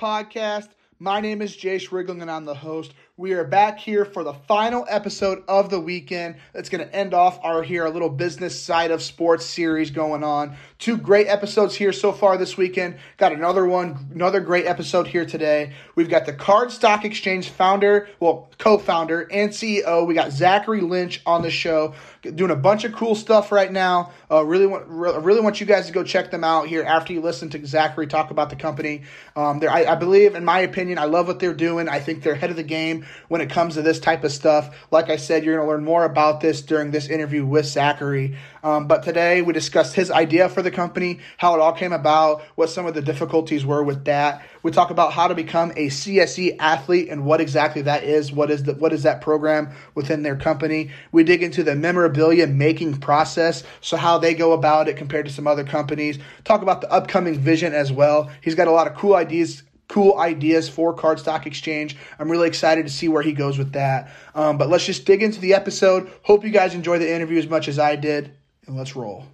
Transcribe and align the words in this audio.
Podcast. 0.00 0.68
My 0.98 1.20
name 1.20 1.42
is 1.42 1.56
Jayce 1.56 1.92
Riegling 1.92 2.22
and 2.22 2.30
I'm 2.30 2.46
the 2.46 2.54
host. 2.54 2.94
We 3.18 3.32
are 3.32 3.44
back 3.44 3.78
here 3.78 4.06
for 4.06 4.24
the 4.24 4.32
final 4.32 4.86
episode 4.88 5.42
of 5.46 5.68
the 5.68 5.78
weekend. 5.78 6.36
That's 6.54 6.70
going 6.70 6.86
to 6.86 6.94
end 6.94 7.12
off 7.12 7.38
our 7.42 7.62
here 7.62 7.84
a 7.84 7.90
little 7.90 8.08
business 8.08 8.58
side 8.58 8.90
of 8.90 9.02
sports 9.02 9.44
series 9.44 9.90
going 9.90 10.24
on. 10.24 10.56
Two 10.78 10.96
great 10.96 11.26
episodes 11.26 11.74
here 11.74 11.92
so 11.92 12.12
far 12.12 12.38
this 12.38 12.56
weekend. 12.56 12.96
Got 13.18 13.32
another 13.32 13.66
one, 13.66 14.08
another 14.14 14.40
great 14.40 14.66
episode 14.66 15.06
here 15.06 15.26
today. 15.26 15.74
We've 15.96 16.08
got 16.08 16.24
the 16.24 16.32
Card 16.32 16.70
Stock 16.70 17.04
Exchange 17.04 17.50
founder, 17.50 18.08
well, 18.20 18.48
co-founder 18.56 19.28
and 19.30 19.50
CEO. 19.50 20.06
We 20.06 20.14
got 20.14 20.32
Zachary 20.32 20.80
Lynch 20.80 21.20
on 21.26 21.42
the 21.42 21.50
show, 21.50 21.94
doing 22.22 22.50
a 22.50 22.56
bunch 22.56 22.84
of 22.84 22.92
cool 22.92 23.14
stuff 23.14 23.50
right 23.50 23.70
now. 23.70 24.12
Uh, 24.30 24.44
really 24.44 24.66
want, 24.66 24.86
really 24.88 25.40
want 25.40 25.60
you 25.60 25.66
guys 25.66 25.86
to 25.86 25.92
go 25.92 26.04
check 26.04 26.30
them 26.30 26.44
out 26.44 26.68
here 26.68 26.82
after 26.82 27.12
you 27.12 27.20
listen 27.20 27.48
to 27.50 27.66
Zachary 27.66 28.06
talk 28.06 28.30
about 28.30 28.50
the 28.50 28.56
company. 28.56 29.02
Um, 29.34 29.62
I, 29.62 29.86
I 29.86 29.94
believe, 29.94 30.34
in 30.34 30.44
my 30.44 30.60
opinion, 30.60 30.98
I 30.98 31.04
love 31.04 31.26
what 31.26 31.38
they're 31.38 31.54
doing. 31.54 31.88
I 31.88 32.00
think 32.00 32.22
they're 32.22 32.34
ahead 32.34 32.50
of 32.50 32.56
the 32.56 32.62
game 32.62 33.06
when 33.28 33.40
it 33.40 33.50
comes 33.50 33.74
to 33.74 33.82
this 33.82 33.98
type 33.98 34.22
of 34.24 34.32
stuff. 34.32 34.76
Like 34.90 35.08
I 35.08 35.16
said, 35.16 35.44
you're 35.44 35.56
going 35.56 35.66
to 35.66 35.70
learn 35.70 35.84
more 35.84 36.04
about 36.04 36.40
this 36.40 36.60
during 36.62 36.90
this 36.90 37.08
interview 37.08 37.44
with 37.46 37.66
Zachary. 37.66 38.36
Um, 38.62 38.86
but 38.86 39.02
today 39.02 39.40
we 39.40 39.52
discussed 39.52 39.94
his 39.94 40.10
idea 40.10 40.48
for 40.48 40.62
the 40.62 40.70
company, 40.70 41.20
how 41.38 41.54
it 41.54 41.60
all 41.60 41.72
came 41.72 41.92
about, 41.92 42.42
what 42.56 42.68
some 42.68 42.86
of 42.86 42.94
the 42.94 43.00
difficulties 43.02 43.64
were 43.64 43.82
with 43.82 44.04
that. 44.04 44.44
We 44.62 44.70
talk 44.70 44.90
about 44.90 45.14
how 45.14 45.28
to 45.28 45.34
become 45.34 45.70
a 45.70 45.88
CSE 45.88 46.56
athlete 46.58 47.08
and 47.08 47.24
what 47.24 47.40
exactly 47.40 47.82
that 47.82 48.04
is. 48.04 48.30
What 48.30 48.50
is 48.50 48.64
the 48.64 48.74
what 48.74 48.92
is 48.92 49.04
that 49.04 49.22
program 49.22 49.70
within 49.94 50.22
their 50.22 50.36
company? 50.36 50.90
We 51.12 51.24
dig 51.24 51.42
into 51.42 51.62
the 51.62 51.74
memorabilia 52.10 52.46
making 52.46 52.98
process, 52.98 53.62
so 53.80 53.96
how 53.96 54.18
they 54.18 54.34
go 54.34 54.52
about 54.52 54.88
it 54.88 54.96
compared 54.96 55.26
to 55.26 55.32
some 55.32 55.46
other 55.46 55.64
companies. 55.64 56.18
Talk 56.44 56.62
about 56.62 56.80
the 56.80 56.90
upcoming 56.90 57.38
vision 57.38 57.72
as 57.72 57.92
well. 57.92 58.30
He's 58.40 58.54
got 58.54 58.68
a 58.68 58.72
lot 58.72 58.86
of 58.86 58.96
cool 58.96 59.14
ideas 59.14 59.62
cool 59.88 60.20
ideas 60.20 60.68
for 60.68 60.94
Card 60.94 61.18
Stock 61.18 61.46
Exchange. 61.48 61.96
I'm 62.20 62.30
really 62.30 62.46
excited 62.46 62.86
to 62.86 62.92
see 62.92 63.08
where 63.08 63.24
he 63.24 63.32
goes 63.32 63.58
with 63.58 63.72
that. 63.72 64.12
Um, 64.36 64.56
but 64.56 64.68
let's 64.68 64.86
just 64.86 65.04
dig 65.04 65.20
into 65.20 65.40
the 65.40 65.52
episode. 65.52 66.08
Hope 66.22 66.44
you 66.44 66.50
guys 66.50 66.76
enjoy 66.76 67.00
the 67.00 67.12
interview 67.12 67.40
as 67.40 67.48
much 67.48 67.66
as 67.66 67.80
I 67.80 67.96
did, 67.96 68.32
and 68.68 68.76
let's 68.76 68.94
roll. 68.94 69.26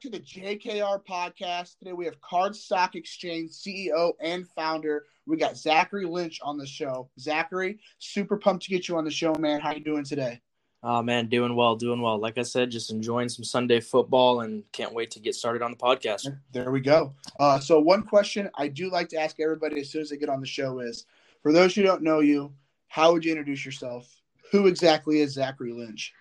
Back 0.00 0.12
to 0.12 0.18
the 0.18 0.24
JKR 0.24 1.04
podcast. 1.04 1.78
Today 1.78 1.92
we 1.92 2.04
have 2.04 2.20
Card 2.20 2.56
Stock 2.56 2.94
Exchange 2.94 3.50
CEO 3.50 4.12
and 4.20 4.48
founder. 4.48 5.04
We 5.26 5.36
got 5.36 5.56
Zachary 5.56 6.06
Lynch 6.06 6.40
on 6.42 6.56
the 6.56 6.66
show. 6.66 7.10
Zachary, 7.18 7.78
super 7.98 8.36
pumped 8.36 8.64
to 8.64 8.70
get 8.70 8.88
you 8.88 8.96
on 8.96 9.04
the 9.04 9.10
show, 9.10 9.34
man. 9.34 9.60
How 9.60 9.74
you 9.74 9.84
doing 9.84 10.04
today? 10.04 10.40
Oh 10.82 11.02
man, 11.02 11.26
doing 11.26 11.54
well, 11.54 11.76
doing 11.76 12.00
well. 12.00 12.18
Like 12.18 12.38
I 12.38 12.42
said, 12.42 12.70
just 12.70 12.90
enjoying 12.90 13.28
some 13.28 13.44
Sunday 13.44 13.80
football 13.80 14.40
and 14.40 14.62
can't 14.72 14.94
wait 14.94 15.10
to 15.12 15.20
get 15.20 15.34
started 15.34 15.60
on 15.60 15.72
the 15.72 15.76
podcast. 15.76 16.34
There 16.52 16.70
we 16.70 16.80
go. 16.80 17.12
Uh, 17.38 17.58
so 17.58 17.78
one 17.78 18.02
question 18.02 18.48
I 18.54 18.68
do 18.68 18.90
like 18.90 19.08
to 19.10 19.20
ask 19.20 19.38
everybody 19.38 19.80
as 19.80 19.90
soon 19.90 20.02
as 20.02 20.10
they 20.10 20.16
get 20.16 20.30
on 20.30 20.40
the 20.40 20.46
show 20.46 20.78
is, 20.78 21.04
for 21.42 21.52
those 21.52 21.74
who 21.74 21.82
don't 21.82 22.02
know 22.02 22.20
you, 22.20 22.52
how 22.88 23.12
would 23.12 23.24
you 23.24 23.32
introduce 23.32 23.66
yourself? 23.66 24.08
Who 24.50 24.66
exactly 24.66 25.20
is 25.20 25.34
Zachary 25.34 25.72
Lynch? 25.72 26.14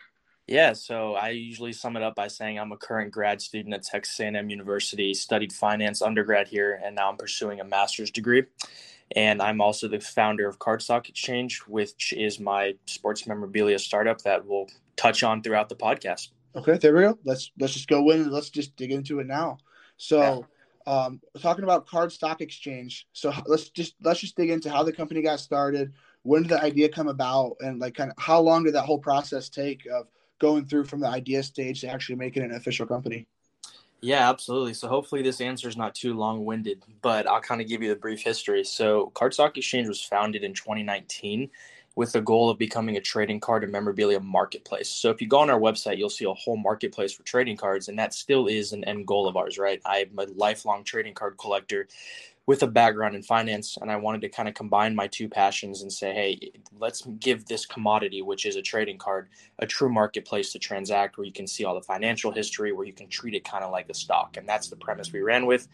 Yeah, 0.50 0.74
so 0.74 1.14
I 1.14 1.30
usually 1.30 1.74
sum 1.74 1.96
it 1.96 2.02
up 2.02 2.16
by 2.16 2.28
saying 2.28 2.58
I'm 2.58 2.72
a 2.72 2.78
current 2.78 3.12
grad 3.12 3.40
student 3.40 3.76
at 3.76 3.84
Texas 3.84 4.20
A&M 4.20 4.50
University, 4.50 5.14
studied 5.14 5.54
finance 5.54 6.02
undergrad 6.02 6.48
here, 6.48 6.82
and 6.84 6.96
now 6.96 7.08
I'm 7.08 7.18
pursuing 7.18 7.60
a 7.60 7.64
master's 7.64 8.10
degree. 8.10 8.46
And 9.16 9.44
I'm 9.44 9.62
also 9.62 9.88
the 9.88 10.00
founder 10.00 10.50
of 10.50 10.58
Cardstock 10.58 11.08
Exchange, 11.08 11.60
which 11.68 12.14
is 12.14 12.40
my 12.40 12.74
sports 12.88 13.28
memorabilia 13.28 13.78
startup 13.78 14.24
that 14.24 14.44
we'll 14.44 14.66
touch 14.96 15.22
on 15.22 15.44
throughout 15.44 15.70
the 15.70 15.76
podcast. 15.76 16.30
Okay, 16.56 16.80
there 16.80 16.96
we 16.96 17.02
go. 17.02 17.20
Let's 17.24 17.52
let's 17.60 17.74
just 17.74 17.88
go 17.88 18.10
in 18.10 18.22
and 18.22 18.32
let's 18.32 18.50
just 18.50 18.76
dig 18.76 18.92
into 18.92 19.20
it 19.20 19.28
now. 19.28 19.60
So, 19.98 20.48
yeah. 20.88 20.94
um, 20.94 21.22
talking 21.40 21.64
about 21.64 21.86
Cardstock 21.86 22.42
Exchange. 22.42 23.08
So 23.14 23.32
let's 23.46 23.70
just 23.70 23.94
let's 24.02 24.20
just 24.20 24.36
dig 24.36 24.50
into 24.50 24.72
how 24.72 24.82
the 24.82 24.94
company 24.94 25.22
got 25.22 25.42
started. 25.42 25.94
When 26.24 26.42
did 26.42 26.52
the 26.52 26.62
idea 26.62 26.90
come 26.90 27.08
about, 27.08 27.58
and 27.60 27.80
like 27.80 27.94
kind 27.94 28.10
of 28.10 28.16
how 28.18 28.40
long 28.40 28.64
did 28.64 28.74
that 28.74 28.86
whole 28.86 29.00
process 29.00 29.50
take 29.50 29.86
of 29.86 30.08
going 30.40 30.66
through 30.66 30.86
from 30.86 31.02
the 31.02 31.08
idea 31.08 31.44
stage 31.44 31.82
to 31.82 31.88
actually 31.88 32.16
making 32.16 32.44
an 32.44 32.54
official 32.54 32.86
company? 32.86 33.28
Yeah, 34.02 34.30
absolutely. 34.30 34.74
So 34.74 34.88
hopefully 34.88 35.22
this 35.22 35.42
answer 35.42 35.68
is 35.68 35.76
not 35.76 35.94
too 35.94 36.14
long-winded, 36.14 36.84
but 37.02 37.28
I'll 37.28 37.42
kind 37.42 37.60
of 37.60 37.68
give 37.68 37.84
you 37.84 37.90
the 37.90 38.00
brief 38.00 38.22
history. 38.22 38.64
So 38.64 39.12
Cardstock 39.14 39.58
Exchange 39.58 39.90
was 39.90 40.02
founded 40.02 40.44
in 40.44 40.54
2019 40.54 41.50
with 41.96 42.14
the 42.14 42.22
goal 42.22 42.50
of 42.50 42.58
becoming 42.58 42.96
a 42.96 43.02
trading 43.02 43.42
card 43.42 43.64
and 43.64 43.74
memorabilia 43.74 44.22
marketplace. 44.22 44.90
So 44.90 45.10
if 45.10 45.22
you 45.22 45.28
go 45.28 45.40
on 45.40 45.50
our 45.50 45.60
website, 45.60 45.98
you'll 45.98 46.10
see 46.10 46.24
a 46.24 46.34
whole 46.34 46.56
marketplace 46.56 47.12
for 47.12 47.24
trading 47.24 47.58
cards, 47.58 47.90
and 47.90 48.00
that 48.00 48.14
still 48.14 48.48
is 48.48 48.72
an 48.72 48.86
end 48.86 49.06
goal 49.06 49.28
of 49.28 49.36
ours, 49.36 49.58
right? 49.58 49.82
I'm 49.86 50.18
a 50.18 50.24
lifelong 50.36 50.86
trading 50.86 51.14
card 51.14 51.38
collector 51.38 51.90
with 52.50 52.64
a 52.64 52.68
background 52.68 53.16
in 53.16 53.22
finance 53.22 53.78
and 53.80 53.92
I 53.92 53.96
wanted 53.96 54.22
to 54.22 54.30
kind 54.30 54.50
of 54.50 54.56
combine 54.56 54.96
my 54.96 55.06
two 55.06 55.30
passions 55.30 55.84
and 55.84 55.94
say, 55.94 56.16
hey, 56.16 56.52
let's 56.80 57.04
give 57.20 57.46
this 57.46 57.64
commodity, 57.64 58.24
which 58.24 58.48
is 58.48 58.56
a 58.56 58.62
trading 58.64 58.98
card, 58.98 59.30
a 59.60 59.68
true 59.68 59.88
marketplace 59.88 60.52
to 60.54 60.58
transact 60.58 61.16
where 61.16 61.28
you 61.28 61.32
can 61.32 61.46
see 61.46 61.64
all 61.64 61.76
the 61.76 61.84
financial 61.84 62.32
history, 62.32 62.72
where 62.72 62.88
you 62.88 62.92
can 62.92 63.08
treat 63.08 63.36
it 63.36 63.46
kind 63.46 63.64
of 63.64 63.70
like 63.70 63.88
a 63.88 63.94
stock. 63.94 64.36
And 64.36 64.50
that's 64.50 64.68
the 64.68 64.78
premise 64.78 65.14
we 65.14 65.20
ran 65.20 65.46
with. 65.46 65.68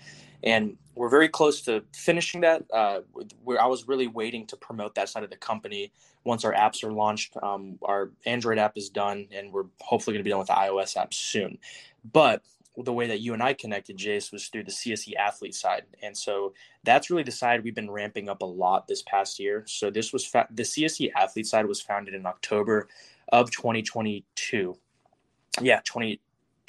And 0.43 0.75
we're 0.95 1.07
very 1.07 1.29
close 1.29 1.61
to 1.61 1.81
finishing 1.93 2.41
that. 2.41 2.65
Uh, 2.73 2.99
where 3.45 3.61
I 3.61 3.67
was 3.67 3.87
really 3.87 4.07
waiting 4.07 4.45
to 4.47 4.57
promote 4.57 4.95
that 4.95 5.07
side 5.07 5.23
of 5.23 5.29
the 5.29 5.37
company 5.37 5.93
once 6.25 6.43
our 6.43 6.53
apps 6.53 6.83
are 6.83 6.91
launched. 6.91 7.37
Um, 7.41 7.79
our 7.83 8.11
Android 8.25 8.57
app 8.57 8.73
is 8.75 8.89
done, 8.89 9.27
and 9.31 9.53
we're 9.53 9.67
hopefully 9.79 10.15
going 10.15 10.25
to 10.25 10.27
be 10.27 10.31
done 10.31 10.39
with 10.39 10.49
the 10.49 10.55
iOS 10.55 10.97
app 10.97 11.13
soon. 11.13 11.57
But 12.11 12.43
the 12.83 12.93
way 12.93 13.07
that 13.07 13.19
you 13.19 13.33
and 13.33 13.41
I 13.41 13.53
connected, 13.53 13.97
Jayce, 13.97 14.31
was 14.31 14.47
through 14.47 14.63
the 14.63 14.71
CSE 14.71 15.15
athlete 15.15 15.55
side, 15.55 15.83
and 16.01 16.17
so 16.17 16.53
that's 16.83 17.09
really 17.09 17.23
the 17.23 17.31
side 17.31 17.63
we've 17.63 17.75
been 17.75 17.91
ramping 17.91 18.29
up 18.29 18.41
a 18.41 18.45
lot 18.45 18.87
this 18.87 19.01
past 19.03 19.39
year. 19.39 19.63
So 19.67 19.89
this 19.89 20.11
was 20.13 20.25
fa- 20.25 20.47
the 20.51 20.63
CSE 20.63 21.11
athlete 21.15 21.47
side 21.47 21.65
was 21.65 21.81
founded 21.81 22.13
in 22.13 22.25
October 22.25 22.87
of 23.29 23.51
2022. 23.51 24.77
Yeah, 25.61 25.79
20 25.85 26.19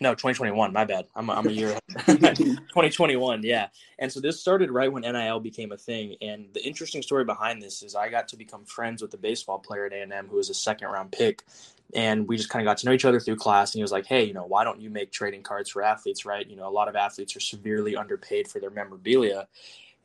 no 0.01 0.13
2021 0.13 0.73
my 0.73 0.85
bad. 0.85 1.07
I'm, 1.15 1.31
I'm 1.31 1.47
a 1.47 1.51
year 1.51 1.79
2021 2.07 3.43
yeah. 3.43 3.69
And 3.99 4.13
so 4.13 4.21
this 4.21 4.41
started 4.41 4.71
right 4.71 4.93
when 4.93 5.03
nil 5.03 5.41
became 5.41 5.73
a 5.73 5.77
thing. 5.77 6.17
And 6.21 6.49
the 6.53 6.65
interesting 6.65 7.03
story 7.03 7.25
behind 7.25 7.63
this 7.63 7.83
is 7.83 7.95
i 7.95 8.09
got 8.09 8.29
to 8.29 8.37
become 8.37 8.65
friends 8.65 9.01
with 9.01 9.15
a 9.15 9.17
baseball 9.17 9.59
player 9.59 9.87
at 9.87 9.93
a&m 9.93 10.29
who 10.29 10.37
was 10.37 10.51
a 10.51 10.55
second 10.55 10.89
round 10.89 11.13
pick 11.13 11.43
and 11.95 12.27
we 12.27 12.37
just 12.37 12.49
kind 12.49 12.67
of 12.67 12.71
got 12.71 12.79
to 12.79 12.87
know 12.87 12.93
each 12.93 13.05
other 13.05 13.21
through 13.21 13.37
class 13.37 13.73
and 13.73 13.79
he 13.79 13.83
was 13.83 13.93
like 13.93 14.07
hey 14.07 14.25
you 14.25 14.35
know 14.35 14.45
why 14.45 14.65
don't 14.65 14.81
you 14.81 14.91
make 14.91 15.13
trading 15.13 15.43
cards 15.43 15.71
for 15.71 15.83
athletes 15.83 16.25
right? 16.25 16.49
You 16.49 16.57
know 16.57 16.69
a 16.69 16.71
lot 16.71 16.89
of 16.89 16.97
athletes 16.97 17.37
are 17.37 17.41
severely 17.41 17.97
underpaid 17.97 18.49
for 18.49 18.61
their 18.61 18.71
memorabilia 18.71 19.47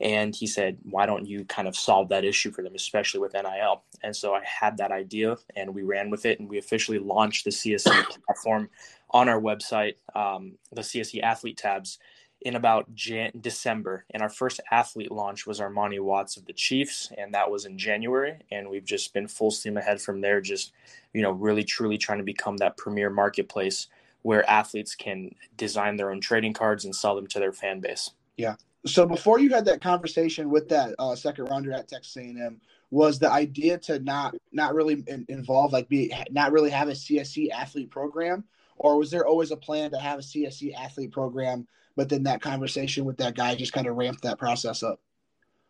and 0.00 0.34
he 0.34 0.46
said 0.46 0.78
why 0.82 1.06
don't 1.06 1.26
you 1.26 1.44
kind 1.44 1.68
of 1.68 1.76
solve 1.76 2.08
that 2.08 2.24
issue 2.24 2.50
for 2.50 2.62
them 2.62 2.74
especially 2.74 3.20
with 3.20 3.34
nil 3.34 3.82
and 4.02 4.14
so 4.14 4.34
i 4.34 4.42
had 4.44 4.76
that 4.76 4.90
idea 4.90 5.36
and 5.56 5.72
we 5.72 5.82
ran 5.82 6.10
with 6.10 6.26
it 6.26 6.40
and 6.40 6.48
we 6.48 6.58
officially 6.58 6.98
launched 6.98 7.44
the 7.44 7.50
CSE 7.50 8.06
platform 8.26 8.68
on 9.10 9.28
our 9.28 9.40
website 9.40 9.94
um, 10.14 10.52
the 10.72 10.80
CSE 10.80 11.22
athlete 11.22 11.58
tabs 11.58 11.98
in 12.44 12.56
about 12.56 12.94
Jan- 12.94 13.32
December. 13.40 14.04
And 14.10 14.22
our 14.22 14.28
first 14.28 14.60
athlete 14.70 15.10
launch 15.10 15.46
was 15.46 15.60
Armani 15.60 16.00
Watts 16.00 16.36
of 16.36 16.46
the 16.46 16.52
Chiefs, 16.52 17.12
and 17.16 17.34
that 17.34 17.50
was 17.50 17.64
in 17.64 17.78
January. 17.78 18.38
And 18.50 18.68
we've 18.68 18.84
just 18.84 19.12
been 19.14 19.28
full 19.28 19.50
steam 19.50 19.76
ahead 19.76 20.00
from 20.00 20.20
there, 20.20 20.40
just, 20.40 20.72
you 21.12 21.22
know, 21.22 21.32
really 21.32 21.64
truly 21.64 21.98
trying 21.98 22.18
to 22.18 22.24
become 22.24 22.56
that 22.58 22.76
premier 22.76 23.10
marketplace 23.10 23.88
where 24.22 24.48
athletes 24.48 24.94
can 24.94 25.34
design 25.56 25.96
their 25.96 26.10
own 26.10 26.20
trading 26.20 26.52
cards 26.52 26.84
and 26.84 26.94
sell 26.94 27.16
them 27.16 27.26
to 27.26 27.38
their 27.38 27.52
fan 27.52 27.80
base. 27.80 28.10
Yeah. 28.36 28.54
So 28.86 29.06
before 29.06 29.38
you 29.38 29.50
had 29.50 29.64
that 29.66 29.80
conversation 29.80 30.50
with 30.50 30.68
that 30.68 30.94
uh, 30.98 31.14
second 31.14 31.46
rounder 31.46 31.72
at 31.72 31.88
Texas 31.88 32.16
A&M, 32.16 32.60
was 32.90 33.18
the 33.18 33.30
idea 33.30 33.78
to 33.78 33.98
not 34.00 34.34
not 34.52 34.74
really 34.74 35.02
in, 35.06 35.24
involve 35.28 35.72
like 35.72 35.88
be 35.88 36.12
not 36.30 36.52
really 36.52 36.68
have 36.70 36.88
a 36.88 36.92
CSE 36.92 37.50
athlete 37.50 37.90
program, 37.90 38.44
or 38.76 38.98
was 38.98 39.10
there 39.10 39.26
always 39.26 39.50
a 39.50 39.56
plan 39.56 39.90
to 39.90 39.98
have 39.98 40.18
a 40.18 40.22
CSE 40.22 40.74
athlete 40.74 41.10
program 41.10 41.66
but 41.96 42.08
then 42.08 42.24
that 42.24 42.40
conversation 42.40 43.04
with 43.04 43.18
that 43.18 43.34
guy 43.34 43.54
just 43.54 43.72
kind 43.72 43.86
of 43.86 43.96
ramped 43.96 44.22
that 44.22 44.38
process 44.38 44.82
up. 44.82 45.00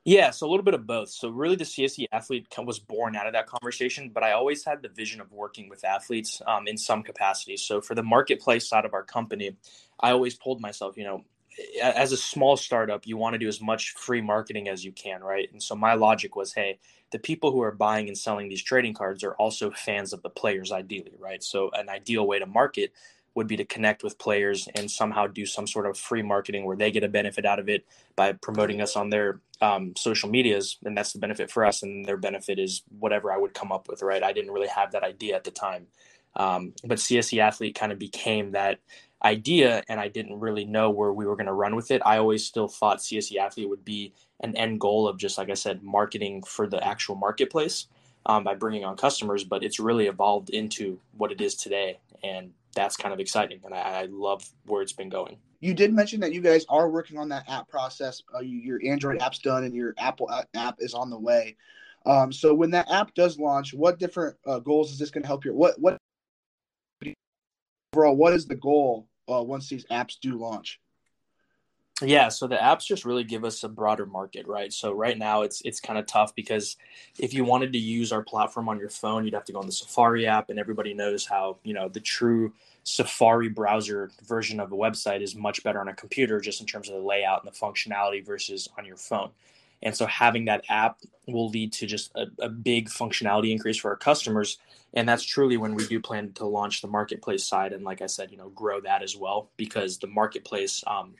Yeah, 0.04 0.30
so 0.30 0.48
a 0.48 0.50
little 0.50 0.64
bit 0.64 0.74
of 0.74 0.84
both. 0.84 1.10
So 1.10 1.28
really, 1.28 1.54
the 1.54 1.64
CSE 1.64 2.06
athlete 2.10 2.48
was 2.58 2.80
born 2.80 3.14
out 3.14 3.28
of 3.28 3.34
that 3.34 3.46
conversation, 3.46 4.10
but 4.12 4.24
I 4.24 4.32
always 4.32 4.64
had 4.64 4.82
the 4.82 4.88
vision 4.88 5.20
of 5.20 5.30
working 5.30 5.68
with 5.68 5.84
athletes 5.84 6.42
um, 6.44 6.66
in 6.66 6.76
some 6.76 7.04
capacity. 7.04 7.56
So 7.56 7.80
for 7.80 7.94
the 7.94 8.02
marketplace 8.02 8.68
side 8.68 8.84
of 8.84 8.94
our 8.94 9.04
company, 9.04 9.56
I 10.00 10.10
always 10.10 10.36
told 10.36 10.60
myself, 10.60 10.96
you 10.96 11.04
know, 11.04 11.24
as 11.80 12.10
a 12.10 12.16
small 12.16 12.56
startup, 12.56 13.06
you 13.06 13.16
want 13.16 13.34
to 13.34 13.38
do 13.38 13.46
as 13.46 13.60
much 13.60 13.92
free 13.92 14.20
marketing 14.20 14.68
as 14.68 14.84
you 14.84 14.90
can, 14.90 15.22
right? 15.22 15.48
And 15.52 15.62
so 15.62 15.76
my 15.76 15.94
logic 15.94 16.34
was, 16.34 16.52
hey, 16.52 16.78
the 17.12 17.18
people 17.18 17.52
who 17.52 17.62
are 17.62 17.70
buying 17.72 18.08
and 18.08 18.16
selling 18.16 18.48
these 18.48 18.62
trading 18.62 18.94
cards 18.94 19.22
are 19.22 19.34
also 19.34 19.70
fans 19.70 20.12
of 20.12 20.22
the 20.22 20.30
players, 20.30 20.72
ideally, 20.72 21.14
right? 21.18 21.44
So 21.44 21.70
an 21.74 21.88
ideal 21.88 22.26
way 22.26 22.38
to 22.38 22.46
market 22.46 22.92
would 23.34 23.46
be 23.46 23.56
to 23.56 23.64
connect 23.64 24.02
with 24.02 24.18
players 24.18 24.68
and 24.74 24.90
somehow 24.90 25.26
do 25.26 25.46
some 25.46 25.66
sort 25.66 25.86
of 25.86 25.98
free 25.98 26.22
marketing 26.22 26.64
where 26.64 26.76
they 26.76 26.90
get 26.90 27.04
a 27.04 27.08
benefit 27.08 27.44
out 27.44 27.58
of 27.58 27.68
it 27.68 27.84
by 28.16 28.32
promoting 28.32 28.80
us 28.80 28.96
on 28.96 29.10
their 29.10 29.40
um, 29.60 29.94
social 29.96 30.28
medias 30.28 30.78
and 30.84 30.96
that's 30.96 31.12
the 31.12 31.18
benefit 31.18 31.50
for 31.50 31.64
us 31.64 31.82
and 31.82 32.04
their 32.04 32.16
benefit 32.16 32.58
is 32.58 32.82
whatever 32.98 33.32
i 33.32 33.36
would 33.36 33.54
come 33.54 33.72
up 33.72 33.88
with 33.88 34.02
right? 34.02 34.22
I 34.22 34.32
didn't 34.32 34.52
really 34.52 34.68
have 34.68 34.92
that 34.92 35.04
idea 35.04 35.36
at 35.36 35.44
the 35.44 35.50
time. 35.50 35.86
Um, 36.34 36.72
but 36.82 36.96
CSE 36.96 37.38
athlete 37.38 37.74
kind 37.74 37.92
of 37.92 37.98
became 37.98 38.52
that 38.52 38.80
idea 39.24 39.84
and 39.88 40.00
i 40.00 40.08
didn't 40.08 40.40
really 40.40 40.64
know 40.64 40.90
where 40.90 41.12
we 41.12 41.26
were 41.26 41.36
going 41.36 41.46
to 41.46 41.52
run 41.52 41.76
with 41.76 41.90
it. 41.90 42.02
I 42.04 42.18
always 42.18 42.44
still 42.44 42.66
thought 42.68 42.98
CSE 42.98 43.36
athlete 43.36 43.68
would 43.68 43.84
be 43.84 44.12
an 44.40 44.56
end 44.56 44.80
goal 44.80 45.06
of 45.08 45.16
just 45.16 45.38
like 45.38 45.50
i 45.50 45.54
said 45.54 45.82
marketing 45.82 46.42
for 46.42 46.66
the 46.66 46.84
actual 46.84 47.14
marketplace 47.14 47.86
um, 48.26 48.44
by 48.44 48.54
bringing 48.54 48.84
on 48.84 48.96
customers 48.96 49.44
but 49.44 49.62
it's 49.62 49.78
really 49.78 50.06
evolved 50.06 50.50
into 50.50 50.98
what 51.16 51.32
it 51.32 51.40
is 51.40 51.54
today 51.54 51.98
and 52.22 52.52
that's 52.74 52.96
kind 52.96 53.12
of 53.12 53.20
exciting, 53.20 53.60
and 53.64 53.74
I, 53.74 54.02
I, 54.02 54.08
love 54.10 54.48
where 54.66 54.82
it's 54.82 54.92
been 54.92 55.08
going. 55.08 55.36
You 55.60 55.74
did 55.74 55.92
mention 55.92 56.20
that 56.20 56.32
you 56.32 56.40
guys 56.40 56.64
are 56.68 56.88
working 56.88 57.18
on 57.18 57.28
that 57.28 57.48
app 57.48 57.68
process. 57.68 58.22
Uh, 58.34 58.40
you, 58.40 58.58
your 58.58 58.80
Android 58.84 59.20
app's 59.20 59.38
done, 59.38 59.64
and 59.64 59.74
your 59.74 59.94
Apple 59.98 60.30
app 60.54 60.76
is 60.78 60.94
on 60.94 61.10
the 61.10 61.18
way. 61.18 61.56
Um, 62.06 62.32
so 62.32 62.52
when 62.54 62.70
that 62.70 62.90
app 62.90 63.14
does 63.14 63.38
launch, 63.38 63.74
what 63.74 63.98
different 63.98 64.36
uh, 64.46 64.58
goals 64.58 64.90
is 64.90 64.98
this 64.98 65.10
going 65.10 65.22
to 65.22 65.28
help 65.28 65.44
you? 65.44 65.54
what 65.54 65.80
what 65.80 65.98
overall? 67.94 68.16
What 68.16 68.32
is 68.32 68.46
the 68.46 68.56
goal 68.56 69.08
uh, 69.30 69.42
once 69.42 69.68
these 69.68 69.86
apps 69.86 70.18
do 70.20 70.38
launch? 70.38 70.80
Yeah, 72.00 72.30
so 72.30 72.46
the 72.46 72.56
apps 72.56 72.86
just 72.86 73.04
really 73.04 73.22
give 73.22 73.44
us 73.44 73.62
a 73.62 73.68
broader 73.68 74.06
market, 74.06 74.46
right? 74.46 74.72
So 74.72 74.92
right 74.92 75.16
now 75.16 75.42
it's 75.42 75.60
it's 75.64 75.78
kind 75.78 75.98
of 75.98 76.06
tough 76.06 76.34
because 76.34 76.76
if 77.18 77.34
you 77.34 77.44
wanted 77.44 77.72
to 77.74 77.78
use 77.78 78.12
our 78.12 78.22
platform 78.22 78.68
on 78.68 78.78
your 78.78 78.88
phone, 78.88 79.24
you'd 79.24 79.34
have 79.34 79.44
to 79.44 79.52
go 79.52 79.60
on 79.60 79.66
the 79.66 79.72
Safari 79.72 80.26
app, 80.26 80.50
and 80.50 80.58
everybody 80.58 80.94
knows 80.94 81.26
how 81.26 81.58
you 81.62 81.74
know 81.74 81.88
the 81.88 82.00
true 82.00 82.52
Safari 82.82 83.48
browser 83.48 84.10
version 84.26 84.58
of 84.58 84.72
a 84.72 84.76
website 84.76 85.22
is 85.22 85.36
much 85.36 85.62
better 85.62 85.80
on 85.80 85.88
a 85.88 85.94
computer, 85.94 86.40
just 86.40 86.60
in 86.60 86.66
terms 86.66 86.88
of 86.88 86.94
the 86.94 87.02
layout 87.02 87.44
and 87.44 87.52
the 87.52 87.56
functionality 87.56 88.24
versus 88.24 88.68
on 88.76 88.84
your 88.84 88.96
phone. 88.96 89.30
And 89.82 89.96
so 89.96 90.06
having 90.06 90.44
that 90.46 90.64
app 90.68 90.98
will 91.26 91.48
lead 91.50 91.72
to 91.74 91.86
just 91.86 92.12
a, 92.14 92.26
a, 92.38 92.48
big 92.48 92.88
functionality 92.88 93.50
increase 93.50 93.76
for 93.76 93.90
our 93.90 93.96
customers. 93.96 94.58
And 94.94 95.08
that's 95.08 95.24
truly 95.24 95.56
when 95.56 95.74
we 95.74 95.86
do 95.86 95.98
plan 96.00 96.32
to 96.34 96.46
launch 96.46 96.82
the 96.82 96.88
marketplace 96.88 97.44
side. 97.44 97.72
And 97.72 97.84
like 97.84 98.00
I 98.00 98.06
said, 98.06 98.30
you 98.30 98.36
know, 98.36 98.50
grow 98.50 98.80
that 98.80 99.02
as 99.02 99.16
well 99.16 99.50
because 99.56 99.98
the 99.98 100.06
marketplace 100.06 100.84
um, 100.86 101.14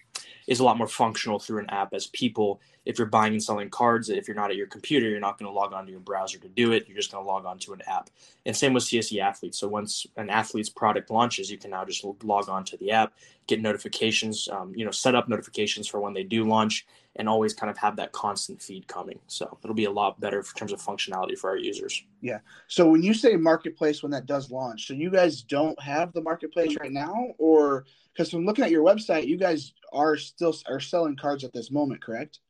is 0.47 0.61
a 0.61 0.65
lot 0.65 0.79
more 0.79 0.87
functional 0.87 1.39
through 1.39 1.61
an 1.61 1.71
app 1.71 1.93
as 1.95 2.07
people 2.09 2.61
if 2.85 2.99
you're 2.99 3.07
buying 3.07 3.33
and 3.33 3.43
selling 3.43 3.71
cards 3.71 4.09
if 4.09 4.27
you're 4.27 4.37
not 4.37 4.51
at 4.51 4.57
your 4.57 4.67
computer 4.67 5.09
you're 5.09 5.21
not 5.21 5.39
going 5.39 5.51
to 5.51 5.55
log 5.55 5.73
on 5.73 5.85
to 5.85 5.91
your 5.91 6.01
browser 6.01 6.39
to 6.39 6.49
do 6.49 6.73
it 6.73 6.87
you're 6.87 6.97
just 6.97 7.13
going 7.13 7.25
to 7.25 7.29
log 7.29 7.45
on 7.45 7.59
to 7.59 7.73
an 7.73 7.83
app. 7.87 8.11
And 8.45 8.57
same 8.57 8.73
with 8.73 8.85
CSE 8.85 9.21
athletes. 9.21 9.59
So 9.59 9.69
once 9.69 10.07
an 10.17 10.31
athlete's 10.31 10.69
product 10.69 11.11
launches 11.11 11.51
you 11.51 11.59
can 11.59 11.71
now 11.71 11.85
just 11.85 12.05
log 12.23 12.49
on 12.49 12.65
to 12.65 12.77
the 12.77 12.91
app 12.91 13.13
get 13.47 13.61
notifications 13.61 14.49
um, 14.49 14.73
you 14.75 14.85
know 14.85 14.91
set 14.91 15.15
up 15.15 15.29
notifications 15.29 15.87
for 15.87 16.01
when 16.01 16.13
they 16.13 16.23
do 16.23 16.45
launch 16.45 16.87
and 17.17 17.29
always 17.29 17.53
kind 17.53 17.71
of 17.71 17.77
have 17.77 17.97
that 17.97 18.13
constant 18.13 18.63
feed 18.63 18.87
coming. 18.89 19.19
So 19.27 19.59
it'll 19.63 19.75
be 19.75 19.85
a 19.85 19.91
lot 19.91 20.19
better 20.21 20.39
in 20.39 20.45
terms 20.57 20.73
of 20.73 20.81
functionality 20.81 21.37
for 21.37 21.51
our 21.51 21.57
users. 21.57 22.03
Yeah. 22.23 22.39
So 22.69 22.89
when 22.89 23.03
you 23.03 23.13
say 23.13 23.37
marketplace 23.37 24.03
when 24.03 24.13
that 24.13 24.27
does 24.27 24.51
launch 24.51 24.87
so 24.87 24.95
you 24.95 25.11
guys 25.11 25.43
don't 25.43 25.81
have 25.81 26.13
the 26.13 26.23
marketplace 26.23 26.77
right 26.81 26.93
now 26.93 27.35
or 27.39 27.85
because 28.13 28.31
from 28.31 28.45
looking 28.45 28.65
at 28.65 28.71
your 28.71 28.85
website 28.85 29.27
you 29.27 29.37
guys 29.37 29.73
are 29.93 30.17
still 30.17 30.55
are 30.67 30.81
selling 30.81 31.17
cards 31.17 31.45
at 31.45 31.53
this 31.53 31.71
moment 31.71 32.03
correct 32.03 32.41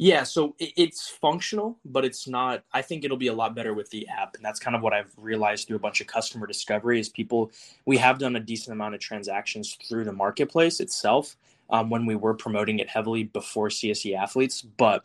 yeah, 0.00 0.22
so 0.22 0.54
it's 0.60 1.08
functional, 1.08 1.76
but 1.84 2.04
it's 2.04 2.28
not. 2.28 2.62
I 2.72 2.82
think 2.82 3.04
it'll 3.04 3.16
be 3.16 3.26
a 3.26 3.32
lot 3.32 3.56
better 3.56 3.74
with 3.74 3.90
the 3.90 4.06
app, 4.06 4.36
and 4.36 4.44
that's 4.44 4.60
kind 4.60 4.76
of 4.76 4.82
what 4.82 4.92
I've 4.92 5.10
realized 5.16 5.66
through 5.66 5.74
a 5.74 5.80
bunch 5.80 6.00
of 6.00 6.06
customer 6.06 6.46
discovery. 6.46 7.00
Is 7.00 7.08
people 7.08 7.50
we 7.84 7.96
have 7.96 8.20
done 8.20 8.36
a 8.36 8.40
decent 8.40 8.74
amount 8.74 8.94
of 8.94 9.00
transactions 9.00 9.76
through 9.88 10.04
the 10.04 10.12
marketplace 10.12 10.78
itself 10.78 11.36
um, 11.68 11.90
when 11.90 12.06
we 12.06 12.14
were 12.14 12.34
promoting 12.34 12.78
it 12.78 12.88
heavily 12.88 13.24
before 13.24 13.70
CSE 13.70 14.16
athletes, 14.16 14.62
but 14.62 15.04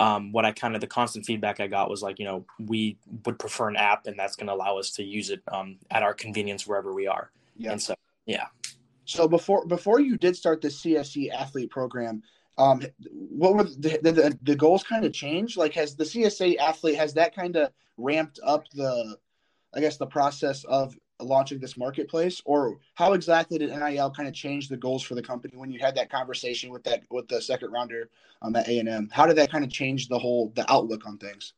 um, 0.00 0.32
what 0.32 0.46
I 0.46 0.52
kind 0.52 0.74
of 0.74 0.80
the 0.80 0.86
constant 0.86 1.26
feedback 1.26 1.60
I 1.60 1.66
got 1.66 1.90
was 1.90 2.02
like, 2.02 2.18
you 2.18 2.24
know, 2.24 2.46
we 2.58 2.96
would 3.26 3.38
prefer 3.38 3.68
an 3.68 3.76
app, 3.76 4.06
and 4.06 4.18
that's 4.18 4.34
going 4.34 4.46
to 4.46 4.54
allow 4.54 4.78
us 4.78 4.92
to 4.92 5.04
use 5.04 5.28
it 5.28 5.42
um, 5.48 5.76
at 5.90 6.02
our 6.02 6.14
convenience 6.14 6.66
wherever 6.66 6.94
we 6.94 7.06
are. 7.06 7.30
Yeah. 7.58 7.72
And 7.72 7.82
so, 7.82 7.94
yeah. 8.24 8.46
So 9.04 9.28
before 9.28 9.66
before 9.66 10.00
you 10.00 10.16
did 10.16 10.36
start 10.36 10.60
the 10.60 10.68
CSE 10.68 11.32
athlete 11.32 11.70
program, 11.70 12.22
um, 12.58 12.82
what 13.10 13.54
were 13.54 13.64
the, 13.64 13.98
the, 14.02 14.38
the 14.42 14.56
goals 14.56 14.84
kind 14.84 15.04
of 15.04 15.12
changed? 15.12 15.56
Like, 15.56 15.74
has 15.74 15.96
the 15.96 16.04
CSE 16.04 16.58
athlete 16.58 16.96
has 16.96 17.14
that 17.14 17.34
kind 17.34 17.56
of 17.56 17.70
ramped 17.96 18.40
up 18.44 18.68
the, 18.74 19.16
I 19.74 19.80
guess, 19.80 19.96
the 19.96 20.06
process 20.06 20.64
of 20.64 20.94
launching 21.20 21.60
this 21.60 21.76
marketplace, 21.76 22.42
or 22.44 22.78
how 22.94 23.12
exactly 23.12 23.58
did 23.58 23.70
NIL 23.70 24.10
kind 24.10 24.28
of 24.28 24.34
change 24.34 24.68
the 24.68 24.76
goals 24.76 25.02
for 25.02 25.14
the 25.14 25.22
company 25.22 25.56
when 25.56 25.70
you 25.70 25.78
had 25.80 25.94
that 25.94 26.10
conversation 26.10 26.70
with 26.70 26.84
that 26.84 27.02
with 27.10 27.28
the 27.28 27.40
second 27.40 27.70
rounder 27.70 28.10
um, 28.42 28.54
at 28.56 28.68
A 28.68 28.78
and 28.78 28.88
M? 28.88 29.08
How 29.12 29.26
did 29.26 29.36
that 29.36 29.50
kind 29.50 29.64
of 29.64 29.70
change 29.70 30.08
the 30.08 30.18
whole 30.18 30.52
the 30.54 30.70
outlook 30.70 31.06
on 31.06 31.18
things? 31.18 31.54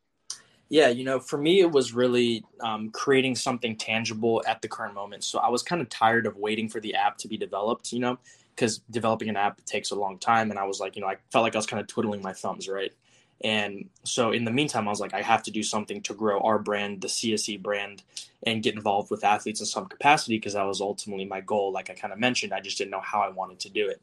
Yeah, 0.69 0.87
you 0.87 1.03
know, 1.03 1.19
for 1.19 1.37
me, 1.37 1.59
it 1.59 1.71
was 1.71 1.93
really 1.93 2.43
um, 2.59 2.89
creating 2.89 3.35
something 3.35 3.77
tangible 3.77 4.43
at 4.47 4.61
the 4.61 4.67
current 4.67 4.95
moment. 4.95 5.23
So 5.23 5.37
I 5.37 5.49
was 5.49 5.61
kind 5.61 5.81
of 5.81 5.89
tired 5.89 6.25
of 6.25 6.37
waiting 6.37 6.69
for 6.69 6.79
the 6.79 6.95
app 6.95 7.17
to 7.19 7.27
be 7.27 7.37
developed. 7.37 7.93
You 7.93 7.99
know, 7.99 8.17
because 8.55 8.79
developing 8.89 9.29
an 9.29 9.35
app 9.35 9.63
takes 9.65 9.91
a 9.91 9.95
long 9.95 10.17
time 10.17 10.49
and 10.49 10.59
i 10.59 10.63
was 10.63 10.79
like 10.79 10.95
you 10.95 11.01
know 11.01 11.07
i 11.07 11.15
felt 11.31 11.43
like 11.43 11.55
i 11.55 11.57
was 11.57 11.65
kind 11.65 11.81
of 11.81 11.87
twiddling 11.87 12.21
my 12.21 12.33
thumbs 12.33 12.67
right 12.67 12.93
and 13.41 13.89
so 14.03 14.31
in 14.31 14.45
the 14.45 14.51
meantime 14.51 14.87
i 14.87 14.91
was 14.91 14.99
like 14.99 15.13
i 15.13 15.21
have 15.21 15.43
to 15.43 15.51
do 15.51 15.61
something 15.61 16.01
to 16.01 16.13
grow 16.13 16.39
our 16.39 16.57
brand 16.57 17.01
the 17.01 17.07
CSE 17.07 17.61
brand 17.61 18.03
and 18.43 18.63
get 18.63 18.75
involved 18.75 19.11
with 19.11 19.23
athletes 19.23 19.59
in 19.59 19.65
some 19.65 19.85
capacity 19.87 20.37
because 20.37 20.53
that 20.53 20.63
was 20.63 20.81
ultimately 20.81 21.25
my 21.25 21.41
goal 21.41 21.71
like 21.71 21.89
i 21.89 21.93
kind 21.93 22.13
of 22.13 22.19
mentioned 22.19 22.53
i 22.53 22.61
just 22.61 22.77
didn't 22.77 22.91
know 22.91 23.01
how 23.01 23.21
i 23.21 23.29
wanted 23.29 23.59
to 23.59 23.69
do 23.69 23.87
it 23.87 24.01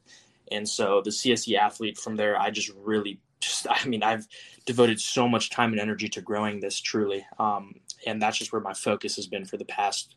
and 0.51 0.67
so 0.67 1.01
the 1.01 1.09
CSE 1.09 1.57
athlete 1.57 1.97
from 1.97 2.15
there 2.15 2.39
i 2.39 2.51
just 2.51 2.71
really 2.83 3.19
just 3.43 3.67
i 3.69 3.85
mean 3.85 4.03
i've 4.03 4.27
devoted 4.65 4.99
so 4.99 5.27
much 5.27 5.49
time 5.49 5.71
and 5.71 5.81
energy 5.81 6.07
to 6.07 6.21
growing 6.21 6.59
this 6.59 6.79
truly 6.79 7.25
um, 7.39 7.73
and 8.07 8.21
that's 8.21 8.37
just 8.37 8.53
where 8.53 8.61
my 8.61 8.73
focus 8.73 9.15
has 9.15 9.27
been 9.27 9.45
for 9.45 9.57
the 9.57 9.65
past 9.65 10.15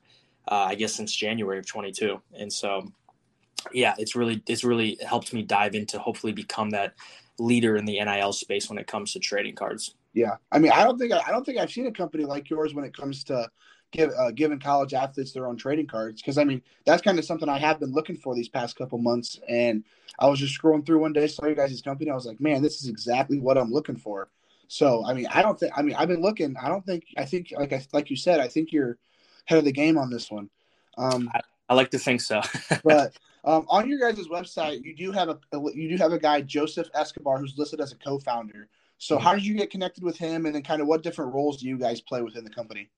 uh, 0.48 0.66
i 0.68 0.74
guess 0.74 0.94
since 0.94 1.14
january 1.14 1.58
of 1.58 1.66
22 1.66 2.20
and 2.38 2.52
so 2.52 2.86
yeah, 3.72 3.94
it's 3.98 4.14
really 4.14 4.42
it's 4.46 4.64
really 4.64 4.98
helped 5.06 5.32
me 5.32 5.42
dive 5.42 5.74
into 5.74 5.98
hopefully 5.98 6.32
become 6.32 6.70
that 6.70 6.94
leader 7.38 7.76
in 7.76 7.84
the 7.84 8.02
NIL 8.02 8.32
space 8.32 8.68
when 8.68 8.78
it 8.78 8.86
comes 8.86 9.12
to 9.12 9.18
trading 9.18 9.54
cards. 9.54 9.94
Yeah, 10.12 10.36
I 10.50 10.58
mean, 10.58 10.72
I 10.72 10.84
don't 10.84 10.98
think 10.98 11.12
I 11.12 11.30
don't 11.30 11.44
think 11.44 11.58
I've 11.58 11.70
seen 11.70 11.86
a 11.86 11.92
company 11.92 12.24
like 12.24 12.48
yours 12.50 12.74
when 12.74 12.84
it 12.84 12.96
comes 12.96 13.24
to 13.24 13.48
give 13.92 14.10
uh, 14.18 14.30
giving 14.30 14.58
college 14.58 14.94
athletes 14.94 15.32
their 15.32 15.46
own 15.46 15.56
trading 15.56 15.86
cards 15.86 16.20
because 16.20 16.38
I 16.38 16.44
mean 16.44 16.62
that's 16.84 17.02
kind 17.02 17.18
of 17.18 17.24
something 17.24 17.48
I 17.48 17.58
have 17.58 17.80
been 17.80 17.92
looking 17.92 18.16
for 18.16 18.34
these 18.34 18.48
past 18.48 18.76
couple 18.76 18.98
months, 18.98 19.40
and 19.48 19.84
I 20.18 20.26
was 20.26 20.38
just 20.38 20.60
scrolling 20.60 20.84
through 20.84 21.00
one 21.00 21.12
day, 21.12 21.26
saw 21.26 21.46
you 21.46 21.54
guys' 21.54 21.80
company, 21.82 22.10
I 22.10 22.14
was 22.14 22.26
like, 22.26 22.40
man, 22.40 22.62
this 22.62 22.82
is 22.82 22.88
exactly 22.88 23.38
what 23.38 23.58
I'm 23.58 23.70
looking 23.70 23.96
for. 23.96 24.28
So 24.68 25.04
I 25.04 25.14
mean, 25.14 25.26
I 25.32 25.42
don't 25.42 25.58
think 25.58 25.72
I 25.76 25.82
mean 25.82 25.94
I've 25.96 26.08
been 26.08 26.22
looking. 26.22 26.56
I 26.56 26.68
don't 26.68 26.84
think 26.84 27.04
I 27.16 27.24
think 27.24 27.52
like 27.56 27.72
I 27.72 27.84
like 27.92 28.10
you 28.10 28.16
said, 28.16 28.40
I 28.40 28.48
think 28.48 28.72
you're 28.72 28.98
head 29.44 29.58
of 29.58 29.64
the 29.64 29.72
game 29.72 29.96
on 29.96 30.10
this 30.10 30.30
one. 30.30 30.50
Um, 30.98 31.30
I, 31.34 31.40
I 31.68 31.74
like 31.74 31.90
to 31.90 31.98
think 31.98 32.20
so. 32.20 32.40
but 32.84 33.16
um, 33.44 33.64
on 33.68 33.88
your 33.88 33.98
guys' 33.98 34.26
website, 34.26 34.82
you 34.82 34.94
do 34.94 35.12
have 35.12 35.28
a 35.28 35.38
you 35.74 35.88
do 35.88 35.96
have 35.96 36.12
a 36.12 36.18
guy 36.18 36.40
Joseph 36.40 36.88
Escobar 36.94 37.38
who's 37.38 37.56
listed 37.56 37.80
as 37.80 37.92
a 37.92 37.96
co-founder. 37.96 38.68
So 38.98 39.16
mm-hmm. 39.16 39.24
how 39.24 39.34
did 39.34 39.44
you 39.44 39.54
get 39.54 39.70
connected 39.70 40.02
with 40.02 40.16
him, 40.18 40.46
and 40.46 40.54
then 40.54 40.62
kind 40.62 40.82
of 40.82 40.88
what 40.88 41.02
different 41.02 41.32
roles 41.32 41.58
do 41.58 41.68
you 41.68 41.78
guys 41.78 42.00
play 42.00 42.22
within 42.22 42.44
the 42.44 42.50
company? 42.50 42.88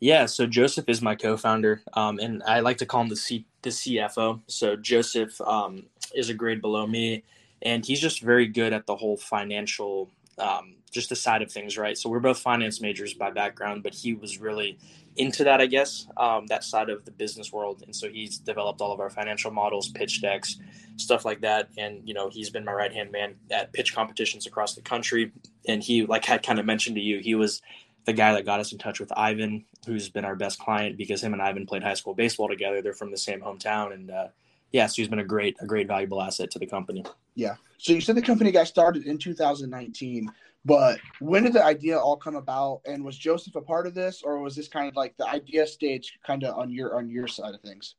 Yeah, 0.00 0.26
so 0.26 0.46
Joseph 0.46 0.88
is 0.88 1.02
my 1.02 1.14
co-founder, 1.14 1.82
um, 1.94 2.18
and 2.20 2.42
I 2.44 2.60
like 2.60 2.78
to 2.78 2.86
call 2.86 3.02
him 3.02 3.08
the 3.08 3.16
C- 3.16 3.46
the 3.62 3.70
CFO. 3.70 4.40
So 4.46 4.76
Joseph 4.76 5.40
um, 5.40 5.86
is 6.14 6.28
a 6.28 6.34
grade 6.34 6.60
below 6.60 6.86
me, 6.86 7.24
and 7.62 7.84
he's 7.84 8.00
just 8.00 8.20
very 8.20 8.46
good 8.46 8.72
at 8.74 8.86
the 8.86 8.94
whole 8.94 9.16
financial, 9.16 10.10
um, 10.38 10.76
just 10.92 11.08
the 11.08 11.16
side 11.16 11.42
of 11.42 11.50
things, 11.50 11.78
right? 11.78 11.98
So 11.98 12.10
we're 12.10 12.20
both 12.20 12.38
finance 12.38 12.80
majors 12.80 13.14
by 13.14 13.30
background, 13.30 13.82
but 13.82 13.94
he 13.94 14.14
was 14.14 14.38
really 14.38 14.78
into 15.16 15.44
that, 15.44 15.60
I 15.60 15.66
guess, 15.66 16.06
um, 16.16 16.46
that 16.46 16.62
side 16.62 16.90
of 16.90 17.04
the 17.04 17.10
business 17.10 17.52
world. 17.52 17.82
And 17.84 17.96
so 17.96 18.08
he's 18.08 18.38
developed 18.38 18.80
all 18.80 18.92
of 18.92 19.00
our 19.00 19.10
financial 19.10 19.50
models, 19.50 19.88
pitch 19.88 20.22
decks, 20.22 20.58
stuff 20.96 21.24
like 21.24 21.40
that. 21.40 21.70
And, 21.76 22.06
you 22.06 22.14
know, 22.14 22.28
he's 22.28 22.50
been 22.50 22.64
my 22.64 22.72
right 22.72 22.92
hand 22.92 23.10
man 23.10 23.34
at 23.50 23.72
pitch 23.72 23.96
competitions 23.96 24.46
across 24.46 24.74
the 24.76 24.82
country. 24.82 25.32
And 25.66 25.82
he, 25.82 26.06
like 26.06 26.30
I 26.30 26.38
kind 26.38 26.60
of 26.60 26.66
mentioned 26.66 26.94
to 26.96 27.02
you, 27.02 27.18
he 27.18 27.34
was 27.34 27.62
the 28.08 28.14
guy 28.14 28.32
that 28.32 28.46
got 28.46 28.58
us 28.58 28.72
in 28.72 28.78
touch 28.78 29.00
with 29.00 29.12
Ivan, 29.14 29.66
who's 29.84 30.08
been 30.08 30.24
our 30.24 30.34
best 30.34 30.58
client 30.58 30.96
because 30.96 31.22
him 31.22 31.34
and 31.34 31.42
Ivan 31.42 31.66
played 31.66 31.82
high 31.82 31.92
school 31.92 32.14
baseball 32.14 32.48
together. 32.48 32.80
They're 32.80 32.94
from 32.94 33.10
the 33.10 33.18
same 33.18 33.42
hometown. 33.42 33.92
And, 33.92 34.10
uh, 34.10 34.28
yeah, 34.72 34.86
so 34.86 34.94
he's 34.96 35.08
been 35.08 35.18
a 35.18 35.24
great, 35.24 35.58
a 35.60 35.66
great 35.66 35.86
valuable 35.86 36.22
asset 36.22 36.50
to 36.52 36.58
the 36.58 36.64
company. 36.64 37.04
Yeah. 37.34 37.56
So 37.76 37.92
you 37.92 38.00
said 38.00 38.16
the 38.16 38.22
company 38.22 38.50
got 38.50 38.66
started 38.66 39.04
in 39.04 39.18
2019, 39.18 40.26
but 40.64 40.98
when 41.20 41.42
did 41.42 41.52
the 41.52 41.62
idea 41.62 41.98
all 41.98 42.16
come 42.16 42.34
about? 42.34 42.80
And 42.86 43.04
was 43.04 43.18
Joseph 43.18 43.56
a 43.56 43.60
part 43.60 43.86
of 43.86 43.92
this, 43.92 44.22
or 44.22 44.38
was 44.38 44.56
this 44.56 44.68
kind 44.68 44.88
of 44.88 44.96
like 44.96 45.14
the 45.18 45.28
idea 45.28 45.66
stage, 45.66 46.18
kind 46.26 46.44
of 46.44 46.56
on 46.56 46.70
your 46.70 46.96
on 46.96 47.10
your 47.10 47.28
side 47.28 47.54
of 47.54 47.60
things? 47.60 47.94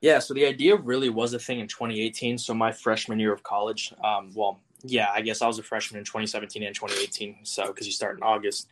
Yeah. 0.00 0.20
So 0.20 0.34
the 0.34 0.46
idea 0.46 0.76
really 0.76 1.10
was 1.10 1.34
a 1.34 1.38
thing 1.40 1.58
in 1.58 1.66
2018. 1.66 2.38
So 2.38 2.54
my 2.54 2.70
freshman 2.70 3.18
year 3.18 3.32
of 3.32 3.42
college. 3.42 3.92
Um, 4.04 4.30
well, 4.36 4.60
yeah, 4.84 5.08
I 5.12 5.20
guess 5.20 5.42
I 5.42 5.48
was 5.48 5.58
a 5.58 5.64
freshman 5.64 5.98
in 5.98 6.04
2017 6.04 6.62
and 6.62 6.74
2018. 6.76 7.38
So 7.42 7.66
because 7.66 7.86
you 7.86 7.92
start 7.92 8.16
in 8.16 8.22
August. 8.22 8.68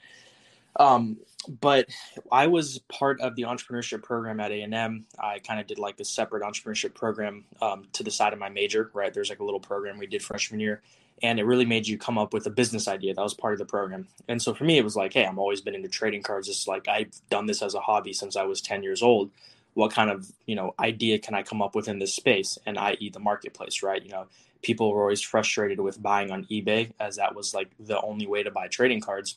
Um, 0.79 1.19
but 1.49 1.89
I 2.33 2.47
was 2.47 2.81
part 2.89 3.21
of 3.21 3.37
the 3.37 3.43
entrepreneurship 3.43 4.03
program 4.03 4.41
at 4.41 4.51
A&M. 4.51 5.05
I 5.19 5.39
kind 5.39 5.61
of 5.61 5.67
did 5.67 5.79
like 5.79 6.01
a 6.01 6.05
separate 6.05 6.43
entrepreneurship 6.43 6.95
program 6.95 7.45
um, 7.63 7.85
to 7.93 8.03
the 8.03 8.11
side 8.11 8.33
of 8.33 8.39
my 8.39 8.49
major, 8.49 8.91
right? 8.93 9.13
There's 9.13 9.31
like 9.31 9.41
a 9.41 9.45
little 9.45 9.61
program 9.61 9.99
we 9.99 10.07
did 10.07 10.23
freshman 10.23 10.61
year, 10.61 10.83
and 11.23 11.39
it 11.39 11.45
really 11.45 11.65
made 11.65 11.87
you 11.87 11.99
come 11.99 12.19
up 12.19 12.33
with 12.33 12.47
a 12.47 12.51
business 12.51 12.89
idea. 12.89 13.15
That 13.15 13.23
was 13.23 13.35
part 13.35 13.53
of 13.53 13.59
the 13.59 13.65
program. 13.65 14.09
And 14.29 14.43
so 14.43 14.55
for 14.55 14.65
me, 14.65 14.79
it 14.79 14.85
was 14.85 14.97
like, 14.97 15.13
hey, 15.13 15.25
I'm 15.25 15.39
always 15.39 15.61
been 15.61 15.75
into 15.75 15.89
trading 15.89 16.23
cards. 16.23 16.49
It's 16.49 16.67
like 16.67 16.89
I've 16.89 17.13
done 17.31 17.47
this 17.47 17.63
as 17.63 17.75
a 17.75 17.81
hobby 17.81 18.13
since 18.13 18.37
I 18.37 18.43
was 18.43 18.61
10 18.61 18.83
years 18.83 19.03
old. 19.03 19.31
What 19.75 19.93
kind 19.93 20.11
of 20.11 20.33
you 20.47 20.57
know 20.57 20.75
idea 20.81 21.19
can 21.19 21.35
I 21.35 21.43
come 21.43 21.61
up 21.63 21.75
with 21.75 21.87
in 21.87 21.99
this 21.99 22.15
space? 22.15 22.59
And 22.67 22.79
i.e. 22.79 23.11
the 23.11 23.21
marketplace, 23.21 23.83
right? 23.83 24.03
You 24.03 24.11
know, 24.11 24.27
people 24.63 24.91
were 24.91 25.03
always 25.03 25.21
frustrated 25.21 25.81
with 25.81 26.03
buying 26.03 26.31
on 26.31 26.45
eBay 26.47 26.93
as 26.99 27.17
that 27.17 27.35
was 27.35 27.55
like 27.55 27.69
the 27.79 28.01
only 28.01 28.27
way 28.27 28.43
to 28.43 28.51
buy 28.51 28.69
trading 28.69 29.01
cards 29.01 29.37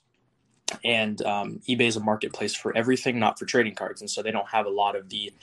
and 0.84 1.22
um, 1.24 1.62
eBay 1.68 1.88
is 1.88 1.96
a 1.96 2.00
marketplace 2.00 2.56
for 2.56 2.76
everything, 2.76 3.20
not 3.20 3.40
for 3.40 3.46
trading 3.46 3.76
cards, 3.76 4.02
and 4.02 4.10
so 4.10 4.22
they 4.22 4.32
don't 4.32 4.50
have 4.50 4.66
a 4.66 4.70
lot 4.70 4.96
of 4.96 5.10
the 5.10 5.34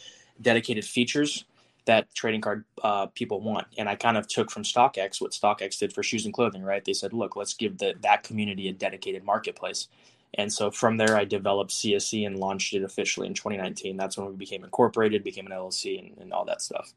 dedicated 0.40 0.84
features 0.84 1.44
that 1.86 2.12
trading 2.14 2.40
card 2.40 2.64
uh, 2.82 3.06
people 3.06 3.40
want. 3.40 3.66
And 3.78 3.88
I 3.88 3.94
kind 3.94 4.16
of 4.16 4.26
took 4.26 4.50
from 4.50 4.64
StockX 4.64 5.20
what 5.20 5.30
StockX 5.30 5.78
did 5.78 5.92
for 5.92 6.02
shoes 6.02 6.24
and 6.24 6.34
clothing. 6.34 6.62
Right? 6.62 6.84
They 6.84 6.92
said, 6.92 7.12
look, 7.12 7.36
let's 7.36 7.54
give 7.54 7.78
the, 7.78 7.94
that 8.02 8.22
community 8.22 8.68
a 8.68 8.72
dedicated 8.72 9.24
marketplace. 9.24 9.88
And 10.34 10.52
so 10.52 10.70
from 10.70 10.96
there, 10.96 11.16
I 11.16 11.24
developed 11.24 11.70
CSE 11.70 12.26
and 12.26 12.38
launched 12.38 12.74
it 12.74 12.82
officially 12.82 13.26
in 13.26 13.34
2019. 13.34 13.96
That's 13.96 14.18
when 14.18 14.28
we 14.28 14.34
became 14.34 14.64
incorporated, 14.64 15.24
became 15.24 15.46
an 15.46 15.52
LLC, 15.52 15.98
and, 15.98 16.18
and 16.18 16.32
all 16.32 16.44
that 16.44 16.60
stuff. 16.60 16.92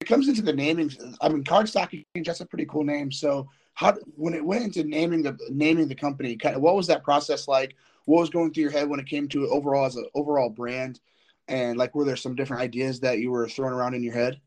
It 0.00 0.08
comes 0.08 0.28
into 0.28 0.42
the 0.42 0.52
naming. 0.52 0.92
I 1.20 1.28
mean, 1.30 1.44
Card 1.44 1.68
Stock 1.68 1.94
Exchange. 1.94 2.26
That's 2.26 2.40
a 2.40 2.46
pretty 2.46 2.66
cool 2.66 2.84
name. 2.84 3.10
So 3.10 3.48
how 3.74 3.94
when 4.16 4.34
it 4.34 4.44
went 4.44 4.64
into 4.64 4.84
naming 4.84 5.22
the 5.22 5.36
naming 5.50 5.88
the 5.88 5.94
company 5.94 6.36
kind 6.36 6.56
of 6.56 6.62
what 6.62 6.76
was 6.76 6.86
that 6.86 7.04
process 7.04 7.46
like 7.46 7.76
what 8.06 8.20
was 8.20 8.30
going 8.30 8.52
through 8.52 8.62
your 8.62 8.70
head 8.70 8.88
when 8.88 9.00
it 9.00 9.06
came 9.06 9.28
to 9.28 9.44
it 9.44 9.50
overall 9.50 9.84
as 9.84 9.96
an 9.96 10.06
overall 10.14 10.48
brand 10.48 11.00
and 11.48 11.76
like 11.76 11.94
were 11.94 12.04
there 12.04 12.16
some 12.16 12.34
different 12.34 12.62
ideas 12.62 13.00
that 13.00 13.18
you 13.18 13.30
were 13.30 13.48
throwing 13.48 13.74
around 13.74 13.94
in 13.94 14.02
your 14.02 14.14
head 14.14 14.40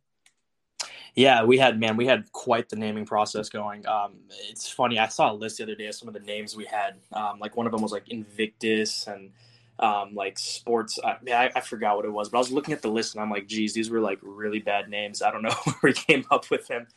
yeah 1.16 1.44
we 1.44 1.58
had 1.58 1.80
man 1.80 1.98
we 1.98 2.06
had 2.06 2.32
quite 2.32 2.70
the 2.70 2.76
naming 2.76 3.06
process 3.06 3.50
going 3.50 3.86
um, 3.88 4.16
it's 4.50 4.70
funny 4.70 4.98
i 4.98 5.08
saw 5.08 5.32
a 5.32 5.34
list 5.34 5.58
the 5.58 5.64
other 5.64 5.76
day 5.76 5.88
of 5.88 5.96
some 5.96 6.08
of 6.08 6.14
the 6.14 6.20
names 6.22 6.56
we 6.56 6.66
had 6.66 6.96
um, 7.14 7.40
like 7.40 7.56
one 7.58 7.66
of 7.66 7.72
them 7.72 7.82
was 7.82 7.92
like 7.92 8.08
invictus 8.10 9.08
and 9.08 9.32
um, 9.80 10.16
like 10.16 10.40
sports. 10.40 10.98
I, 11.04 11.18
I, 11.32 11.52
I, 11.56 11.62
forgot 11.62 11.98
what 11.98 12.06
it 12.06 12.12
was, 12.12 12.30
but 12.30 12.38
I 12.38 12.40
was 12.40 12.52
looking 12.52 12.74
at 12.74 12.82
the 12.82 12.90
list 12.90 13.14
and 13.14 13.22
I'm 13.22 13.30
like, 13.30 13.48
geez, 13.48 13.74
these 13.74 13.90
were 13.90 14.00
like 14.00 14.18
really 14.24 14.60
bad 14.60 14.90
names. 14.90 15.22
I 15.22 15.32
don't 15.32 15.44
know 15.44 15.52
where 15.64 15.76
we 15.84 15.94
came 15.94 16.26
up 16.32 16.50
with 16.50 16.68
them. 16.68 16.88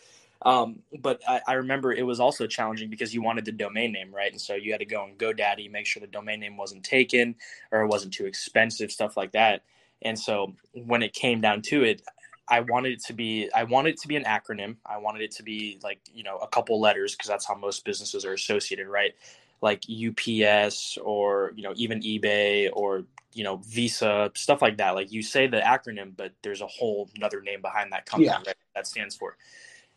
Um, 0.42 0.80
but 1.00 1.20
I, 1.28 1.40
I, 1.46 1.52
remember 1.54 1.92
it 1.92 2.06
was 2.06 2.18
also 2.18 2.46
challenging 2.46 2.88
because 2.88 3.12
you 3.12 3.20
wanted 3.20 3.44
the 3.44 3.52
domain 3.52 3.92
name, 3.92 4.10
right? 4.10 4.32
And 4.32 4.40
so 4.40 4.54
you 4.54 4.72
had 4.72 4.80
to 4.80 4.86
go 4.86 5.02
on 5.02 5.12
GoDaddy, 5.18 5.70
make 5.70 5.86
sure 5.86 6.00
the 6.00 6.06
domain 6.06 6.40
name 6.40 6.56
wasn't 6.56 6.82
taken 6.82 7.34
or 7.70 7.82
it 7.82 7.88
wasn't 7.88 8.14
too 8.14 8.24
expensive, 8.24 8.90
stuff 8.90 9.18
like 9.18 9.32
that. 9.32 9.64
And 10.00 10.18
so 10.18 10.54
when 10.72 11.02
it 11.02 11.12
came 11.12 11.42
down 11.42 11.60
to 11.62 11.84
it, 11.84 12.00
I 12.48 12.60
wanted 12.60 12.92
it 12.92 13.04
to 13.04 13.12
be 13.12 13.50
I 13.54 13.64
wanted 13.64 13.94
it 13.94 14.00
to 14.00 14.08
be 14.08 14.16
an 14.16 14.24
acronym. 14.24 14.76
I 14.84 14.96
wanted 14.96 15.22
it 15.22 15.30
to 15.32 15.42
be 15.42 15.78
like, 15.82 16.00
you 16.12 16.24
know, 16.24 16.38
a 16.38 16.48
couple 16.48 16.80
letters 16.80 17.14
because 17.14 17.28
that's 17.28 17.46
how 17.46 17.54
most 17.54 17.84
businesses 17.84 18.24
are 18.24 18.32
associated, 18.32 18.88
right? 18.88 19.14
Like 19.60 19.84
UPS 19.84 20.98
or, 21.02 21.52
you 21.54 21.62
know, 21.62 21.74
even 21.76 22.00
eBay 22.00 22.70
or, 22.72 23.04
you 23.34 23.44
know, 23.44 23.58
Visa, 23.58 24.32
stuff 24.34 24.62
like 24.62 24.78
that. 24.78 24.94
Like 24.94 25.12
you 25.12 25.22
say 25.22 25.46
the 25.46 25.60
acronym, 25.60 26.16
but 26.16 26.32
there's 26.42 26.62
a 26.62 26.66
whole 26.66 27.08
another 27.14 27.42
name 27.42 27.60
behind 27.60 27.92
that 27.92 28.06
company 28.06 28.26
yeah. 28.26 28.42
right, 28.44 28.56
that 28.74 28.86
stands 28.86 29.14
for. 29.14 29.36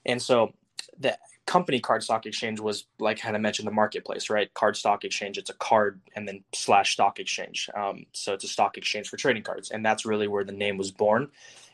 And 0.06 0.22
so 0.22 0.54
the 1.00 1.18
company 1.46 1.80
card 1.80 2.04
stock 2.04 2.26
exchange 2.26 2.60
was 2.60 2.86
like 3.00 3.20
of 3.36 3.42
mentioned 3.42 3.68
the 3.68 3.72
marketplace 3.72 4.30
right? 4.30 4.54
Card 4.54 4.78
stock 4.78 5.04
exchange 5.04 5.38
it's 5.38 5.50
a 5.50 5.56
card 5.56 6.00
and 6.16 6.28
then 6.28 6.44
slash 6.54 6.94
stock 6.94 7.20
exchange. 7.20 7.70
Um, 7.76 8.06
so 8.14 8.34
it's 8.34 8.44
a 8.44 8.48
stock 8.48 8.78
exchange 8.78 9.10
for 9.10 9.18
trading 9.18 9.44
cards. 9.44 9.72
And 9.72 9.86
that's 9.86 10.06
really 10.06 10.28
where 10.28 10.44
the 10.44 10.54
name 10.54 10.78
was 10.78 10.92
born. 10.92 11.30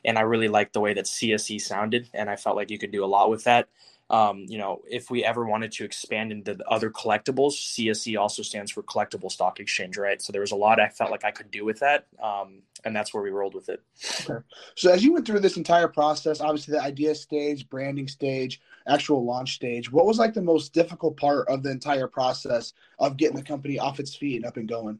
And 0.05 0.17
i 0.17 0.21
really 0.21 0.47
liked 0.47 0.73
the 0.73 0.79
way 0.79 0.93
that 0.93 1.05
cse 1.05 1.61
sounded. 1.61 2.09
And 2.13 2.29
i 2.29 2.35
felt 2.35 2.55
like 2.55 2.71
you 2.71 2.79
could 2.79 2.91
do 2.91 3.03
a 3.03 3.07
lot 3.07 3.29
with 3.29 3.43
that 3.43 3.67
um, 4.09 4.45
you 4.47 4.57
know, 4.57 4.81
if 4.89 5.11
we 5.11 5.23
ever 5.23 5.45
wanted 5.45 5.71
to 5.73 5.83
expand 5.83 6.31
into 6.31 6.55
the 6.55 6.67
other 6.67 6.89
collectibles, 6.89 7.53
CSE 7.53 8.19
also 8.19 8.41
stands 8.41 8.71
for 8.71 8.81
Collectible 8.81 9.31
Stock 9.31 9.59
Exchange, 9.59 9.97
right? 9.97 10.19
So 10.19 10.31
there 10.31 10.41
was 10.41 10.51
a 10.51 10.55
lot 10.55 10.79
I 10.79 10.89
felt 10.89 11.11
like 11.11 11.23
I 11.23 11.31
could 11.31 11.51
do 11.51 11.63
with 11.63 11.79
that, 11.79 12.07
um, 12.21 12.63
and 12.83 12.95
that's 12.95 13.13
where 13.13 13.21
we 13.21 13.29
rolled 13.29 13.53
with 13.53 13.69
it. 13.69 13.83
Okay. 14.21 14.43
So 14.75 14.91
as 14.91 15.03
you 15.03 15.13
went 15.13 15.27
through 15.27 15.41
this 15.41 15.57
entire 15.57 15.87
process, 15.87 16.41
obviously 16.41 16.73
the 16.73 16.81
idea 16.81 17.13
stage, 17.13 17.69
branding 17.69 18.07
stage, 18.07 18.61
actual 18.87 19.23
launch 19.23 19.53
stage, 19.53 19.91
what 19.91 20.07
was 20.07 20.17
like 20.17 20.33
the 20.33 20.41
most 20.41 20.73
difficult 20.73 21.15
part 21.15 21.47
of 21.47 21.61
the 21.61 21.69
entire 21.69 22.07
process 22.07 22.73
of 22.97 23.15
getting 23.15 23.35
the 23.35 23.43
company 23.43 23.77
off 23.77 23.99
its 23.99 24.15
feet 24.15 24.37
and 24.37 24.45
up 24.45 24.57
and 24.57 24.67
going? 24.67 24.99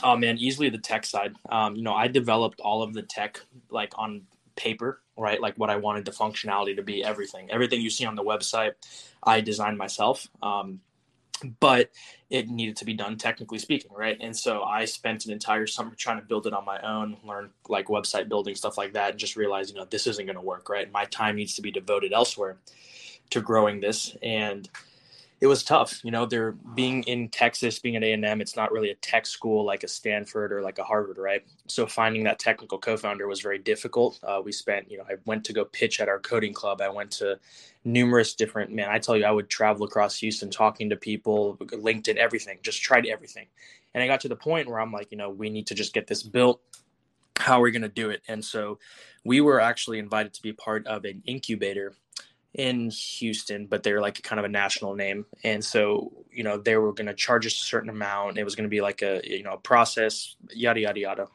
Oh 0.00 0.16
man, 0.16 0.38
easily 0.38 0.70
the 0.70 0.78
tech 0.78 1.04
side. 1.04 1.34
Um, 1.50 1.74
you 1.74 1.82
know, 1.82 1.94
I 1.94 2.06
developed 2.06 2.60
all 2.60 2.82
of 2.82 2.94
the 2.94 3.02
tech 3.02 3.40
like 3.68 3.92
on 3.98 4.22
paper, 4.58 5.00
right? 5.16 5.40
Like 5.40 5.54
what 5.56 5.70
I 5.70 5.76
wanted 5.76 6.04
the 6.04 6.10
functionality 6.10 6.76
to 6.76 6.82
be, 6.82 7.02
everything. 7.02 7.50
Everything 7.50 7.80
you 7.80 7.90
see 7.90 8.04
on 8.04 8.16
the 8.16 8.24
website, 8.24 8.72
I 9.22 9.40
designed 9.40 9.78
myself. 9.78 10.26
Um, 10.42 10.80
but 11.60 11.90
it 12.30 12.48
needed 12.48 12.76
to 12.76 12.84
be 12.84 12.94
done 12.94 13.16
technically 13.16 13.60
speaking, 13.60 13.92
right? 13.94 14.18
And 14.20 14.36
so 14.36 14.62
I 14.64 14.84
spent 14.86 15.24
an 15.24 15.32
entire 15.32 15.68
summer 15.68 15.94
trying 15.96 16.20
to 16.20 16.26
build 16.26 16.48
it 16.48 16.52
on 16.52 16.64
my 16.64 16.80
own, 16.80 17.16
learn 17.24 17.50
like 17.68 17.86
website 17.86 18.28
building, 18.28 18.56
stuff 18.56 18.76
like 18.76 18.94
that, 18.94 19.10
and 19.10 19.18
just 19.18 19.36
realized, 19.36 19.70
you 19.70 19.76
know, 19.76 19.86
this 19.88 20.08
isn't 20.08 20.26
going 20.26 20.36
to 20.36 20.42
work, 20.42 20.68
right? 20.68 20.90
My 20.90 21.04
time 21.04 21.36
needs 21.36 21.54
to 21.54 21.62
be 21.62 21.70
devoted 21.70 22.12
elsewhere 22.12 22.56
to 23.30 23.40
growing 23.40 23.78
this. 23.80 24.16
And 24.20 24.68
it 25.40 25.46
was 25.46 25.62
tough. 25.62 26.00
You 26.04 26.10
know, 26.10 26.26
they're 26.26 26.52
being 26.74 27.04
in 27.04 27.28
Texas, 27.28 27.78
being 27.78 27.94
at 27.94 28.02
A 28.02 28.12
and 28.12 28.24
M. 28.24 28.40
It's 28.40 28.56
not 28.56 28.72
really 28.72 28.90
a 28.90 28.96
tech 28.96 29.24
school 29.24 29.64
like 29.64 29.84
a 29.84 29.88
Stanford 29.88 30.52
or 30.52 30.62
like 30.62 30.78
a 30.78 30.84
Harvard, 30.84 31.18
right? 31.18 31.44
So 31.68 31.86
finding 31.86 32.24
that 32.24 32.40
technical 32.40 32.78
co-founder 32.78 33.26
was 33.28 33.40
very 33.40 33.58
difficult. 33.58 34.18
Uh, 34.22 34.40
we 34.44 34.50
spent, 34.50 34.90
you 34.90 34.98
know, 34.98 35.04
I 35.08 35.14
went 35.26 35.44
to 35.44 35.52
go 35.52 35.64
pitch 35.64 36.00
at 36.00 36.08
our 36.08 36.18
coding 36.18 36.52
club. 36.52 36.80
I 36.80 36.88
went 36.88 37.12
to 37.12 37.38
numerous 37.84 38.34
different. 38.34 38.72
Man, 38.72 38.88
I 38.90 38.98
tell 38.98 39.16
you, 39.16 39.24
I 39.24 39.30
would 39.30 39.48
travel 39.48 39.86
across 39.86 40.18
Houston 40.18 40.50
talking 40.50 40.90
to 40.90 40.96
people, 40.96 41.56
LinkedIn, 41.58 42.16
everything. 42.16 42.58
Just 42.62 42.82
tried 42.82 43.06
everything, 43.06 43.46
and 43.94 44.02
I 44.02 44.08
got 44.08 44.20
to 44.22 44.28
the 44.28 44.36
point 44.36 44.68
where 44.68 44.80
I'm 44.80 44.92
like, 44.92 45.12
you 45.12 45.18
know, 45.18 45.30
we 45.30 45.50
need 45.50 45.68
to 45.68 45.74
just 45.74 45.94
get 45.94 46.08
this 46.08 46.22
built. 46.22 46.60
How 47.38 47.60
are 47.60 47.62
we 47.62 47.70
going 47.70 47.82
to 47.82 47.88
do 47.88 48.10
it? 48.10 48.22
And 48.26 48.44
so 48.44 48.80
we 49.24 49.40
were 49.40 49.60
actually 49.60 50.00
invited 50.00 50.34
to 50.34 50.42
be 50.42 50.52
part 50.52 50.84
of 50.88 51.04
an 51.04 51.22
incubator 51.24 51.94
in 52.54 52.90
Houston, 52.90 53.66
but 53.66 53.82
they're 53.82 54.00
like 54.00 54.22
kind 54.22 54.38
of 54.38 54.44
a 54.44 54.48
national 54.48 54.94
name. 54.94 55.26
And 55.44 55.64
so, 55.64 56.12
you 56.30 56.42
know, 56.42 56.56
they 56.56 56.76
were 56.76 56.92
going 56.92 57.06
to 57.06 57.14
charge 57.14 57.46
us 57.46 57.60
a 57.60 57.64
certain 57.64 57.90
amount. 57.90 58.38
It 58.38 58.44
was 58.44 58.54
going 58.54 58.64
to 58.64 58.70
be 58.70 58.80
like 58.80 59.02
a, 59.02 59.20
you 59.24 59.42
know, 59.42 59.52
a 59.52 59.58
process, 59.58 60.36
yada, 60.50 60.80
yada, 60.80 61.00
yada. 61.00 61.26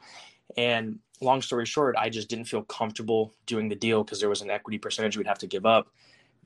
And 0.58 1.00
long 1.22 1.42
story 1.42 1.66
short, 1.66 1.96
I 1.98 2.10
just 2.10 2.30
didn't 2.30 2.46
feel 2.46 2.64
comfortable 2.64 3.34
doing 3.46 3.70
the 3.70 3.76
deal 3.76 4.04
because 4.04 4.20
there 4.20 4.30
was 4.30 4.42
an 4.42 4.50
equity 4.50 4.78
percentage 4.78 5.18
we'd 5.18 5.28
have 5.28 5.40
to 5.40 5.48
give 5.48 5.66
up. 5.66 5.88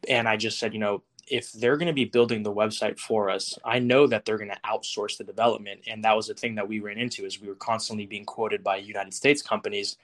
And 0.07 0.27
I 0.27 0.38
just 0.38 0.59
said, 0.59 0.74
you 0.74 0.79
know, 0.79 1.01
if 1.29 1.51
they're 1.51 1.77
going 1.77 1.88
to 1.88 1.93
be 1.93 2.05
building 2.05 2.43
the 2.43 2.53
website 2.53 3.00
for 3.00 3.29
us, 3.29 3.57
I 3.65 3.79
know 3.79 4.07
that 4.07 4.25
they're 4.25 4.38
going 4.38 4.51
to 4.51 4.59
outsource 4.65 5.17
the 5.17 5.24
development. 5.24 5.81
And 5.88 6.03
that 6.03 6.15
was 6.15 6.27
the 6.27 6.33
thing 6.33 6.55
that 6.55 6.67
we 6.67 6.79
ran 6.79 6.97
into 6.97 7.25
is 7.25 7.41
we 7.41 7.50
were 7.50 7.55
constantly 7.55 8.05
being 8.05 8.24
quoted 8.25 8.63
by 8.63 8.77
United 8.77 9.13
States 9.13 9.41
companies 9.41 9.97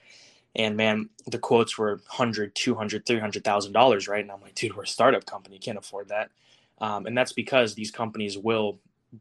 and 0.56 0.76
man 0.76 1.08
the 1.26 1.38
quotes 1.38 1.76
were 1.78 1.96
100 1.96 2.54
200 2.54 3.06
300000 3.06 3.72
dollars 3.72 4.08
right? 4.08 4.22
And 4.22 4.30
i'm 4.30 4.40
like 4.40 4.54
dude 4.54 4.76
we're 4.76 4.84
a 4.84 4.86
startup 4.88 5.26
company. 5.26 5.58
Can't 5.58 5.78
afford 5.78 6.08
that. 6.08 6.30
Um, 6.78 7.06
and 7.06 7.16
that's 7.16 7.32
because 7.32 7.74
these 7.74 7.90
companies 7.90 8.36
will 8.36 8.80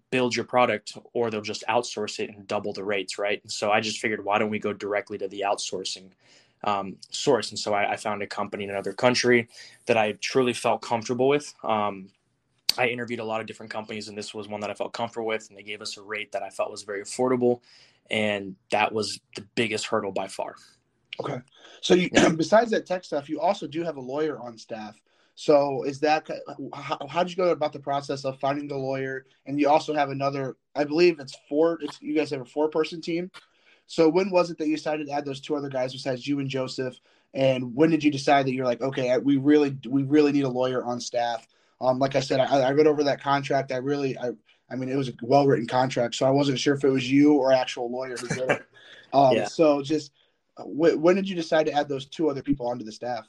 build 0.09 0.35
your 0.35 0.45
product 0.45 0.97
or 1.13 1.29
they'll 1.29 1.41
just 1.41 1.63
outsource 1.69 2.19
it 2.19 2.29
and 2.29 2.47
double 2.47 2.73
the 2.73 2.83
rates 2.83 3.17
right? 3.17 3.41
And 3.43 3.51
so 3.51 3.71
i 3.71 3.79
just 3.79 3.99
figured 3.99 4.23
why 4.23 4.39
don't 4.39 4.49
we 4.49 4.59
go 4.59 4.73
directly 4.73 5.17
to 5.19 5.27
the 5.27 5.43
outsourcing 5.45 6.11
um, 6.65 6.95
source? 7.09 7.49
And 7.49 7.59
so 7.59 7.73
I, 7.73 7.91
I, 7.91 7.97
found 7.97 8.21
a 8.21 8.27
company 8.27 8.63
in 8.63 8.69
another 8.69 8.93
country 8.93 9.49
that 9.85 9.97
i 9.97 10.13
truly 10.13 10.53
felt 10.53 10.81
comfortable 10.81 11.27
with. 11.27 11.53
Um, 11.63 12.09
i 12.77 12.87
interviewed 12.87 13.19
a 13.19 13.23
lot 13.23 13.41
of 13.41 13.47
different 13.47 13.71
companies 13.71 14.07
and 14.07 14.17
this 14.17 14.33
was 14.33 14.47
one 14.47 14.61
that 14.61 14.69
i 14.69 14.73
felt 14.73 14.93
comfortable 14.93 15.27
with 15.27 15.47
and 15.49 15.57
they 15.57 15.63
gave 15.63 15.81
us 15.81 15.97
a 15.97 16.01
rate 16.01 16.31
that 16.31 16.43
i 16.43 16.49
felt 16.49 16.71
was 16.71 16.83
very 16.83 17.01
affordable 17.01 17.61
and 18.09 18.55
that 18.71 18.91
was 18.91 19.19
the 19.35 19.45
biggest 19.55 19.85
hurdle 19.85 20.11
by 20.11 20.27
far 20.27 20.55
Okay. 21.19 21.39
So 21.81 21.93
you, 21.93 22.09
besides 22.37 22.71
that 22.71 22.85
tech 22.85 23.03
stuff, 23.03 23.29
you 23.29 23.39
also 23.39 23.67
do 23.67 23.83
have 23.83 23.97
a 23.97 24.01
lawyer 24.01 24.39
on 24.39 24.57
staff. 24.57 24.99
So 25.35 25.83
is 25.83 25.99
that 26.01 26.29
how, 26.73 26.99
how 27.09 27.23
did 27.23 27.31
you 27.31 27.37
go 27.37 27.49
about 27.49 27.73
the 27.73 27.79
process 27.79 28.23
of 28.23 28.39
finding 28.39 28.67
the 28.67 28.77
lawyer? 28.77 29.25
And 29.45 29.59
you 29.59 29.67
also 29.67 29.93
have 29.93 30.09
another, 30.09 30.57
I 30.75 30.83
believe 30.83 31.19
it's 31.19 31.35
four. 31.49 31.79
It's, 31.81 31.99
you 32.01 32.13
guys 32.13 32.29
have 32.29 32.41
a 32.41 32.45
four 32.45 32.69
person 32.69 33.01
team. 33.01 33.31
So 33.87 34.09
when 34.09 34.29
was 34.29 34.49
it 34.49 34.57
that 34.59 34.67
you 34.67 34.75
decided 34.75 35.07
to 35.07 35.13
add 35.13 35.25
those 35.25 35.41
two 35.41 35.55
other 35.55 35.69
guys 35.69 35.91
besides 35.91 36.27
you 36.27 36.39
and 36.39 36.49
Joseph? 36.49 36.95
And 37.33 37.75
when 37.75 37.89
did 37.89 38.03
you 38.03 38.11
decide 38.11 38.45
that 38.45 38.53
you're 38.53 38.65
like, 38.65 38.81
okay, 38.81 39.17
we 39.17 39.37
really 39.37 39.75
we 39.89 40.03
really 40.03 40.31
need 40.31 40.45
a 40.45 40.49
lawyer 40.49 40.83
on 40.83 40.99
staff? 40.99 41.47
Um, 41.81 41.99
like 41.99 42.15
I 42.15 42.19
said, 42.19 42.39
I, 42.39 42.61
I 42.61 42.71
read 42.71 42.87
over 42.87 43.03
that 43.03 43.21
contract. 43.21 43.71
I 43.71 43.77
really, 43.77 44.17
I, 44.17 44.31
I 44.69 44.75
mean, 44.75 44.89
it 44.89 44.95
was 44.95 45.09
a 45.09 45.13
well 45.21 45.47
written 45.47 45.67
contract, 45.67 46.15
so 46.15 46.25
I 46.25 46.29
wasn't 46.29 46.59
sure 46.59 46.75
if 46.75 46.83
it 46.83 46.89
was 46.89 47.09
you 47.09 47.33
or 47.33 47.51
actual 47.51 47.91
lawyer 47.91 48.15
who 48.17 48.27
did 48.27 48.49
it. 48.49 48.65
Um, 49.13 49.35
yeah. 49.35 49.45
So 49.45 49.83
just 49.83 50.11
when 50.59 51.15
did 51.15 51.27
you 51.27 51.35
decide 51.35 51.65
to 51.67 51.73
add 51.73 51.89
those 51.89 52.05
two 52.05 52.29
other 52.29 52.41
people 52.41 52.67
onto 52.67 52.85
the 52.85 52.91
staff? 52.91 53.27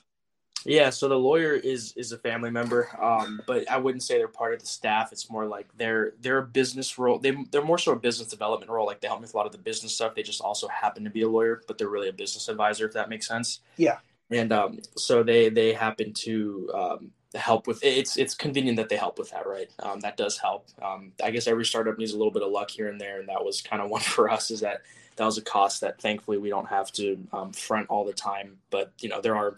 Yeah, 0.66 0.90
so 0.90 1.09
the 1.09 1.19
lawyer 1.19 1.52
is 1.52 1.93
is 1.95 2.12
a 2.12 2.19
family 2.19 2.50
member, 2.50 2.88
um, 3.02 3.40
but 3.47 3.71
I 3.71 3.76
wouldn't 3.76 4.02
say 4.02 4.16
they're 4.16 4.28
part 4.28 4.54
of 4.54 4.61
the 4.61 4.66
staff. 4.66 5.12
It's 5.12 5.31
more 5.31 5.47
like 5.47 5.66
they're 5.76 6.14
they're 6.21 6.38
a 6.38 6.47
business 6.47 6.99
role. 6.99 7.19
They 7.19 7.37
they're 7.50 7.64
more 7.64 7.78
so 7.78 7.93
a 7.93 7.97
business 7.97 8.28
development 8.28 8.71
role. 8.71 8.87
Like 8.87 9.00
they 9.00 9.09
help 9.09 9.21
me 9.21 9.25
with 9.25 9.35
a 9.35 9.37
lot 9.37 9.47
of 9.47 9.52
the 9.52 9.59
business 9.59 9.95
stuff. 9.95 10.14
They 10.14 10.23
just 10.23 10.40
also 10.40 10.66
happen 10.69 11.04
to 11.04 11.11
be 11.11 11.23
a 11.23 11.28
lawyer, 11.28 11.62
but 11.66 11.76
they're 11.76 11.88
really 11.88 12.09
a 12.09 12.14
business 12.14 12.49
advisor, 12.49 12.87
if 12.87 12.95
that 12.95 13.11
makes 13.11 13.28
sense. 13.28 13.61
Yeah. 13.76 13.99
And 14.31 14.52
um, 14.52 14.78
so 14.97 15.23
they 15.23 15.50
they 15.50 15.75
happen 15.75 16.14
to 16.14 16.71
um, 16.75 17.11
help 17.35 17.66
with 17.66 17.85
it's 17.85 18.16
it's 18.16 18.35
convenient 18.35 18.76
that 18.78 18.88
they 18.88 18.97
help 18.97 19.19
with 19.19 19.31
that, 19.31 19.47
right? 19.47 19.71
Um, 19.81 20.00
that 20.00 20.16
does 20.16 20.38
help. 20.38 20.69
Um, 20.83 21.12
I 21.23 21.31
guess 21.31 21.47
every 21.47 21.66
startup 21.66 21.99
needs 21.99 22.12
a 22.12 22.16
little 22.16 22.33
bit 22.33 22.43
of 22.43 22.50
luck 22.50 22.71
here 22.71 22.88
and 22.88 22.99
there, 22.99 23.21
and 23.21 23.28
that 23.28 23.45
was 23.45 23.61
kind 23.61 23.83
of 23.83 23.90
one 23.97 24.00
for 24.00 24.31
us. 24.31 24.50
Is 24.50 24.61
that 24.61 24.81
that 25.16 25.25
was 25.25 25.38
a 25.38 25.42
cost 25.42 25.80
that 25.80 26.00
thankfully 26.00 26.38
we 26.38 26.49
don't 26.49 26.68
have 26.68 26.90
to 26.92 27.18
um, 27.33 27.52
front 27.52 27.88
all 27.88 28.04
the 28.04 28.12
time, 28.12 28.59
but 28.71 28.92
you 29.00 29.09
know 29.09 29.21
there 29.21 29.37
are 29.37 29.56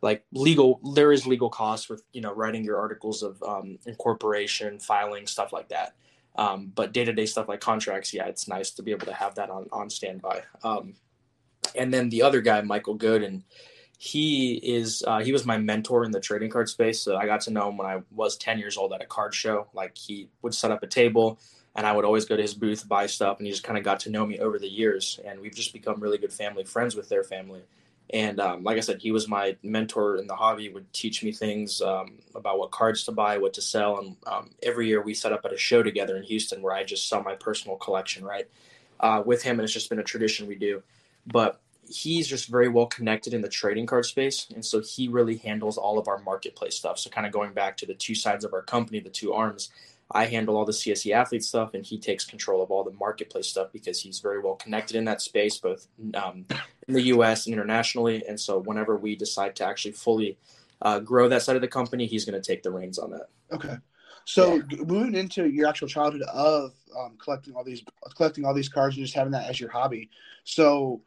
like 0.00 0.24
legal 0.32 0.80
there 0.94 1.12
is 1.12 1.26
legal 1.26 1.50
costs 1.50 1.88
with 1.88 2.02
you 2.12 2.20
know 2.20 2.32
writing 2.32 2.64
your 2.64 2.78
articles 2.78 3.22
of 3.22 3.42
um, 3.42 3.78
incorporation 3.86 4.78
filing 4.78 5.26
stuff 5.26 5.52
like 5.52 5.68
that. 5.68 5.94
Um, 6.36 6.70
but 6.72 6.92
day-to-day 6.92 7.26
stuff 7.26 7.48
like 7.48 7.60
contracts 7.60 8.14
yeah 8.14 8.26
it's 8.26 8.46
nice 8.46 8.70
to 8.72 8.82
be 8.82 8.92
able 8.92 9.06
to 9.06 9.14
have 9.14 9.34
that 9.36 9.50
on 9.50 9.66
on 9.72 9.90
standby. 9.90 10.42
Um, 10.62 10.94
and 11.74 11.92
then 11.92 12.08
the 12.08 12.22
other 12.22 12.40
guy 12.40 12.60
michael 12.62 12.96
gooden 12.96 13.42
he 14.00 14.54
is 14.54 15.02
uh, 15.06 15.18
he 15.18 15.32
was 15.32 15.44
my 15.44 15.58
mentor 15.58 16.04
in 16.04 16.12
the 16.12 16.20
trading 16.20 16.50
card 16.50 16.68
space. 16.68 17.02
So 17.02 17.16
i 17.16 17.26
got 17.26 17.40
to 17.42 17.50
know 17.50 17.68
him 17.68 17.76
when 17.76 17.88
i 17.88 18.00
was 18.12 18.36
10 18.36 18.58
years 18.58 18.76
old 18.76 18.92
at 18.92 19.02
a 19.02 19.06
card 19.06 19.34
show. 19.34 19.66
Like 19.74 19.98
he 19.98 20.28
would 20.42 20.54
set 20.54 20.70
up 20.70 20.84
a 20.84 20.86
table 20.86 21.40
and 21.76 21.86
i 21.86 21.92
would 21.92 22.04
always 22.04 22.24
go 22.24 22.36
to 22.36 22.42
his 22.42 22.54
booth 22.54 22.88
buy 22.88 23.06
stuff 23.06 23.38
and 23.38 23.46
he 23.46 23.52
just 23.52 23.64
kind 23.64 23.78
of 23.78 23.84
got 23.84 24.00
to 24.00 24.10
know 24.10 24.26
me 24.26 24.38
over 24.38 24.58
the 24.58 24.68
years 24.68 25.20
and 25.24 25.40
we've 25.40 25.54
just 25.54 25.72
become 25.72 26.00
really 26.00 26.18
good 26.18 26.32
family 26.32 26.64
friends 26.64 26.94
with 26.94 27.08
their 27.08 27.24
family 27.24 27.62
and 28.10 28.40
um, 28.40 28.64
like 28.64 28.78
I 28.78 28.80
said, 28.80 29.02
he 29.02 29.12
was 29.12 29.28
my 29.28 29.56
mentor 29.62 30.16
in 30.16 30.26
the 30.26 30.34
hobby. 30.34 30.70
Would 30.70 30.90
teach 30.92 31.22
me 31.22 31.30
things 31.30 31.82
um, 31.82 32.18
about 32.34 32.58
what 32.58 32.70
cards 32.70 33.04
to 33.04 33.12
buy, 33.12 33.36
what 33.36 33.52
to 33.54 33.60
sell. 33.60 33.98
And 33.98 34.16
um, 34.26 34.50
every 34.62 34.86
year 34.86 35.02
we 35.02 35.12
set 35.12 35.32
up 35.32 35.44
at 35.44 35.52
a 35.52 35.58
show 35.58 35.82
together 35.82 36.16
in 36.16 36.22
Houston 36.22 36.62
where 36.62 36.72
I 36.74 36.84
just 36.84 37.08
sell 37.08 37.22
my 37.22 37.34
personal 37.34 37.76
collection, 37.76 38.24
right? 38.24 38.48
Uh, 39.00 39.22
with 39.24 39.42
him, 39.42 39.58
and 39.58 39.64
it's 39.64 39.72
just 39.72 39.90
been 39.90 39.98
a 39.98 40.04
tradition 40.04 40.46
we 40.46 40.54
do. 40.54 40.82
But 41.26 41.60
he's 41.88 42.26
just 42.26 42.48
very 42.48 42.68
well 42.68 42.86
connected 42.86 43.34
in 43.34 43.42
the 43.42 43.48
trading 43.48 43.86
card 43.86 44.06
space. 44.06 44.46
And 44.54 44.64
so 44.64 44.80
he 44.80 45.08
really 45.08 45.36
handles 45.36 45.76
all 45.76 45.98
of 45.98 46.08
our 46.08 46.18
marketplace 46.18 46.76
stuff. 46.76 46.98
So, 46.98 47.10
kind 47.10 47.26
of 47.26 47.32
going 47.32 47.52
back 47.52 47.76
to 47.78 47.86
the 47.86 47.94
two 47.94 48.14
sides 48.14 48.44
of 48.44 48.54
our 48.54 48.62
company, 48.62 49.00
the 49.00 49.10
two 49.10 49.34
arms, 49.34 49.70
I 50.10 50.26
handle 50.26 50.56
all 50.56 50.64
the 50.64 50.72
CSE 50.72 51.12
athlete 51.12 51.44
stuff, 51.44 51.74
and 51.74 51.84
he 51.84 51.98
takes 51.98 52.24
control 52.24 52.62
of 52.62 52.70
all 52.70 52.82
the 52.82 52.92
marketplace 52.92 53.46
stuff 53.46 53.68
because 53.72 54.00
he's 54.00 54.20
very 54.20 54.40
well 54.40 54.54
connected 54.54 54.96
in 54.96 55.04
that 55.04 55.20
space, 55.20 55.58
both 55.58 55.86
um, 56.14 56.46
in 56.86 56.94
the 56.94 57.02
U.S. 57.02 57.46
and 57.46 57.52
internationally. 57.52 58.24
And 58.26 58.40
so, 58.40 58.58
whenever 58.58 58.96
we 58.96 59.16
decide 59.16 59.54
to 59.56 59.66
actually 59.66 59.92
fully 59.92 60.38
uh, 60.80 61.00
grow 61.00 61.28
that 61.28 61.42
side 61.42 61.56
of 61.56 61.62
the 61.62 61.68
company, 61.68 62.06
he's 62.06 62.24
going 62.24 62.40
to 62.40 62.46
take 62.46 62.62
the 62.62 62.70
reins 62.70 62.98
on 62.98 63.10
that. 63.10 63.28
Okay. 63.52 63.76
So 64.28 64.56
yeah. 64.56 64.82
moving 64.86 65.14
into 65.14 65.48
your 65.48 65.66
actual 65.66 65.88
childhood 65.88 66.20
of 66.30 66.74
um, 66.94 67.16
collecting 67.18 67.54
all 67.54 67.64
these 67.64 67.82
collecting 68.14 68.44
all 68.44 68.52
these 68.52 68.68
cards 68.68 68.94
and 68.94 69.02
just 69.02 69.16
having 69.16 69.32
that 69.32 69.48
as 69.48 69.58
your 69.58 69.70
hobby. 69.70 70.10
So, 70.44 71.00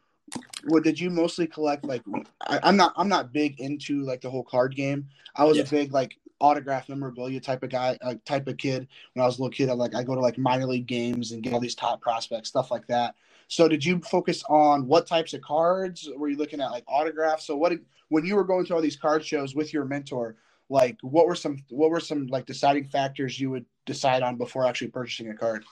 what 0.64 0.84
did 0.84 0.98
you 0.98 1.10
mostly 1.10 1.46
collect? 1.46 1.84
Like, 1.84 2.02
I, 2.40 2.60
am 2.62 2.76
not 2.76 2.92
I'm 2.96 3.08
not 3.08 3.32
big 3.32 3.60
into 3.60 4.02
like 4.04 4.20
the 4.20 4.30
whole 4.30 4.44
card 4.44 4.74
game. 4.74 5.08
I 5.36 5.44
was 5.44 5.56
yeah. 5.56 5.64
a 5.64 5.66
big 5.66 5.92
like 5.92 6.16
autograph 6.40 6.88
memorabilia 6.88 7.40
type 7.40 7.62
of 7.62 7.70
guy, 7.70 7.98
like 8.04 8.24
type 8.24 8.48
of 8.48 8.56
kid. 8.56 8.88
When 9.14 9.22
I 9.22 9.26
was 9.26 9.38
a 9.38 9.42
little 9.42 9.52
kid, 9.52 9.68
I 9.68 9.74
like 9.74 9.94
I 9.94 10.02
go 10.02 10.14
to 10.14 10.20
like 10.20 10.38
minor 10.38 10.66
league 10.66 10.86
games 10.86 11.32
and 11.32 11.42
get 11.42 11.52
all 11.52 11.60
these 11.60 11.74
top 11.74 12.00
prospects, 12.00 12.48
stuff 12.48 12.70
like 12.70 12.86
that. 12.88 13.14
So, 13.48 13.68
did 13.68 13.84
you 13.84 14.00
focus 14.00 14.42
on 14.48 14.86
what 14.86 15.06
types 15.06 15.34
of 15.34 15.42
cards? 15.42 16.08
Were 16.16 16.28
you 16.28 16.36
looking 16.36 16.60
at 16.60 16.70
like 16.70 16.84
autographs? 16.86 17.46
So, 17.46 17.56
what 17.56 17.70
did, 17.70 17.84
when 18.08 18.24
you 18.24 18.36
were 18.36 18.44
going 18.44 18.64
to 18.66 18.74
all 18.74 18.80
these 18.80 18.96
card 18.96 19.24
shows 19.24 19.54
with 19.54 19.72
your 19.72 19.84
mentor? 19.84 20.36
Like, 20.68 20.96
what 21.02 21.26
were 21.26 21.34
some 21.34 21.58
what 21.68 21.90
were 21.90 22.00
some 22.00 22.28
like 22.28 22.46
deciding 22.46 22.84
factors 22.84 23.38
you 23.38 23.50
would 23.50 23.66
decide 23.84 24.22
on 24.22 24.36
before 24.36 24.66
actually 24.66 24.88
purchasing 24.88 25.30
a 25.30 25.34
card? 25.34 25.64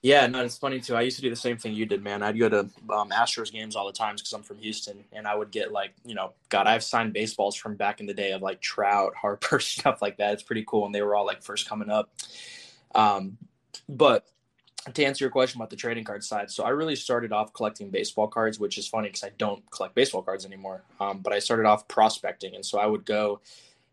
Yeah, 0.00 0.26
no, 0.28 0.44
it's 0.44 0.56
funny 0.56 0.78
too. 0.78 0.94
I 0.94 1.00
used 1.00 1.16
to 1.16 1.22
do 1.22 1.30
the 1.30 1.34
same 1.36 1.56
thing 1.56 1.74
you 1.74 1.84
did, 1.84 2.04
man. 2.04 2.22
I'd 2.22 2.38
go 2.38 2.48
to 2.48 2.60
um, 2.90 3.10
Astros 3.10 3.50
games 3.50 3.74
all 3.74 3.86
the 3.86 3.92
times 3.92 4.20
because 4.22 4.32
I'm 4.32 4.44
from 4.44 4.58
Houston, 4.58 5.04
and 5.12 5.26
I 5.26 5.34
would 5.34 5.50
get 5.50 5.72
like, 5.72 5.92
you 6.04 6.14
know, 6.14 6.34
God, 6.50 6.68
I've 6.68 6.84
signed 6.84 7.12
baseballs 7.12 7.56
from 7.56 7.74
back 7.74 7.98
in 8.00 8.06
the 8.06 8.14
day 8.14 8.30
of 8.30 8.40
like 8.40 8.60
Trout, 8.60 9.14
Harper, 9.16 9.58
stuff 9.60 10.00
like 10.00 10.18
that. 10.18 10.34
It's 10.34 10.42
pretty 10.44 10.64
cool, 10.66 10.86
and 10.86 10.94
they 10.94 11.02
were 11.02 11.16
all 11.16 11.26
like 11.26 11.42
first 11.42 11.68
coming 11.68 11.90
up. 11.90 12.10
Um, 12.94 13.38
but 13.88 14.24
to 14.94 15.04
answer 15.04 15.24
your 15.24 15.30
question 15.32 15.60
about 15.60 15.70
the 15.70 15.76
trading 15.76 16.04
card 16.04 16.24
side, 16.24 16.50
so 16.50 16.64
I 16.64 16.70
really 16.70 16.96
started 16.96 17.32
off 17.32 17.52
collecting 17.52 17.90
baseball 17.90 18.28
cards, 18.28 18.60
which 18.60 18.78
is 18.78 18.86
funny 18.86 19.08
because 19.08 19.24
I 19.24 19.32
don't 19.36 19.68
collect 19.72 19.96
baseball 19.96 20.22
cards 20.22 20.46
anymore. 20.46 20.82
Um, 21.00 21.18
but 21.20 21.32
I 21.32 21.40
started 21.40 21.66
off 21.66 21.88
prospecting, 21.88 22.54
and 22.54 22.64
so 22.64 22.78
I 22.78 22.86
would 22.86 23.04
go 23.04 23.40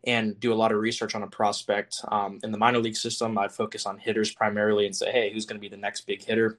and 0.04 0.38
do 0.38 0.52
a 0.52 0.54
lot 0.54 0.72
of 0.72 0.78
research 0.78 1.14
on 1.14 1.22
a 1.22 1.26
prospect. 1.26 2.00
Um, 2.08 2.38
in 2.44 2.52
the 2.52 2.58
minor 2.58 2.78
league 2.78 2.96
system, 2.96 3.36
I'd 3.38 3.52
focus 3.52 3.86
on 3.86 3.98
hitters 3.98 4.32
primarily 4.32 4.86
and 4.86 4.94
say, 4.94 5.10
hey, 5.10 5.32
who's 5.32 5.46
going 5.46 5.58
to 5.58 5.60
be 5.60 5.68
the 5.68 5.76
next 5.76 6.02
big 6.02 6.24
hitter? 6.24 6.58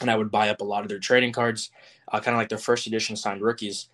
And 0.00 0.10
I 0.10 0.16
would 0.16 0.30
buy 0.30 0.48
up 0.48 0.60
a 0.60 0.64
lot 0.64 0.82
of 0.82 0.88
their 0.88 0.98
trading 0.98 1.32
cards, 1.32 1.70
uh, 2.10 2.18
kind 2.18 2.34
of 2.34 2.38
like 2.38 2.48
their 2.48 2.58
first 2.58 2.86
edition 2.88 3.14
signed 3.14 3.42
rookies, 3.42 3.88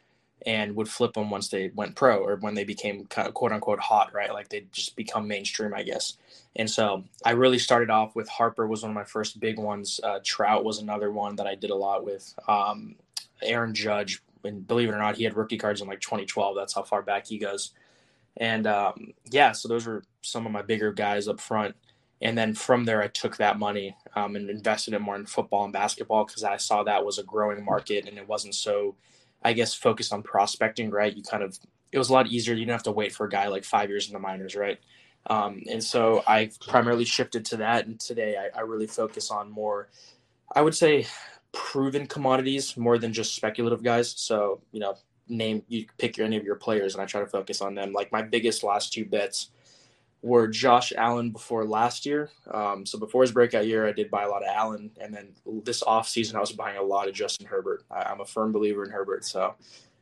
and 0.46 0.74
would 0.74 0.88
flip 0.88 1.12
them 1.12 1.28
once 1.28 1.48
they 1.48 1.70
went 1.74 1.94
pro 1.94 2.24
or 2.24 2.36
when 2.36 2.54
they 2.54 2.64
became 2.64 3.04
quote 3.06 3.52
unquote 3.52 3.80
hot, 3.80 4.14
right? 4.14 4.32
Like 4.32 4.48
they 4.48 4.66
just 4.72 4.96
become 4.96 5.28
mainstream, 5.28 5.74
I 5.74 5.82
guess. 5.82 6.16
And 6.56 6.68
so 6.68 7.04
I 7.24 7.32
really 7.32 7.58
started 7.58 7.90
off 7.90 8.16
with 8.16 8.28
Harper 8.28 8.66
was 8.66 8.82
one 8.82 8.90
of 8.90 8.94
my 8.94 9.04
first 9.04 9.38
big 9.40 9.58
ones. 9.58 10.00
Uh, 10.02 10.20
Trout 10.24 10.64
was 10.64 10.78
another 10.78 11.12
one 11.12 11.36
that 11.36 11.46
I 11.46 11.54
did 11.54 11.70
a 11.70 11.76
lot 11.76 12.04
with. 12.04 12.34
Um, 12.48 12.96
Aaron 13.42 13.74
Judge, 13.74 14.22
and 14.44 14.66
believe 14.66 14.88
it 14.88 14.92
or 14.92 14.98
not, 14.98 15.16
he 15.16 15.24
had 15.24 15.36
rookie 15.36 15.58
cards 15.58 15.80
in 15.80 15.88
like 15.88 16.00
2012. 16.00 16.56
That's 16.56 16.74
how 16.74 16.82
far 16.82 17.02
back 17.02 17.26
he 17.26 17.38
goes. 17.38 17.72
And 18.40 18.66
um, 18.66 19.12
yeah, 19.30 19.52
so 19.52 19.68
those 19.68 19.86
were 19.86 20.02
some 20.22 20.46
of 20.46 20.52
my 20.52 20.62
bigger 20.62 20.92
guys 20.92 21.28
up 21.28 21.38
front. 21.38 21.76
And 22.22 22.36
then 22.36 22.54
from 22.54 22.84
there, 22.84 23.02
I 23.02 23.08
took 23.08 23.36
that 23.36 23.58
money 23.58 23.96
um, 24.16 24.34
and 24.34 24.50
invested 24.50 24.94
it 24.94 25.00
more 25.00 25.16
in 25.16 25.26
football 25.26 25.64
and 25.64 25.72
basketball 25.72 26.24
because 26.24 26.42
I 26.42 26.56
saw 26.56 26.82
that 26.82 27.04
was 27.04 27.18
a 27.18 27.22
growing 27.22 27.64
market 27.64 28.08
and 28.08 28.18
it 28.18 28.26
wasn't 28.26 28.54
so, 28.54 28.96
I 29.42 29.52
guess, 29.52 29.74
focused 29.74 30.12
on 30.12 30.22
prospecting, 30.22 30.90
right? 30.90 31.14
You 31.14 31.22
kind 31.22 31.42
of, 31.42 31.58
it 31.92 31.98
was 31.98 32.08
a 32.08 32.12
lot 32.12 32.26
easier. 32.26 32.54
You 32.54 32.60
didn't 32.60 32.72
have 32.72 32.82
to 32.84 32.92
wait 32.92 33.12
for 33.14 33.26
a 33.26 33.30
guy 33.30 33.48
like 33.48 33.64
five 33.64 33.88
years 33.88 34.06
in 34.08 34.12
the 34.14 34.18
minors, 34.18 34.56
right? 34.56 34.78
Um, 35.26 35.62
and 35.70 35.82
so 35.82 36.22
I 36.26 36.50
primarily 36.66 37.04
shifted 37.04 37.44
to 37.46 37.58
that. 37.58 37.86
And 37.86 38.00
today 38.00 38.36
I, 38.36 38.58
I 38.58 38.62
really 38.62 38.86
focus 38.86 39.30
on 39.30 39.50
more, 39.50 39.88
I 40.54 40.62
would 40.62 40.74
say, 40.74 41.06
proven 41.52 42.06
commodities 42.06 42.76
more 42.76 42.98
than 42.98 43.12
just 43.12 43.34
speculative 43.34 43.82
guys. 43.82 44.14
So, 44.16 44.60
you 44.72 44.80
know, 44.80 44.96
name 45.30 45.62
you 45.68 45.86
pick 45.98 46.18
any 46.18 46.36
of 46.36 46.44
your 46.44 46.56
players 46.56 46.94
and 46.94 47.02
I 47.02 47.06
try 47.06 47.20
to 47.20 47.26
focus 47.26 47.60
on 47.60 47.74
them. 47.74 47.92
Like 47.92 48.12
my 48.12 48.22
biggest 48.22 48.62
last 48.62 48.92
two 48.92 49.04
bets 49.04 49.50
were 50.22 50.46
Josh 50.48 50.92
Allen 50.96 51.30
before 51.30 51.64
last 51.64 52.04
year. 52.04 52.30
Um, 52.52 52.84
so 52.84 52.98
before 52.98 53.22
his 53.22 53.32
breakout 53.32 53.66
year, 53.66 53.86
I 53.86 53.92
did 53.92 54.10
buy 54.10 54.24
a 54.24 54.28
lot 54.28 54.42
of 54.42 54.48
Allen, 54.54 54.90
and 55.00 55.14
then 55.14 55.28
this 55.64 55.82
off 55.82 56.08
season, 56.08 56.36
I 56.36 56.40
was 56.40 56.52
buying 56.52 56.76
a 56.76 56.82
lot 56.82 57.08
of 57.08 57.14
Justin 57.14 57.46
Herbert. 57.46 57.84
I, 57.90 58.10
am 58.10 58.20
a 58.20 58.26
firm 58.26 58.52
believer 58.52 58.84
in 58.84 58.90
Herbert, 58.90 59.24
so 59.24 59.54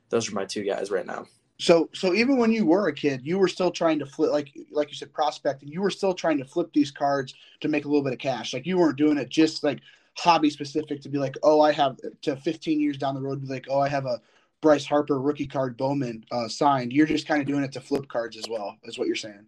those 0.09 0.29
are 0.31 0.35
my 0.35 0.45
two 0.45 0.65
guys 0.65 0.91
right 0.91 1.07
now. 1.07 1.27
So, 1.61 1.89
so 1.93 2.15
even 2.15 2.37
when 2.37 2.53
you 2.53 2.67
were 2.67 2.89
a 2.89 2.93
kid, 2.93 3.21
you 3.25 3.39
were 3.39 3.49
still 3.49 3.71
trying 3.71 3.99
to 3.99 4.07
flip, 4.07 4.31
like 4.31 4.53
like 4.71 4.89
you 4.91 4.97
said, 4.97 5.13
prospecting. 5.13 5.69
You 5.69 5.83
were 5.83 5.91
still 5.91 6.15
trying 6.15 6.39
to 6.39 6.45
flip 6.45 6.73
these 6.73 6.91
cards 6.91 7.35
to 7.61 7.69
make 7.69 7.85
a 7.85 7.89
little 7.89 8.03
bit 8.03 8.13
of 8.13 8.19
cash. 8.19 8.55
Like 8.55 8.67
you 8.67 8.79
weren't 8.79 8.97
doing 8.97 9.19
it 9.19 9.29
just 9.29 9.65
like 9.65 9.81
hobby 10.17 10.51
specific 10.51 11.01
to 11.03 11.09
be 11.09 11.19
like, 11.19 11.37
oh, 11.43 11.61
I 11.61 11.73
have 11.73 11.97
to 12.23 12.37
15 12.37 12.81
years 12.81 12.99
down 12.99 13.15
the 13.15 13.21
road, 13.21 13.41
be 13.41 13.53
like, 13.53 13.67
oh, 13.71 13.81
I 13.81 13.89
have 13.89 14.07
a 14.07 14.21
Bryce 14.61 14.87
Harper 14.87 15.21
rookie 15.21 15.47
card 15.47 15.77
Bowman 15.77 16.25
uh, 16.31 16.49
signed. 16.49 16.93
You're 16.93 17.07
just 17.07 17.27
kind 17.27 17.41
of 17.41 17.47
doing 17.47 17.65
it 17.65 17.73
to 17.73 17.81
flip 17.81 18.09
cards 18.09 18.37
as 18.37 18.49
well, 18.49 18.77
is 18.85 18.99
what 18.99 19.07
you're 19.07 19.17
saying. 19.17 19.47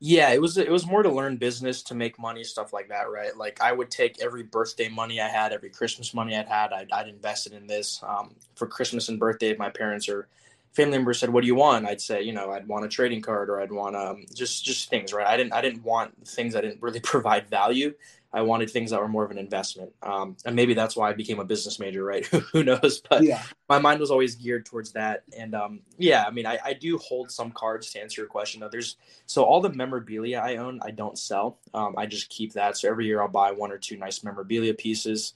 Yeah, 0.00 0.30
it 0.30 0.40
was 0.40 0.58
it 0.58 0.70
was 0.70 0.86
more 0.86 1.02
to 1.02 1.10
learn 1.10 1.36
business, 1.36 1.82
to 1.84 1.94
make 1.94 2.18
money, 2.18 2.44
stuff 2.44 2.72
like 2.72 2.88
that, 2.88 3.10
right? 3.10 3.34
Like 3.36 3.60
I 3.62 3.72
would 3.72 3.90
take 3.90 4.20
every 4.20 4.42
birthday 4.42 4.88
money 4.88 5.20
I 5.20 5.28
had, 5.28 5.52
every 5.52 5.70
Christmas 5.70 6.12
money 6.12 6.36
I'd 6.36 6.48
had, 6.48 6.72
I'd, 6.72 6.92
I'd 6.92 7.08
invested 7.08 7.52
in 7.54 7.66
this. 7.66 8.02
Um, 8.02 8.34
for 8.54 8.66
Christmas 8.66 9.08
and 9.08 9.18
birthday, 9.18 9.50
If 9.50 9.58
my 9.58 9.70
parents 9.70 10.08
or 10.08 10.28
family 10.74 10.98
members 10.98 11.20
said, 11.20 11.30
"What 11.30 11.40
do 11.40 11.46
you 11.46 11.54
want?" 11.54 11.86
I'd 11.86 12.00
say, 12.02 12.22
you 12.22 12.32
know, 12.32 12.50
I'd 12.50 12.68
want 12.68 12.84
a 12.84 12.88
trading 12.88 13.22
card 13.22 13.48
or 13.48 13.60
I'd 13.60 13.72
want 13.72 13.96
um, 13.96 14.26
just 14.34 14.64
just 14.64 14.90
things, 14.90 15.12
right? 15.14 15.26
I 15.26 15.36
didn't 15.38 15.54
I 15.54 15.62
didn't 15.62 15.84
want 15.84 16.28
things 16.28 16.52
that 16.54 16.62
didn't 16.62 16.82
really 16.82 17.00
provide 17.12 17.48
value. 17.48 17.94
I 18.34 18.42
wanted 18.42 18.68
things 18.68 18.90
that 18.90 19.00
were 19.00 19.08
more 19.08 19.24
of 19.24 19.30
an 19.30 19.38
investment. 19.38 19.92
Um, 20.02 20.36
and 20.44 20.56
maybe 20.56 20.74
that's 20.74 20.96
why 20.96 21.08
I 21.08 21.12
became 21.12 21.38
a 21.38 21.44
business 21.44 21.78
major, 21.78 22.04
right? 22.04 22.26
Who 22.52 22.64
knows? 22.64 23.00
But 23.08 23.22
yeah. 23.22 23.42
my 23.68 23.78
mind 23.78 24.00
was 24.00 24.10
always 24.10 24.34
geared 24.34 24.66
towards 24.66 24.90
that. 24.92 25.22
And 25.38 25.54
um, 25.54 25.80
yeah, 25.98 26.24
I 26.26 26.32
mean, 26.32 26.44
I, 26.44 26.58
I, 26.64 26.72
do 26.72 26.98
hold 26.98 27.30
some 27.30 27.52
cards 27.52 27.92
to 27.92 28.00
answer 28.00 28.22
your 28.22 28.28
question. 28.28 28.60
Though 28.60 28.68
there's 28.68 28.96
so 29.26 29.44
all 29.44 29.60
the 29.60 29.70
memorabilia 29.70 30.40
I 30.40 30.56
own, 30.56 30.80
I 30.82 30.90
don't 30.90 31.16
sell. 31.16 31.60
Um, 31.72 31.94
I 31.96 32.06
just 32.06 32.28
keep 32.28 32.54
that. 32.54 32.76
So 32.76 32.88
every 32.88 33.06
year 33.06 33.22
I'll 33.22 33.28
buy 33.28 33.52
one 33.52 33.70
or 33.70 33.78
two 33.78 33.96
nice 33.96 34.24
memorabilia 34.24 34.74
pieces. 34.74 35.34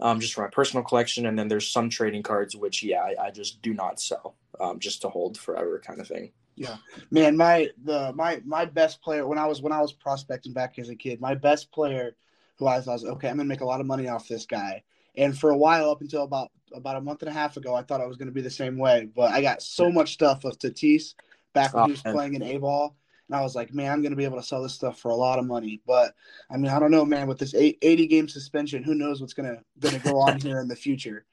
um, 0.00 0.20
just 0.20 0.34
for 0.34 0.42
my 0.42 0.48
personal 0.48 0.84
collection. 0.84 1.26
And 1.26 1.38
then 1.38 1.48
there's 1.48 1.68
some 1.68 1.90
trading 1.90 2.22
cards 2.22 2.56
which, 2.56 2.82
yeah, 2.82 3.00
I, 3.00 3.26
I 3.26 3.30
just 3.30 3.60
do 3.62 3.74
not 3.74 4.00
sell, 4.00 4.36
um, 4.60 4.78
just 4.78 5.02
to 5.02 5.08
hold 5.08 5.36
forever, 5.36 5.80
kind 5.84 6.00
of 6.00 6.08
thing. 6.08 6.32
Yeah, 6.54 6.76
man, 7.12 7.36
my 7.36 7.70
the 7.84 8.12
my 8.16 8.42
my 8.44 8.64
best 8.64 9.00
player 9.00 9.28
when 9.28 9.38
I 9.38 9.46
was 9.46 9.62
when 9.62 9.72
I 9.72 9.80
was 9.80 9.92
prospecting 9.92 10.52
back 10.52 10.76
as 10.80 10.88
a 10.88 10.96
kid, 10.96 11.20
my 11.20 11.36
best 11.36 11.70
player 11.70 12.16
who 12.58 12.66
I 12.66 12.76
was, 12.76 12.88
I 12.88 12.92
was 12.92 13.04
okay, 13.04 13.28
I'm 13.28 13.36
gonna 13.36 13.48
make 13.48 13.60
a 13.60 13.66
lot 13.66 13.80
of 13.80 13.86
money 13.86 14.08
off 14.08 14.28
this 14.28 14.46
guy. 14.46 14.82
And 15.16 15.36
for 15.36 15.50
a 15.50 15.56
while, 15.56 15.90
up 15.90 16.00
until 16.00 16.22
about 16.22 16.50
about 16.72 16.96
a 16.96 17.00
month 17.00 17.22
and 17.22 17.28
a 17.28 17.32
half 17.32 17.56
ago, 17.56 17.74
I 17.74 17.82
thought 17.82 18.00
I 18.00 18.06
was 18.06 18.16
to 18.18 18.26
be 18.26 18.40
the 18.40 18.50
same 18.50 18.78
way. 18.78 19.08
But 19.14 19.32
I 19.32 19.42
got 19.42 19.62
so 19.62 19.90
much 19.90 20.12
stuff 20.12 20.44
of 20.44 20.58
Tatis 20.58 21.14
back 21.54 21.74
when 21.74 21.82
oh, 21.82 21.86
he 21.86 21.92
was 21.92 22.04
man. 22.04 22.14
playing 22.14 22.34
in 22.34 22.42
A 22.42 22.58
ball, 22.58 22.96
and 23.28 23.36
I 23.36 23.42
was 23.42 23.54
like, 23.54 23.74
man, 23.74 23.92
I'm 23.92 24.02
going 24.02 24.12
to 24.12 24.16
be 24.16 24.24
able 24.24 24.36
to 24.36 24.46
sell 24.46 24.62
this 24.62 24.74
stuff 24.74 24.98
for 24.98 25.10
a 25.10 25.14
lot 25.14 25.38
of 25.38 25.44
money. 25.44 25.80
But 25.86 26.14
I 26.50 26.56
mean, 26.56 26.70
I 26.70 26.78
don't 26.78 26.90
know, 26.90 27.04
man. 27.04 27.26
With 27.26 27.38
this 27.38 27.54
80 27.54 28.06
game 28.06 28.28
suspension, 28.28 28.82
who 28.82 28.94
knows 28.94 29.20
what's 29.20 29.34
going 29.34 29.48
to 29.48 29.62
going 29.80 30.00
to 30.00 30.08
go 30.08 30.18
on 30.20 30.40
here 30.40 30.60
in 30.60 30.68
the 30.68 30.76
future. 30.76 31.24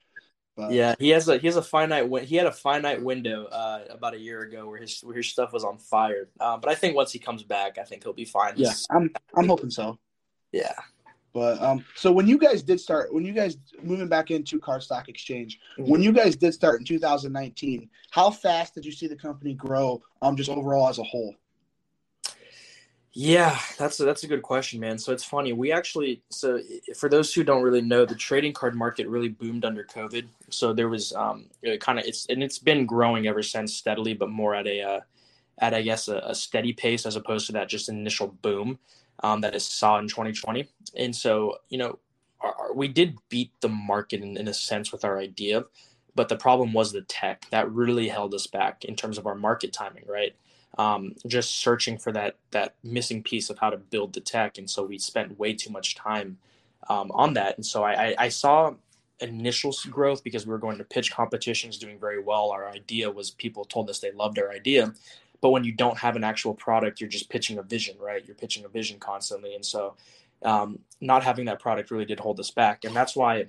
But, 0.57 0.71
yeah, 0.71 0.95
he 0.99 1.09
has 1.09 1.27
a 1.27 1.37
he 1.37 1.47
has 1.47 1.57
a 1.57 1.61
finite 1.61 2.09
he 2.23 2.37
had 2.37 2.47
a 2.47 2.51
finite 2.51 3.03
window 3.03 3.45
uh, 3.45 3.83
about 3.89 4.13
a 4.13 4.19
year 4.19 4.41
ago 4.41 4.67
where 4.67 4.79
his 4.79 5.01
where 5.01 5.17
his 5.17 5.27
stuff 5.27 5.51
was 5.51 5.65
on 5.65 5.77
fire. 5.77 6.29
Uh, 6.39 6.57
but 6.57 6.71
I 6.71 6.75
think 6.75 6.95
once 6.95 7.11
he 7.11 7.19
comes 7.19 7.43
back, 7.43 7.77
I 7.77 7.83
think 7.83 8.03
he'll 8.03 8.13
be 8.13 8.25
fine. 8.25 8.53
Yeah, 8.55 8.71
I'm 8.89 9.11
I'm 9.35 9.47
hoping 9.47 9.69
so. 9.69 9.99
Yeah. 10.53 10.73
But 11.35 11.61
um, 11.61 11.83
so 11.95 12.13
when 12.13 12.27
you 12.27 12.37
guys 12.37 12.63
did 12.63 12.79
start, 12.79 13.13
when 13.13 13.25
you 13.25 13.33
guys 13.33 13.57
moving 13.83 14.07
back 14.07 14.31
into 14.31 14.57
Card 14.57 14.81
Stock 14.81 15.09
Exchange, 15.09 15.59
mm-hmm. 15.77 15.91
when 15.91 16.01
you 16.01 16.13
guys 16.13 16.37
did 16.37 16.53
start 16.53 16.79
in 16.79 16.85
2019, 16.85 17.89
how 18.11 18.31
fast 18.31 18.73
did 18.73 18.85
you 18.85 18.93
see 18.93 19.07
the 19.07 19.17
company 19.17 19.53
grow? 19.53 20.01
Um, 20.21 20.37
just 20.37 20.49
overall 20.49 20.87
as 20.87 20.97
a 20.97 21.03
whole. 21.03 21.35
Yeah, 23.11 23.59
that's 23.77 23.99
a, 23.99 24.05
that's 24.05 24.23
a 24.23 24.27
good 24.27 24.43
question, 24.43 24.79
man. 24.79 24.97
So 24.97 25.11
it's 25.11 25.25
funny. 25.25 25.51
We 25.51 25.73
actually, 25.73 26.21
so 26.29 26.61
for 26.95 27.09
those 27.09 27.33
who 27.33 27.43
don't 27.43 27.63
really 27.63 27.81
know, 27.81 28.05
the 28.05 28.15
trading 28.15 28.53
card 28.53 28.73
market 28.73 29.05
really 29.09 29.29
boomed 29.29 29.65
under 29.65 29.83
COVID. 29.83 30.27
So 30.49 30.71
there 30.71 30.87
was 30.87 31.11
um, 31.11 31.47
kind 31.81 31.99
of 31.99 32.05
it's 32.05 32.25
and 32.27 32.41
it's 32.41 32.59
been 32.59 32.85
growing 32.85 33.27
ever 33.27 33.43
since 33.43 33.73
steadily, 33.75 34.13
but 34.13 34.29
more 34.29 34.55
at 34.55 34.67
a 34.67 34.81
uh, 34.81 34.99
at 35.59 35.73
I 35.73 35.81
guess 35.81 36.07
a, 36.07 36.19
a 36.19 36.33
steady 36.33 36.71
pace 36.71 37.05
as 37.05 37.17
opposed 37.17 37.47
to 37.47 37.51
that 37.53 37.67
just 37.67 37.89
initial 37.89 38.27
boom 38.41 38.79
um, 39.23 39.41
that 39.41 39.59
saw 39.61 39.99
in 39.99 40.07
2020. 40.07 40.67
And 40.97 41.15
so, 41.15 41.57
you 41.69 41.77
know, 41.77 41.99
our, 42.41 42.73
we 42.73 42.87
did 42.87 43.17
beat 43.29 43.51
the 43.61 43.69
market 43.69 44.21
in, 44.21 44.37
in 44.37 44.47
a 44.47 44.53
sense 44.53 44.91
with 44.91 45.05
our 45.05 45.17
idea, 45.17 45.65
but 46.15 46.29
the 46.29 46.35
problem 46.37 46.73
was 46.73 46.91
the 46.91 47.01
tech 47.01 47.45
that 47.51 47.71
really 47.71 48.07
held 48.07 48.33
us 48.33 48.47
back 48.47 48.85
in 48.85 48.95
terms 48.95 49.17
of 49.17 49.27
our 49.27 49.35
market 49.35 49.73
timing, 49.73 50.03
right? 50.07 50.35
Um, 50.77 51.15
just 51.25 51.55
searching 51.55 51.97
for 51.97 52.11
that 52.11 52.35
that 52.51 52.75
missing 52.83 53.23
piece 53.23 53.49
of 53.49 53.57
how 53.59 53.69
to 53.69 53.77
build 53.77 54.13
the 54.13 54.19
tech, 54.19 54.57
and 54.57 54.69
so 54.69 54.83
we 54.83 54.97
spent 54.97 55.39
way 55.39 55.53
too 55.53 55.69
much 55.69 55.95
time 55.95 56.37
um, 56.89 57.11
on 57.11 57.33
that. 57.35 57.55
And 57.55 57.65
so 57.65 57.83
I, 57.83 58.07
I, 58.07 58.15
I 58.19 58.29
saw 58.29 58.73
initial 59.21 59.73
growth 59.89 60.23
because 60.23 60.45
we 60.45 60.51
were 60.51 60.57
going 60.57 60.77
to 60.77 60.83
pitch 60.83 61.11
competitions, 61.11 61.77
doing 61.77 61.99
very 61.99 62.21
well. 62.21 62.51
Our 62.51 62.67
idea 62.69 63.09
was 63.09 63.31
people 63.31 63.65
told 63.65 63.89
us 63.89 63.99
they 63.99 64.11
loved 64.11 64.37
our 64.39 64.51
idea, 64.51 64.93
but 65.45 65.51
when 65.51 65.63
you 65.63 65.73
don't 65.73 65.99
have 65.99 66.15
an 66.15 66.23
actual 66.23 66.55
product, 66.55 66.99
you're 66.99 67.07
just 67.07 67.29
pitching 67.29 67.59
a 67.59 67.61
vision, 67.61 67.95
right? 67.99 68.25
You're 68.25 68.33
pitching 68.33 68.65
a 68.65 68.67
vision 68.67 68.97
constantly. 68.97 69.53
And 69.53 69.63
so 69.63 69.93
um, 70.41 70.79
not 70.99 71.23
having 71.23 71.45
that 71.45 71.59
product 71.59 71.91
really 71.91 72.05
did 72.05 72.19
hold 72.19 72.39
us 72.39 72.49
back. 72.49 72.83
And 72.83 72.95
that's 72.95 73.15
why 73.15 73.45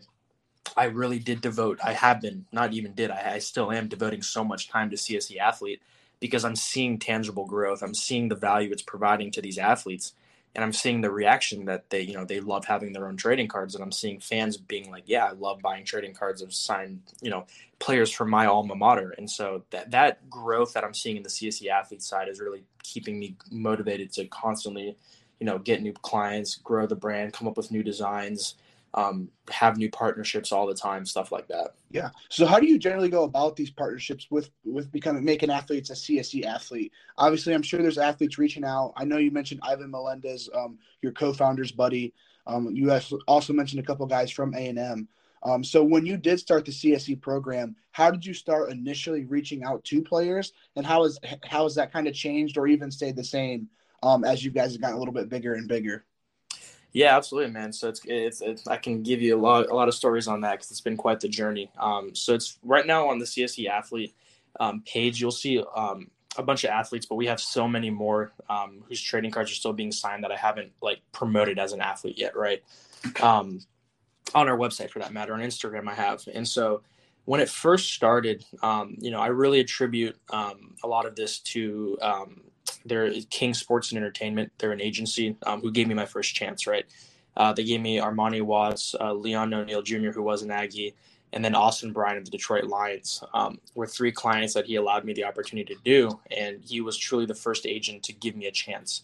I 0.77 0.85
really 0.85 1.19
did 1.19 1.41
devote, 1.41 1.81
I 1.83 1.95
have 1.95 2.21
been, 2.21 2.45
not 2.53 2.75
even 2.75 2.93
did, 2.93 3.11
I, 3.11 3.37
I 3.37 3.39
still 3.39 3.73
am 3.73 3.89
devoting 3.89 4.21
so 4.21 4.45
much 4.45 4.69
time 4.69 4.91
to 4.91 4.97
CSE 4.97 5.39
athlete 5.39 5.81
because 6.21 6.45
I'm 6.45 6.55
seeing 6.55 6.99
tangible 6.99 7.47
growth. 7.47 7.81
I'm 7.81 7.95
seeing 7.95 8.29
the 8.29 8.37
value 8.37 8.73
it's 8.73 8.83
providing 8.83 9.31
to 9.31 9.41
these 9.41 9.57
athletes 9.57 10.13
and 10.57 10.65
I'm 10.65 10.73
seeing 10.73 11.03
the 11.03 11.11
reaction 11.11 11.67
that 11.67 11.91
they, 11.91 12.01
you 12.01 12.15
know, 12.15 12.25
they 12.25 12.41
love 12.41 12.65
having 12.65 12.95
their 12.95 13.07
own 13.07 13.19
trading 13.19 13.47
cards, 13.47 13.75
and 13.75 13.85
I'm 13.85 13.93
seeing 13.93 14.21
fans 14.21 14.57
being 14.57 14.91
like, 14.91 15.05
"Yeah, 15.07 15.27
I 15.27 15.33
love 15.33 15.61
buying 15.61 15.85
trading 15.85 16.15
cards 16.15 16.41
of 16.41 16.55
signed, 16.55 17.03
you 17.21 17.29
know, 17.29 17.45
players 17.79 18.11
from 18.11 18.31
my 18.31 18.47
alma 18.47 18.75
mater." 18.75 19.11
And 19.11 19.31
so 19.31 19.65
that 19.71 19.91
that 19.91 20.31
growth 20.31 20.73
that 20.73 20.83
I'm 20.83 20.95
seeing 20.95 21.19
in 21.19 21.23
the 21.23 21.29
CSE 21.29 21.69
athlete 21.69 22.03
side 22.03 22.29
is 22.29 22.41
really 22.41 22.65
keeping 22.83 23.19
me 23.19 23.37
motivated 23.51 24.11
to 24.15 24.25
constantly, 24.29 24.97
you 25.41 25.45
know, 25.47 25.59
get 25.59 25.83
new 25.83 25.93
clients, 25.93 26.55
grow 26.55 26.87
the 26.87 26.97
brand, 26.97 27.35
come 27.35 27.47
up 27.47 27.59
with 27.59 27.71
new 27.71 27.83
designs, 27.83 28.55
um, 28.95 29.29
have 29.51 29.77
new 29.77 29.91
partnerships 29.91 30.53
all 30.53 30.67
the 30.67 30.75
time, 30.75 31.05
stuff 31.05 31.31
like 31.31 31.47
that. 31.49 31.75
Yeah. 31.91 32.11
So 32.31 32.47
how 32.47 32.59
do 32.59 32.67
you 32.67 32.79
generally 32.79 33.09
go 33.09 33.25
about 33.25 33.57
these 33.57 33.71
partnerships 33.71 34.27
with 34.31 34.51
with 34.65 34.91
becoming 34.91 35.25
making 35.25 35.51
athletes 35.51 35.91
a 35.91 35.95
CSE 35.95 36.45
athlete? 36.45 36.93
Obviously, 37.19 37.55
I'm 37.55 37.63
sure 37.63 37.83
there's 37.83 37.99
athletes 37.99 38.39
reaching 38.39 38.65
out. 38.65 38.95
I 38.97 39.05
know 39.05 39.19
you 39.19 39.31
mentioned 39.31 39.61
Ivan 39.63 39.91
Melendez, 39.91 40.49
um, 40.55 40.79
your 41.03 41.13
co-founder's 41.13 41.73
buddy. 41.73 42.15
Um, 42.47 42.71
you 42.75 42.97
also 43.27 43.53
mentioned 43.53 43.81
a 43.81 43.87
couple 43.87 44.07
guys 44.07 44.31
from 44.31 44.55
A 44.55 44.69
and 44.69 44.79
M. 44.79 45.09
Um, 45.43 45.63
so 45.63 45.85
when 45.85 46.07
you 46.07 46.17
did 46.17 46.41
start 46.41 46.65
the 46.65 46.73
CSE 46.73 47.21
program, 47.21 47.77
how 47.93 48.11
did 48.11 48.25
you 48.25 48.35
start 48.35 48.71
initially 48.71 49.25
reaching 49.25 49.63
out 49.63 49.85
to 49.85 50.03
players, 50.03 50.53
and 50.75 50.87
how 50.87 51.05
is 51.05 51.19
how 51.45 51.65
has 51.65 51.75
that 51.75 51.93
kind 51.93 52.09
of 52.09 52.15
changed 52.15 52.57
or 52.57 52.67
even 52.67 52.91
stayed 52.91 53.17
the 53.17 53.25
same 53.25 53.69
um, 54.03 54.25
as 54.25 54.45
you 54.45 54.51
guys 54.51 54.73
have 54.73 54.81
gotten 54.81 54.97
a 54.97 54.99
little 54.99 55.15
bit 55.15 55.29
bigger 55.29 55.55
and 55.55 55.69
bigger? 55.69 56.05
Yeah, 56.93 57.17
absolutely, 57.17 57.53
man. 57.53 57.73
So 57.73 57.89
it's, 57.89 58.01
it's, 58.07 58.41
it's 58.41 58.67
I 58.67 58.77
can 58.77 59.03
give 59.03 59.21
you 59.21 59.37
a 59.37 59.41
lot 59.41 59.69
a 59.69 59.75
lot 59.75 59.89
of 59.89 59.95
stories 59.95 60.29
on 60.29 60.41
that 60.43 60.53
because 60.53 60.71
it's 60.71 60.81
been 60.81 60.97
quite 60.97 61.21
the 61.21 61.29
journey. 61.29 61.71
Um, 61.79 62.15
so 62.15 62.35
it's 62.35 62.59
right 62.63 62.87
now 62.87 63.09
on 63.09 63.19
the 63.19 63.27
CSE 63.27 63.69
athlete 63.69 64.15
um, 64.61 64.83
page, 64.87 65.21
you'll 65.21 65.31
see 65.31 65.63
um, 65.75 66.11
a 66.39 66.43
bunch 66.43 66.65
of 66.65 66.71
athletes, 66.71 67.07
but 67.07 67.17
we 67.17 67.27
have 67.27 67.41
so 67.41 67.69
many 67.69 67.91
more 67.91 68.33
um, 68.49 68.83
whose 68.89 69.01
trading 69.01 69.31
cards 69.31 69.51
are 69.51 69.55
still 69.55 69.73
being 69.73 69.93
signed 69.93 70.25
that 70.25 70.33
I 70.33 70.37
haven't 70.37 70.73
like 70.83 71.01
promoted 71.13 71.59
as 71.59 71.73
an 71.73 71.81
athlete 71.81 72.19
yet, 72.19 72.37
right? 72.37 72.63
Um, 73.23 73.61
on 74.35 74.49
our 74.49 74.57
website, 74.57 74.91
for 74.91 74.99
that 74.99 75.13
matter, 75.13 75.35
on 75.35 75.41
Instagram, 75.41 75.89
I 75.89 75.95
have, 75.95 76.23
and 76.33 76.47
so 76.47 76.83
when 77.27 77.41
it 77.41 77.49
first 77.49 77.93
started, 77.93 78.45
um, 78.63 78.97
you 78.99 79.11
know, 79.11 79.21
I 79.21 79.29
really 79.29 79.61
attribute 79.61 80.17
um, 80.31 80.75
a 80.83 80.89
lot 80.89 81.07
of 81.07 81.17
this 81.17 81.41
to 81.41 81.99
um, 82.01 82.41
they're 82.87 83.13
King 83.31 83.55
Sports 83.55 83.91
and 83.91 83.99
Entertainment. 83.99 84.53
They're 84.59 84.73
an 84.73 84.81
agency 84.81 85.37
um, 85.45 85.61
who 85.61 85.71
gave 85.71 85.89
me 85.89 85.95
my 85.95 86.07
first 86.07 86.35
chance. 86.35 86.67
Right, 86.67 86.87
uh, 87.37 87.53
they 87.53 87.65
gave 87.65 87.81
me 87.81 87.99
Armani 87.99 88.43
Watts, 88.43 88.95
uh, 89.01 89.13
Leon 89.13 89.53
O'Neal 89.53 89.83
Jr., 89.83 90.11
who 90.11 90.23
was 90.23 90.43
an 90.43 90.51
Aggie, 90.51 90.95
and 91.33 91.45
then 91.45 91.55
Austin 91.55 91.93
Bryant 91.93 92.19
of 92.19 92.25
the 92.25 92.31
Detroit 92.31 92.65
Lions. 92.65 93.23
Um, 93.35 93.59
were 93.75 93.87
three 93.87 94.13
clients 94.13 94.55
that 94.55 94.67
he 94.67 94.77
allowed 94.77 95.05
me 95.05 95.13
the 95.13 95.25
opportunity 95.25 95.75
to 95.75 95.81
do, 95.85 96.21
and 96.37 96.63
he 96.65 96.81
was 96.81 96.97
truly 96.97 97.27
the 97.27 97.35
first 97.35 97.67
agent 97.67 98.03
to 98.05 98.13
give 98.13 98.37
me 98.37 98.47
a 98.47 98.53
chance. 98.53 99.03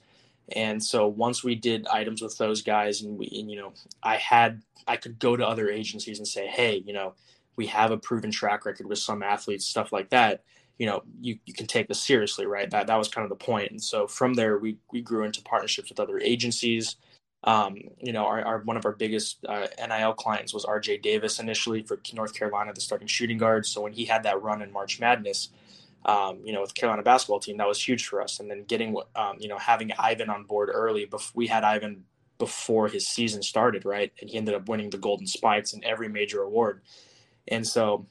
And 0.56 0.82
so 0.82 1.06
once 1.06 1.44
we 1.44 1.54
did 1.54 1.86
items 1.86 2.20
with 2.20 2.36
those 2.38 2.62
guys, 2.62 3.02
and 3.02 3.16
we, 3.16 3.26
and, 3.38 3.50
you 3.50 3.56
know, 3.56 3.72
I 4.02 4.16
had 4.16 4.62
I 4.86 4.96
could 4.96 5.18
go 5.18 5.36
to 5.36 5.46
other 5.46 5.70
agencies 5.70 6.18
and 6.18 6.26
say, 6.26 6.46
hey, 6.46 6.82
you 6.84 6.92
know, 6.92 7.14
we 7.56 7.66
have 7.66 7.90
a 7.90 7.96
proven 7.96 8.30
track 8.30 8.64
record 8.64 8.86
with 8.86 8.98
some 8.98 9.22
athletes, 9.22 9.64
stuff 9.64 9.92
like 9.92 10.10
that 10.10 10.42
you 10.78 10.86
know 10.86 11.02
you, 11.20 11.38
you 11.46 11.54
can 11.54 11.66
take 11.66 11.88
this 11.88 12.00
seriously 12.02 12.46
right? 12.46 12.70
That 12.70 12.86
that 12.86 12.96
was 12.96 13.08
kind 13.08 13.24
of 13.24 13.28
the 13.28 13.44
point. 13.44 13.70
And 13.70 13.82
so 13.82 14.06
from 14.06 14.34
there 14.34 14.58
we 14.58 14.78
we 14.92 15.00
grew 15.00 15.24
into 15.24 15.42
partnerships 15.42 15.88
with 15.90 16.00
other 16.00 16.18
agencies. 16.18 16.96
Um, 17.44 17.76
you 18.00 18.12
know 18.12 18.24
our, 18.24 18.42
our, 18.42 18.58
one 18.60 18.76
of 18.76 18.86
our 18.86 18.92
biggest 18.92 19.44
uh, 19.48 19.66
nil 19.88 20.14
clients 20.14 20.54
was 20.54 20.64
rj 20.64 21.02
davis 21.02 21.40
initially 21.40 21.82
for 21.82 21.98
north 22.14 22.34
carolina 22.34 22.72
the 22.72 22.80
starting 22.80 23.08
shooting 23.08 23.38
guard. 23.38 23.66
So 23.66 23.80
when 23.80 23.92
he 23.92 24.04
had 24.04 24.22
that 24.24 24.40
run 24.42 24.62
in 24.62 24.72
march 24.72 25.00
madness 25.00 25.48
um, 26.04 26.38
you 26.44 26.52
know 26.52 26.60
with 26.60 26.70
the 26.70 26.80
carolina 26.80 27.02
basketball 27.02 27.40
team 27.40 27.56
that 27.56 27.66
was 27.66 27.82
huge 27.86 28.06
for 28.06 28.22
us. 28.22 28.38
And 28.40 28.50
then 28.50 28.64
getting 28.64 28.96
um, 29.16 29.36
you 29.40 29.48
know 29.48 29.58
having 29.58 29.90
ivan 29.98 30.30
on 30.30 30.44
board 30.44 30.70
early 30.72 31.04
before 31.04 31.32
we 31.34 31.48
had 31.48 31.64
ivan 31.64 32.04
before 32.38 32.88
his 32.88 33.06
season 33.06 33.42
started 33.42 33.84
right? 33.84 34.12
And 34.20 34.30
he 34.30 34.36
ended 34.36 34.54
up 34.54 34.68
winning 34.68 34.90
the 34.90 34.98
golden 34.98 35.26
spikes 35.26 35.72
and 35.72 35.84
every 35.84 36.08
major 36.08 36.42
award. 36.42 36.82
And 37.48 37.66
so 37.66 38.06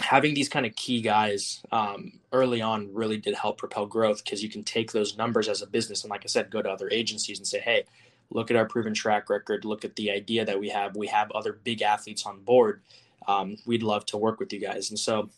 having 0.00 0.34
these 0.34 0.48
kind 0.48 0.66
of 0.66 0.74
key 0.76 1.00
guys 1.00 1.62
um, 1.72 2.12
early 2.32 2.60
on 2.60 2.92
really 2.92 3.16
did 3.16 3.34
help 3.34 3.58
propel 3.58 3.86
growth 3.86 4.24
because 4.24 4.42
you 4.42 4.48
can 4.48 4.62
take 4.62 4.92
those 4.92 5.16
numbers 5.16 5.48
as 5.48 5.62
a 5.62 5.66
business 5.66 6.02
and 6.02 6.10
like 6.10 6.22
i 6.24 6.26
said 6.26 6.50
go 6.50 6.62
to 6.62 6.70
other 6.70 6.88
agencies 6.90 7.38
and 7.38 7.46
say 7.46 7.60
hey 7.60 7.84
look 8.30 8.50
at 8.50 8.56
our 8.56 8.66
proven 8.66 8.94
track 8.94 9.28
record. 9.28 9.64
Look 9.64 9.84
at 9.84 9.96
the 9.96 10.10
idea 10.10 10.44
that 10.44 10.58
we 10.58 10.68
have. 10.68 10.96
We 10.96 11.08
have 11.08 11.30
other 11.32 11.58
big 11.64 11.82
athletes 11.82 12.26
on 12.26 12.40
board. 12.40 12.80
Um, 13.26 13.56
we'd 13.66 13.82
love 13.82 14.06
to 14.06 14.16
work 14.16 14.40
with 14.40 14.52
you 14.52 14.60
guys. 14.60 14.90
And 14.90 14.98
so 14.98 15.28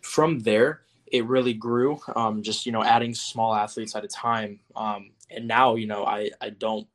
from 0.00 0.40
there 0.40 0.82
it 1.06 1.24
really 1.26 1.52
grew 1.52 2.00
um, 2.14 2.42
just 2.42 2.64
you 2.64 2.72
know 2.72 2.84
adding 2.84 3.14
small 3.14 3.54
athletes 3.54 3.94
at 3.96 4.04
a 4.04 4.08
time. 4.08 4.60
Um, 4.76 5.10
and 5.30 5.46
now 5.46 5.76
you 5.76 5.86
know 5.86 6.04
i 6.04 6.30
i 6.40 6.50
don't 6.50 6.86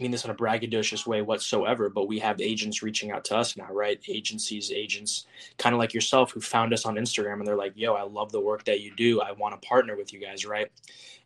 mean 0.00 0.10
this 0.10 0.24
in 0.24 0.30
a 0.30 0.34
braggadocious 0.34 1.06
way 1.06 1.22
whatsoever, 1.22 1.88
but 1.88 2.08
we 2.08 2.18
have 2.18 2.40
agents 2.40 2.82
reaching 2.82 3.10
out 3.10 3.24
to 3.26 3.36
us 3.36 3.56
now, 3.56 3.68
right? 3.70 4.00
Agencies, 4.08 4.72
agents, 4.72 5.26
kind 5.58 5.74
of 5.74 5.78
like 5.78 5.92
yourself, 5.92 6.32
who 6.32 6.40
found 6.40 6.72
us 6.72 6.86
on 6.86 6.96
Instagram 6.96 7.34
and 7.34 7.46
they're 7.46 7.56
like, 7.56 7.74
yo, 7.76 7.94
I 7.94 8.02
love 8.02 8.32
the 8.32 8.40
work 8.40 8.64
that 8.64 8.80
you 8.80 8.94
do. 8.96 9.20
I 9.20 9.32
want 9.32 9.60
to 9.60 9.68
partner 9.68 9.96
with 9.96 10.12
you 10.12 10.18
guys, 10.18 10.46
right? 10.46 10.70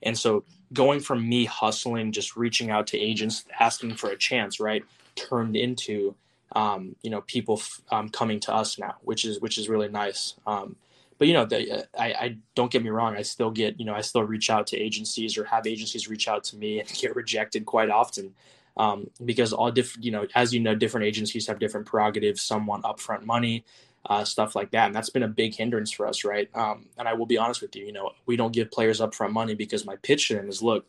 And 0.03 0.19
so 0.19 0.45
going 0.73 1.01
from 1.01 1.27
me 1.27 1.45
hustling, 1.45 2.13
just 2.13 2.37
reaching 2.37 2.71
out 2.71 2.87
to 2.89 2.99
agents, 2.99 3.45
asking 3.59 3.95
for 3.95 4.11
a 4.11 4.17
chance, 4.17 4.61
right, 4.61 4.85
turned 5.15 5.57
into, 5.57 6.15
um, 6.57 6.97
you 7.03 7.11
know, 7.11 7.23
people 7.23 7.63
um, 7.91 8.09
coming 8.09 8.41
to 8.41 8.55
us 8.55 8.79
now, 8.79 8.97
which 9.03 9.25
is 9.25 9.41
which 9.41 9.57
is 9.57 9.69
really 9.69 9.89
nice. 9.89 10.35
Um, 10.47 10.77
but 11.19 11.29
you 11.29 11.35
know, 11.35 11.45
the, 11.45 11.87
I, 11.99 12.07
I 12.13 12.37
don't 12.55 12.71
get 12.71 12.83
me 12.83 12.91
wrong. 12.91 13.17
I 13.17 13.23
still 13.23 13.51
get, 13.51 13.79
you 13.79 13.87
know, 13.87 13.95
I 13.95 14.01
still 14.01 14.25
reach 14.25 14.51
out 14.51 14.67
to 14.69 14.77
agencies 14.77 15.39
or 15.39 15.45
have 15.45 15.67
agencies 15.67 16.09
reach 16.09 16.29
out 16.29 16.45
to 16.45 16.57
me 16.57 16.81
and 16.81 16.89
get 16.89 17.15
rejected 17.15 17.65
quite 17.67 17.89
often 17.89 18.35
um, 18.77 19.09
because 19.25 19.53
all 19.53 19.71
different, 19.71 20.05
you 20.05 20.11
know, 20.11 20.27
as 20.35 20.53
you 20.53 20.61
know, 20.61 20.75
different 20.75 21.07
agencies 21.07 21.47
have 21.47 21.59
different 21.59 21.87
prerogatives. 21.87 22.43
Some 22.43 22.67
want 22.67 22.85
upfront 22.85 23.25
money, 23.25 23.65
uh, 24.07 24.25
stuff 24.25 24.55
like 24.55 24.71
that, 24.73 24.87
and 24.87 24.95
that's 24.95 25.11
been 25.11 25.23
a 25.23 25.29
big 25.29 25.55
hindrance 25.55 25.91
for 25.91 26.07
us, 26.07 26.25
right? 26.25 26.49
Um, 26.55 26.87
and 26.99 27.09
I 27.09 27.15
will 27.15 27.27
be 27.27 27.39
honest 27.39 27.63
with 27.63 27.75
you, 27.77 27.87
you 27.87 27.93
know, 27.93 28.11
we 28.27 28.37
don't 28.37 28.53
give 28.53 28.71
players 28.71 29.01
upfront 29.01 29.33
money 29.33 29.55
because 29.55 29.87
my 29.87 29.97
pitch 29.97 30.29
to 30.29 30.35
them 30.35 30.49
is, 30.49 30.63
look, 30.63 30.87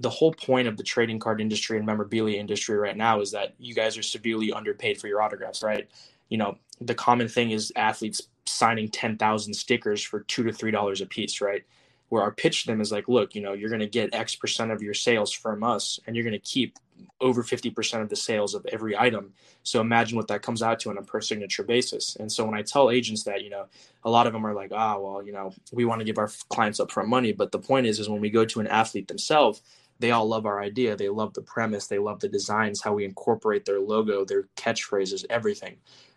the 0.00 0.10
whole 0.10 0.32
point 0.32 0.68
of 0.68 0.76
the 0.76 0.82
trading 0.82 1.18
card 1.18 1.40
industry 1.40 1.76
and 1.76 1.86
memorabilia 1.86 2.38
industry 2.38 2.76
right 2.76 2.96
now 2.96 3.20
is 3.20 3.30
that 3.32 3.54
you 3.58 3.74
guys 3.74 3.96
are 3.98 4.02
severely 4.02 4.52
underpaid 4.52 4.98
for 4.98 5.08
your 5.08 5.22
autographs, 5.22 5.62
right? 5.62 5.88
You 6.28 6.38
know, 6.38 6.58
the 6.80 6.94
common 6.94 7.28
thing 7.28 7.50
is 7.50 7.72
athletes 7.76 8.22
signing 8.46 8.88
10,000 8.88 9.54
stickers 9.54 10.02
for 10.02 10.20
two 10.20 10.42
to 10.44 10.52
three 10.52 10.70
dollars 10.70 11.00
a 11.00 11.06
piece, 11.06 11.40
right? 11.40 11.62
Where 12.08 12.22
our 12.22 12.32
pitch 12.32 12.62
to 12.62 12.66
them 12.68 12.80
is 12.80 12.92
like, 12.92 13.08
look, 13.08 13.34
you 13.34 13.40
know, 13.40 13.54
you're 13.54 13.70
going 13.70 13.80
to 13.80 13.86
get 13.86 14.14
X 14.14 14.34
percent 14.36 14.70
of 14.70 14.82
your 14.82 14.94
sales 14.94 15.32
from 15.32 15.62
us, 15.62 15.98
and 16.06 16.14
you're 16.14 16.24
going 16.24 16.32
to 16.32 16.38
keep 16.38 16.78
over 17.22 17.42
50% 17.42 18.02
of 18.02 18.08
the 18.08 18.16
sales 18.16 18.54
of 18.54 18.66
every 18.70 18.98
item. 18.98 19.32
So 19.62 19.80
imagine 19.80 20.16
what 20.16 20.28
that 20.28 20.42
comes 20.42 20.62
out 20.62 20.80
to 20.80 20.90
on 20.90 20.98
a 20.98 21.02
per 21.02 21.20
signature 21.20 21.62
basis. 21.62 22.16
And 22.16 22.30
so 22.30 22.44
when 22.44 22.54
I 22.54 22.62
tell 22.62 22.90
agents 22.90 23.22
that, 23.24 23.42
you 23.42 23.50
know, 23.50 23.66
a 24.04 24.10
lot 24.10 24.26
of 24.26 24.32
them 24.32 24.44
are 24.44 24.52
like, 24.52 24.72
ah, 24.74 24.98
well, 24.98 25.24
you 25.24 25.32
know, 25.32 25.54
we 25.72 25.84
want 25.84 26.00
to 26.00 26.04
give 26.04 26.18
our 26.18 26.30
clients 26.50 26.80
upfront 26.80 27.06
money. 27.06 27.32
But 27.32 27.52
the 27.52 27.58
point 27.58 27.86
is, 27.86 28.00
is 28.00 28.08
when 28.08 28.20
we 28.20 28.28
go 28.28 28.44
to 28.44 28.60
an 28.60 28.66
athlete 28.66 29.08
themselves, 29.08 29.62
they 30.00 30.10
all 30.10 30.26
love 30.26 30.46
our 30.46 30.60
idea. 30.60 30.96
They 30.96 31.08
love 31.08 31.32
the 31.32 31.42
premise. 31.42 31.86
They 31.86 32.00
love 32.00 32.18
the 32.18 32.28
designs, 32.28 32.82
how 32.82 32.92
we 32.92 33.04
incorporate 33.04 33.64
their 33.64 33.80
logo, 33.80 34.24
their 34.24 34.48
catchphrases, 34.56 35.24
everything. 35.30 35.76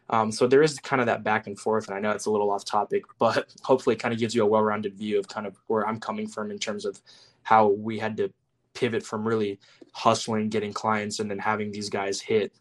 Um, 0.09 0.31
so 0.31 0.47
there 0.47 0.63
is 0.63 0.79
kind 0.79 1.01
of 1.01 1.07
that 1.07 1.23
back 1.23 1.47
and 1.47 1.57
forth, 1.57 1.87
and 1.87 1.95
I 1.95 1.99
know 1.99 2.11
it's 2.11 2.25
a 2.25 2.31
little 2.31 2.51
off 2.51 2.65
topic, 2.65 3.03
but 3.19 3.53
hopefully 3.63 3.95
it 3.95 3.99
kind 3.99 4.13
of 4.13 4.19
gives 4.19 4.35
you 4.35 4.43
a 4.43 4.47
well-rounded 4.47 4.95
view 4.95 5.19
of 5.19 5.27
kind 5.27 5.47
of 5.47 5.55
where 5.67 5.87
I'm 5.87 5.99
coming 5.99 6.27
from 6.27 6.51
in 6.51 6.59
terms 6.59 6.85
of 6.85 6.99
how 7.43 7.67
we 7.67 7.99
had 7.99 8.17
to 8.17 8.31
pivot 8.75 9.03
from 9.03 9.27
really 9.27 9.59
hustling, 9.93 10.49
getting 10.49 10.73
clients, 10.73 11.19
and 11.19 11.29
then 11.29 11.39
having 11.39 11.71
these 11.71 11.89
guys 11.89 12.21
hit, 12.21 12.53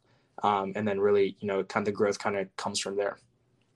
um, 0.42 0.72
and 0.76 0.86
then 0.88 0.98
really, 0.98 1.36
you 1.40 1.48
know, 1.48 1.62
kind 1.64 1.86
of 1.86 1.92
the 1.92 1.96
growth 1.96 2.18
kind 2.18 2.36
of 2.36 2.54
comes 2.56 2.80
from 2.80 2.96
there. 2.96 3.18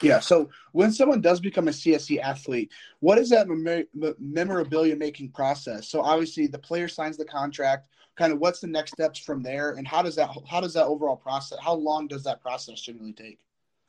Yeah. 0.01 0.21
So 0.21 0.49
when 0.73 0.93
someone 0.93 1.21
does 1.21 1.41
become 1.41 1.69
a 1.69 1.73
CSE 1.73 2.21
athlete, 2.21 2.71
what 3.01 3.19
is 3.19 3.31
that 3.31 3.49
mem- 3.49 3.87
memorabilia 4.19 4.97
making 4.97 5.31
process? 5.31 5.89
So 5.89 6.01
obviously 6.01 6.47
the 6.47 6.59
player 6.59 6.89
signs 6.89 7.17
the 7.17 7.25
contract. 7.25 7.89
Kind 8.17 8.33
of 8.33 8.39
what's 8.39 8.61
the 8.61 8.67
next 8.67 8.93
steps 8.93 9.21
from 9.21 9.45
there, 9.45 9.73
and 9.73 9.87
how 9.87 10.03
does 10.03 10.17
that 10.17 10.31
how 10.49 10.61
does 10.61 10.75
that 10.75 10.87
overall 10.87 11.15
process? 11.15 11.57
How 11.63 11.75
long 11.75 12.09
does 12.09 12.25
that 12.25 12.41
process 12.43 12.81
generally 12.81 13.13
take? 13.13 13.39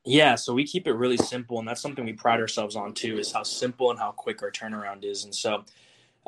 Yeah, 0.06 0.36
so 0.36 0.54
we 0.54 0.66
keep 0.66 0.88
it 0.88 0.94
really 0.94 1.18
simple, 1.18 1.60
and 1.60 1.68
that's 1.68 1.82
something 1.82 2.06
we 2.06 2.14
pride 2.14 2.40
ourselves 2.40 2.76
on 2.76 2.94
too, 2.94 3.18
is 3.18 3.32
how 3.32 3.44
simple 3.44 3.90
and 3.90 4.00
how 4.00 4.12
quick 4.12 4.42
our 4.42 4.52
turnaround 4.52 5.04
is. 5.04 5.26
And 5.26 5.34
so, 5.34 5.66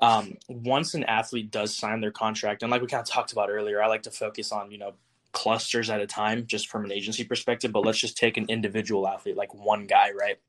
um, 0.02 0.38
once 0.48 0.94
an 0.94 1.04
athlete 1.04 1.52
does 1.52 1.76
sign 1.76 2.02
their 2.02 2.12
contract, 2.12 2.64
and 2.64 2.72
like 2.72 2.82
we 2.82 2.88
kind 2.88 3.02
of 3.02 3.08
talked 3.08 3.32
about 3.32 3.50
earlier, 3.50 3.82
I 3.82 3.88
like 3.88 4.04
to 4.04 4.12
focus 4.12 4.52
on 4.52 4.72
you 4.72 4.78
know 4.78 4.94
clusters 5.32 5.90
at 5.90 6.02
a 6.02 6.08
time, 6.08 6.46
just 6.48 6.68
from 6.68 6.86
an 6.86 6.92
agency 6.92 7.24
perspective. 7.24 7.72
But 7.72 7.86
let's 7.86 8.00
just 8.00 8.18
take 8.18 8.38
an 8.38 8.46
individual 8.50 9.08
athlete, 9.08 9.38
like 9.38 9.54
one 9.54 9.86
guy, 9.86 10.12
right? 10.12 10.40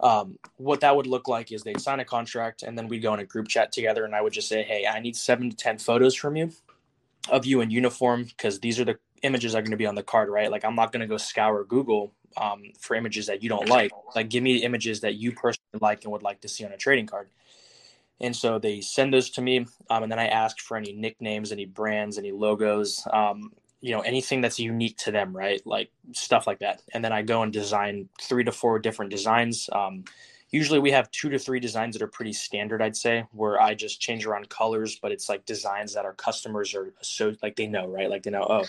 Um, 0.00 0.38
what 0.56 0.80
that 0.80 0.96
would 0.96 1.06
look 1.06 1.28
like 1.28 1.52
is 1.52 1.62
they'd 1.62 1.80
sign 1.80 2.00
a 2.00 2.04
contract, 2.04 2.62
and 2.62 2.76
then 2.76 2.88
we'd 2.88 3.00
go 3.00 3.14
in 3.14 3.20
a 3.20 3.24
group 3.24 3.48
chat 3.48 3.72
together, 3.72 4.04
and 4.04 4.14
I 4.14 4.20
would 4.20 4.32
just 4.32 4.48
say, 4.48 4.62
"Hey, 4.62 4.86
I 4.86 5.00
need 5.00 5.16
seven 5.16 5.50
to 5.50 5.56
ten 5.56 5.78
photos 5.78 6.14
from 6.14 6.36
you, 6.36 6.52
of 7.30 7.46
you 7.46 7.60
in 7.62 7.70
uniform, 7.70 8.24
because 8.24 8.60
these 8.60 8.78
are 8.78 8.84
the 8.84 8.98
images 9.22 9.54
are 9.54 9.60
going 9.60 9.70
to 9.70 9.76
be 9.76 9.86
on 9.86 9.94
the 9.94 10.02
card, 10.02 10.28
right? 10.28 10.50
Like 10.50 10.64
I'm 10.64 10.74
not 10.74 10.92
going 10.92 11.00
to 11.00 11.06
go 11.06 11.16
scour 11.16 11.64
Google 11.64 12.12
um, 12.36 12.72
for 12.78 12.94
images 12.94 13.26
that 13.26 13.42
you 13.42 13.48
don't 13.48 13.68
like. 13.68 13.92
Like, 14.14 14.28
give 14.28 14.42
me 14.42 14.56
images 14.58 15.00
that 15.00 15.14
you 15.14 15.32
personally 15.32 15.78
like 15.80 16.04
and 16.04 16.12
would 16.12 16.22
like 16.22 16.40
to 16.42 16.48
see 16.48 16.64
on 16.64 16.72
a 16.72 16.76
trading 16.76 17.06
card. 17.06 17.28
And 18.20 18.36
so 18.36 18.58
they 18.58 18.80
send 18.80 19.14
those 19.14 19.30
to 19.30 19.42
me, 19.42 19.66
um, 19.88 20.02
and 20.02 20.12
then 20.12 20.18
I 20.18 20.26
ask 20.26 20.58
for 20.60 20.76
any 20.76 20.92
nicknames, 20.92 21.52
any 21.52 21.64
brands, 21.64 22.18
any 22.18 22.32
logos, 22.32 23.06
um, 23.12 23.52
you 23.80 23.92
know, 23.92 24.00
anything 24.00 24.42
that's 24.42 24.58
unique 24.58 24.98
to 24.98 25.10
them, 25.10 25.34
right? 25.34 25.64
Like 25.66 25.90
stuff 26.12 26.46
like 26.46 26.58
that. 26.58 26.82
And 26.92 27.02
then 27.02 27.12
I 27.12 27.22
go 27.22 27.42
and 27.42 27.52
design 27.52 28.08
three 28.20 28.44
to 28.44 28.52
four 28.52 28.78
different 28.78 29.10
designs. 29.10 29.70
Um, 29.72 30.04
usually 30.50 30.78
we 30.78 30.90
have 30.90 31.10
two 31.10 31.30
to 31.30 31.38
three 31.38 31.60
designs 31.60 31.94
that 31.94 32.02
are 32.02 32.08
pretty 32.08 32.34
standard, 32.34 32.82
I'd 32.82 32.96
say, 32.96 33.24
where 33.32 33.60
I 33.60 33.74
just 33.74 34.00
change 34.00 34.26
around 34.26 34.50
colors, 34.50 34.98
but 35.00 35.12
it's 35.12 35.30
like 35.30 35.46
designs 35.46 35.94
that 35.94 36.04
our 36.04 36.12
customers 36.12 36.74
are 36.74 36.92
so 37.00 37.34
like 37.42 37.56
they 37.56 37.66
know, 37.66 37.86
right? 37.86 38.10
Like 38.10 38.24
they 38.24 38.30
know, 38.30 38.46
oh, 38.48 38.66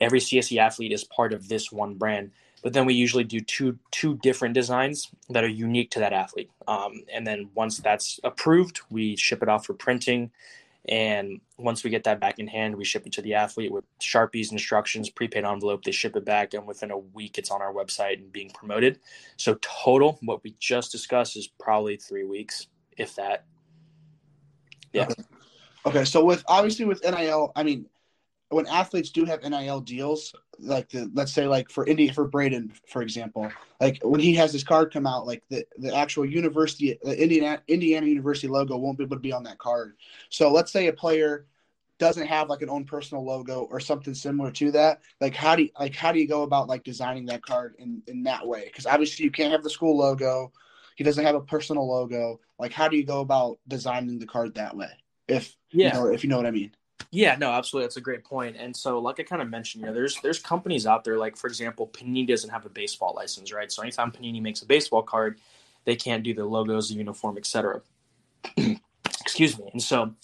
every 0.00 0.20
CSE 0.20 0.58
athlete 0.58 0.92
is 0.92 1.02
part 1.02 1.32
of 1.32 1.48
this 1.48 1.72
one 1.72 1.94
brand 1.94 2.30
but 2.62 2.72
then 2.72 2.86
we 2.86 2.94
usually 2.94 3.24
do 3.24 3.40
two 3.40 3.78
two 3.90 4.16
different 4.22 4.54
designs 4.54 5.10
that 5.30 5.44
are 5.44 5.48
unique 5.48 5.90
to 5.90 5.98
that 5.98 6.12
athlete. 6.12 6.50
Um, 6.68 7.02
and 7.12 7.26
then 7.26 7.50
once 7.54 7.78
that's 7.78 8.20
approved 8.24 8.80
we 8.88 9.16
ship 9.16 9.42
it 9.42 9.48
off 9.48 9.66
for 9.66 9.74
printing. 9.74 10.30
And 10.88 11.40
once 11.58 11.84
we 11.84 11.90
get 11.90 12.02
that 12.04 12.20
back 12.20 12.38
in 12.38 12.46
hand 12.46 12.76
we 12.76 12.84
ship 12.84 13.06
it 13.06 13.12
to 13.14 13.22
the 13.22 13.34
athlete 13.34 13.72
with 13.72 13.84
sharpies 13.98 14.52
instructions 14.52 15.10
prepaid 15.10 15.44
envelope. 15.44 15.82
They 15.82 15.92
ship 15.92 16.16
it 16.16 16.24
back 16.24 16.54
and 16.54 16.66
within 16.66 16.92
a 16.92 16.98
week 16.98 17.36
it's 17.36 17.50
on 17.50 17.60
our 17.60 17.72
website 17.72 18.18
and 18.18 18.32
being 18.32 18.50
promoted. 18.50 19.00
So 19.36 19.58
total 19.60 20.18
what 20.22 20.42
we 20.44 20.54
just 20.60 20.92
discussed 20.92 21.36
is 21.36 21.48
probably 21.48 21.96
three 21.96 22.24
weeks 22.24 22.68
if 22.96 23.16
that. 23.16 23.44
Yeah. 24.92 25.04
Okay, 25.04 25.22
okay 25.86 26.04
so 26.04 26.24
with 26.24 26.44
obviously 26.46 26.84
with 26.84 27.02
nil 27.02 27.50
i 27.56 27.62
mean 27.62 27.86
when 28.52 28.66
athletes 28.66 29.10
do 29.10 29.24
have 29.24 29.42
NIL 29.42 29.80
deals, 29.80 30.34
like 30.58 30.88
the, 30.90 31.10
let's 31.14 31.32
say 31.32 31.46
like 31.46 31.70
for 31.70 31.86
Indy 31.86 32.08
for 32.08 32.26
Braden, 32.26 32.72
for 32.86 33.02
example, 33.02 33.50
like 33.80 33.98
when 34.02 34.20
he 34.20 34.34
has 34.34 34.52
his 34.52 34.64
card 34.64 34.92
come 34.92 35.06
out, 35.06 35.26
like 35.26 35.42
the, 35.48 35.64
the 35.78 35.94
actual 35.94 36.24
university, 36.24 36.98
the 37.02 37.20
Indiana 37.20 37.62
Indiana 37.68 38.06
University 38.06 38.48
logo 38.48 38.76
won't 38.76 38.98
be 38.98 39.04
able 39.04 39.16
to 39.16 39.20
be 39.20 39.32
on 39.32 39.42
that 39.44 39.58
card. 39.58 39.96
So 40.28 40.52
let's 40.52 40.72
say 40.72 40.88
a 40.88 40.92
player 40.92 41.46
doesn't 41.98 42.26
have 42.26 42.48
like 42.48 42.62
an 42.62 42.70
own 42.70 42.84
personal 42.84 43.24
logo 43.24 43.62
or 43.70 43.80
something 43.80 44.14
similar 44.14 44.50
to 44.50 44.70
that. 44.72 45.00
Like 45.20 45.34
how 45.34 45.56
do 45.56 45.62
you, 45.62 45.70
like 45.78 45.94
how 45.94 46.12
do 46.12 46.18
you 46.18 46.28
go 46.28 46.42
about 46.42 46.68
like 46.68 46.84
designing 46.84 47.26
that 47.26 47.42
card 47.42 47.74
in 47.78 48.02
in 48.06 48.22
that 48.24 48.46
way? 48.46 48.64
Because 48.66 48.86
obviously 48.86 49.24
you 49.24 49.30
can't 49.30 49.52
have 49.52 49.62
the 49.62 49.70
school 49.70 49.96
logo. 49.96 50.52
He 50.96 51.04
doesn't 51.04 51.24
have 51.24 51.34
a 51.36 51.40
personal 51.40 51.88
logo. 51.88 52.40
Like 52.58 52.72
how 52.72 52.88
do 52.88 52.96
you 52.96 53.04
go 53.04 53.20
about 53.20 53.58
designing 53.68 54.18
the 54.18 54.26
card 54.26 54.54
that 54.56 54.76
way? 54.76 54.90
If 55.28 55.56
yeah, 55.70 55.88
you 55.88 55.92
know, 55.94 56.12
if 56.12 56.22
you 56.24 56.30
know 56.30 56.36
what 56.36 56.46
I 56.46 56.50
mean. 56.50 56.72
Yeah, 57.10 57.36
no, 57.36 57.50
absolutely. 57.50 57.86
That's 57.86 57.96
a 57.96 58.02
great 58.02 58.24
point. 58.24 58.56
And 58.58 58.74
so, 58.74 58.98
like 58.98 59.20
I 59.20 59.22
kind 59.22 59.42
of 59.42 59.48
mentioned, 59.50 59.82
you 59.82 59.86
know, 59.88 59.94
there's 59.94 60.20
there's 60.20 60.38
companies 60.38 60.86
out 60.86 61.04
there, 61.04 61.18
like 61.18 61.36
for 61.36 61.46
example, 61.46 61.88
Panini 61.88 62.26
doesn't 62.26 62.50
have 62.50 62.64
a 62.66 62.70
baseball 62.70 63.14
license, 63.14 63.52
right? 63.52 63.70
So 63.70 63.82
anytime 63.82 64.10
Panini 64.12 64.40
makes 64.40 64.62
a 64.62 64.66
baseball 64.66 65.02
card, 65.02 65.38
they 65.84 65.96
can't 65.96 66.22
do 66.22 66.34
the 66.34 66.44
logos, 66.44 66.88
the 66.88 66.94
uniform, 66.94 67.36
etc. 67.36 67.82
Excuse 69.20 69.58
me. 69.58 69.68
And 69.72 69.82
so, 69.82 70.14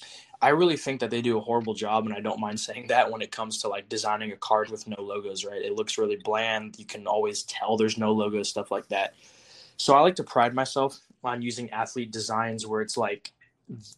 I 0.41 0.51
really 0.51 0.77
think 0.77 1.01
that 1.01 1.11
they 1.11 1.21
do 1.21 1.37
a 1.37 1.41
horrible 1.41 1.75
job, 1.75 2.07
and 2.07 2.15
I 2.15 2.21
don't 2.21 2.41
mind 2.41 2.61
saying 2.61 2.87
that 2.89 3.11
when 3.11 3.23
it 3.23 3.33
comes 3.33 3.59
to 3.63 3.69
like 3.69 3.89
designing 3.89 4.33
a 4.33 4.37
card 4.37 4.71
with 4.71 4.87
no 4.87 5.01
logos, 5.03 5.45
right? 5.45 5.61
It 5.61 5.75
looks 5.75 5.99
really 5.99 6.17
bland. 6.23 6.77
You 6.79 6.85
can 6.85 7.07
always 7.07 7.43
tell 7.45 7.77
there's 7.77 7.99
no 7.99 8.13
logos, 8.13 8.49
stuff 8.49 8.71
like 8.71 8.89
that. 8.89 9.15
So 9.77 9.95
I 9.95 10.01
like 10.01 10.17
to 10.17 10.25
pride 10.25 10.55
myself 10.55 11.01
on 11.25 11.43
using 11.43 11.71
athlete 11.71 12.13
designs 12.13 12.67
where 12.67 12.83
it's 12.83 12.97
like 12.97 13.33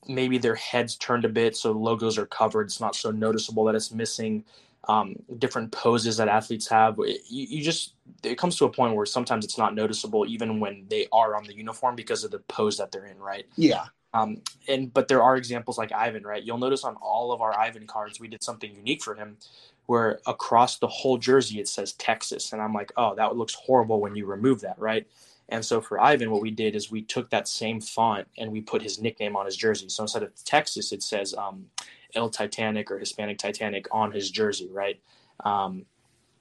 maybe 0.08 0.38
their 0.38 0.54
heads 0.54 0.96
turned 0.96 1.24
a 1.24 1.28
bit 1.28 1.56
so 1.56 1.72
logos 1.72 2.18
are 2.18 2.26
covered. 2.26 2.66
It's 2.66 2.80
not 2.80 2.96
so 2.96 3.10
noticeable 3.10 3.64
that 3.64 3.74
it's 3.74 3.92
missing 3.92 4.44
um, 4.88 5.16
different 5.38 5.70
poses 5.72 6.16
that 6.16 6.28
athletes 6.28 6.68
have. 6.68 6.98
You, 6.98 7.18
you, 7.28 7.62
just 7.62 7.94
it 8.22 8.38
comes 8.38 8.56
to 8.56 8.64
a 8.64 8.70
point 8.70 8.94
where 8.94 9.06
sometimes 9.06 9.44
it's 9.44 9.58
not 9.58 9.74
noticeable 9.74 10.26
even 10.26 10.58
when 10.58 10.86
they 10.88 11.06
are 11.12 11.36
on 11.36 11.44
the 11.44 11.54
uniform 11.54 11.94
because 11.94 12.24
of 12.24 12.30
the 12.30 12.38
pose 12.40 12.78
that 12.78 12.90
they're 12.90 13.06
in 13.06 13.18
right? 13.18 13.46
Yeah. 13.56 13.84
Um, 14.12 14.42
and 14.66 14.92
but 14.92 15.06
there 15.06 15.22
are 15.22 15.36
examples 15.36 15.78
like 15.78 15.92
ivan 15.92 16.24
right? 16.24 16.42
You'll 16.42 16.58
notice 16.58 16.82
on 16.82 16.96
all 16.96 17.30
of 17.30 17.40
our 17.40 17.56
ivan 17.56 17.86
cards 17.86 18.18
we 18.18 18.26
did 18.26 18.42
something 18.42 18.74
unique 18.74 19.02
for 19.02 19.14
him 19.14 19.36
where 19.86 20.20
across 20.26 20.78
the 20.78 20.88
whole 20.88 21.18
jersey 21.18 21.60
it 21.60 21.68
says 21.68 21.92
texas. 21.92 22.52
And 22.52 22.60
i'm 22.60 22.72
like 22.72 22.90
oh 22.96 23.14
that 23.14 23.36
looks 23.36 23.54
horrible 23.54 24.00
when 24.00 24.16
you 24.16 24.26
remove 24.26 24.62
that 24.62 24.78
right 24.78 25.06
and 25.50 25.64
so 25.64 25.80
for 25.80 26.00
Ivan, 26.00 26.30
what 26.30 26.40
we 26.40 26.50
did 26.50 26.76
is 26.76 26.90
we 26.90 27.02
took 27.02 27.30
that 27.30 27.48
same 27.48 27.80
font 27.80 28.28
and 28.38 28.52
we 28.52 28.60
put 28.60 28.82
his 28.82 29.00
nickname 29.00 29.36
on 29.36 29.46
his 29.46 29.56
jersey. 29.56 29.88
So 29.88 30.04
instead 30.04 30.22
of 30.22 30.32
Texas, 30.44 30.92
it 30.92 31.02
says 31.02 31.34
um, 31.34 31.66
El 32.14 32.30
Titanic 32.30 32.90
or 32.90 32.98
Hispanic 32.98 33.38
Titanic 33.38 33.86
on 33.90 34.12
his 34.12 34.30
jersey, 34.30 34.68
right? 34.72 35.00
Um, 35.44 35.86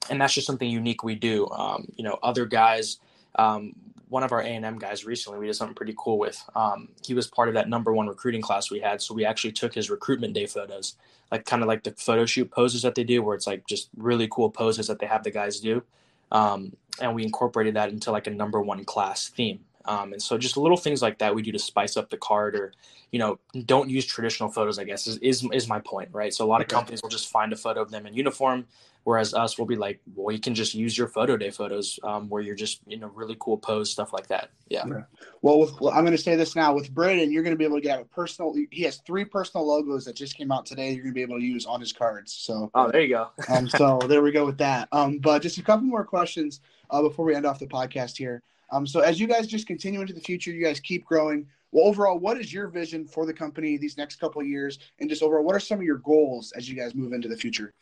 and 0.09 0.21
that's 0.21 0.33
just 0.33 0.45
something 0.47 0.69
unique 0.69 1.03
we 1.03 1.15
do. 1.15 1.49
Um, 1.49 1.87
you 1.95 2.03
know, 2.03 2.19
other 2.21 2.45
guys, 2.45 2.97
um, 3.35 3.73
one 4.09 4.23
of 4.23 4.31
our 4.31 4.41
A&M 4.41 4.77
guys 4.77 5.05
recently, 5.05 5.39
we 5.39 5.47
did 5.47 5.55
something 5.55 5.75
pretty 5.75 5.95
cool 5.97 6.19
with. 6.19 6.43
Um, 6.55 6.89
he 7.05 7.13
was 7.13 7.27
part 7.27 7.47
of 7.47 7.55
that 7.55 7.67
number 7.67 7.93
one 7.93 8.07
recruiting 8.07 8.41
class 8.41 8.69
we 8.69 8.79
had. 8.79 9.01
So 9.01 9.13
we 9.13 9.25
actually 9.25 9.51
took 9.53 9.73
his 9.73 9.89
recruitment 9.89 10.33
day 10.33 10.45
photos, 10.45 10.95
like 11.31 11.45
kind 11.45 11.63
of 11.63 11.67
like 11.67 11.83
the 11.83 11.91
photo 11.91 12.25
shoot 12.25 12.49
poses 12.51 12.83
that 12.83 12.95
they 12.95 13.03
do, 13.03 13.23
where 13.23 13.35
it's 13.35 13.47
like 13.47 13.65
just 13.67 13.89
really 13.97 14.27
cool 14.31 14.49
poses 14.51 14.87
that 14.87 14.99
they 14.99 15.05
have 15.07 15.23
the 15.23 15.31
guys 15.31 15.59
do 15.59 15.83
um, 16.31 16.73
and 17.01 17.15
we 17.15 17.23
incorporated 17.23 17.75
that 17.75 17.89
into 17.89 18.11
like 18.11 18.27
a 18.27 18.31
number 18.31 18.61
one 18.61 18.83
class 18.85 19.29
theme. 19.29 19.59
Um, 19.85 20.13
and 20.13 20.21
so 20.21 20.37
just 20.37 20.57
little 20.57 20.77
things 20.77 21.01
like 21.01 21.17
that 21.19 21.33
we 21.33 21.41
do 21.41 21.51
to 21.51 21.59
spice 21.59 21.97
up 21.97 22.09
the 22.09 22.17
card 22.17 22.55
or, 22.55 22.73
you 23.11 23.17
know, 23.17 23.39
don't 23.65 23.89
use 23.89 24.05
traditional 24.05 24.49
photos, 24.49 24.77
I 24.77 24.83
guess 24.83 25.07
is, 25.07 25.17
is, 25.17 25.47
is 25.51 25.67
my 25.67 25.79
point, 25.79 26.09
right? 26.11 26.33
So 26.33 26.45
a 26.45 26.47
lot 26.47 26.61
of 26.61 26.67
companies 26.67 27.01
will 27.01 27.09
just 27.09 27.29
find 27.29 27.51
a 27.53 27.55
photo 27.55 27.81
of 27.81 27.89
them 27.89 28.05
in 28.05 28.13
uniform, 28.13 28.67
Whereas 29.03 29.33
us, 29.33 29.57
we'll 29.57 29.67
be 29.67 29.75
like, 29.75 30.01
well, 30.13 30.33
you 30.33 30.41
can 30.41 30.53
just 30.53 30.75
use 30.75 30.97
your 30.97 31.07
photo 31.07 31.37
day 31.37 31.49
photos 31.49 31.99
um, 32.03 32.29
where 32.29 32.41
you're 32.41 32.55
just, 32.55 32.81
you 32.85 32.97
know, 32.97 33.07
really 33.07 33.35
cool 33.39 33.57
pose, 33.57 33.89
stuff 33.89 34.13
like 34.13 34.27
that. 34.27 34.51
Yeah. 34.67 34.85
yeah. 34.87 35.03
Well, 35.41 35.59
with, 35.59 35.79
well, 35.79 35.93
I'm 35.93 36.03
going 36.03 36.15
to 36.15 36.21
say 36.21 36.35
this 36.35 36.55
now 36.55 36.73
with 36.73 36.93
Braden, 36.93 37.31
you're 37.31 37.43
going 37.43 37.53
to 37.53 37.57
be 37.57 37.63
able 37.63 37.77
to 37.77 37.81
get 37.81 38.01
a 38.01 38.05
personal, 38.05 38.53
he 38.71 38.83
has 38.83 38.97
three 39.07 39.25
personal 39.25 39.65
logos 39.65 40.05
that 40.05 40.15
just 40.15 40.35
came 40.35 40.51
out 40.51 40.65
today. 40.65 40.91
You're 40.91 41.03
going 41.03 41.13
to 41.13 41.15
be 41.15 41.21
able 41.21 41.39
to 41.39 41.45
use 41.45 41.65
on 41.65 41.79
his 41.79 41.93
cards. 41.93 42.33
So, 42.33 42.69
oh, 42.75 42.91
there 42.91 43.01
you 43.01 43.09
go. 43.09 43.29
um, 43.49 43.69
so 43.69 43.99
there 44.07 44.21
we 44.21 44.31
go 44.31 44.45
with 44.45 44.57
that. 44.59 44.89
Um, 44.91 45.19
but 45.19 45.41
just 45.41 45.57
a 45.57 45.63
couple 45.63 45.85
more 45.85 46.03
questions 46.03 46.61
uh, 46.89 47.01
before 47.01 47.25
we 47.25 47.35
end 47.35 47.45
off 47.45 47.59
the 47.59 47.67
podcast 47.67 48.17
here. 48.17 48.43
Um, 48.71 48.85
so 48.85 48.99
as 48.99 49.19
you 49.19 49.27
guys 49.27 49.47
just 49.47 49.67
continue 49.67 50.01
into 50.01 50.13
the 50.13 50.21
future, 50.21 50.51
you 50.51 50.63
guys 50.63 50.79
keep 50.79 51.05
growing. 51.05 51.47
Well, 51.71 51.87
overall, 51.87 52.17
what 52.17 52.39
is 52.39 52.51
your 52.51 52.67
vision 52.67 53.05
for 53.05 53.25
the 53.25 53.33
company 53.33 53.77
these 53.77 53.97
next 53.97 54.17
couple 54.17 54.41
of 54.41 54.47
years? 54.47 54.79
And 54.99 55.09
just 55.09 55.23
overall, 55.23 55.43
what 55.43 55.55
are 55.55 55.59
some 55.59 55.79
of 55.79 55.85
your 55.85 55.97
goals 55.97 56.51
as 56.55 56.69
you 56.69 56.75
guys 56.75 56.95
move 56.95 57.13
into 57.13 57.27
the 57.27 57.37
future? 57.37 57.73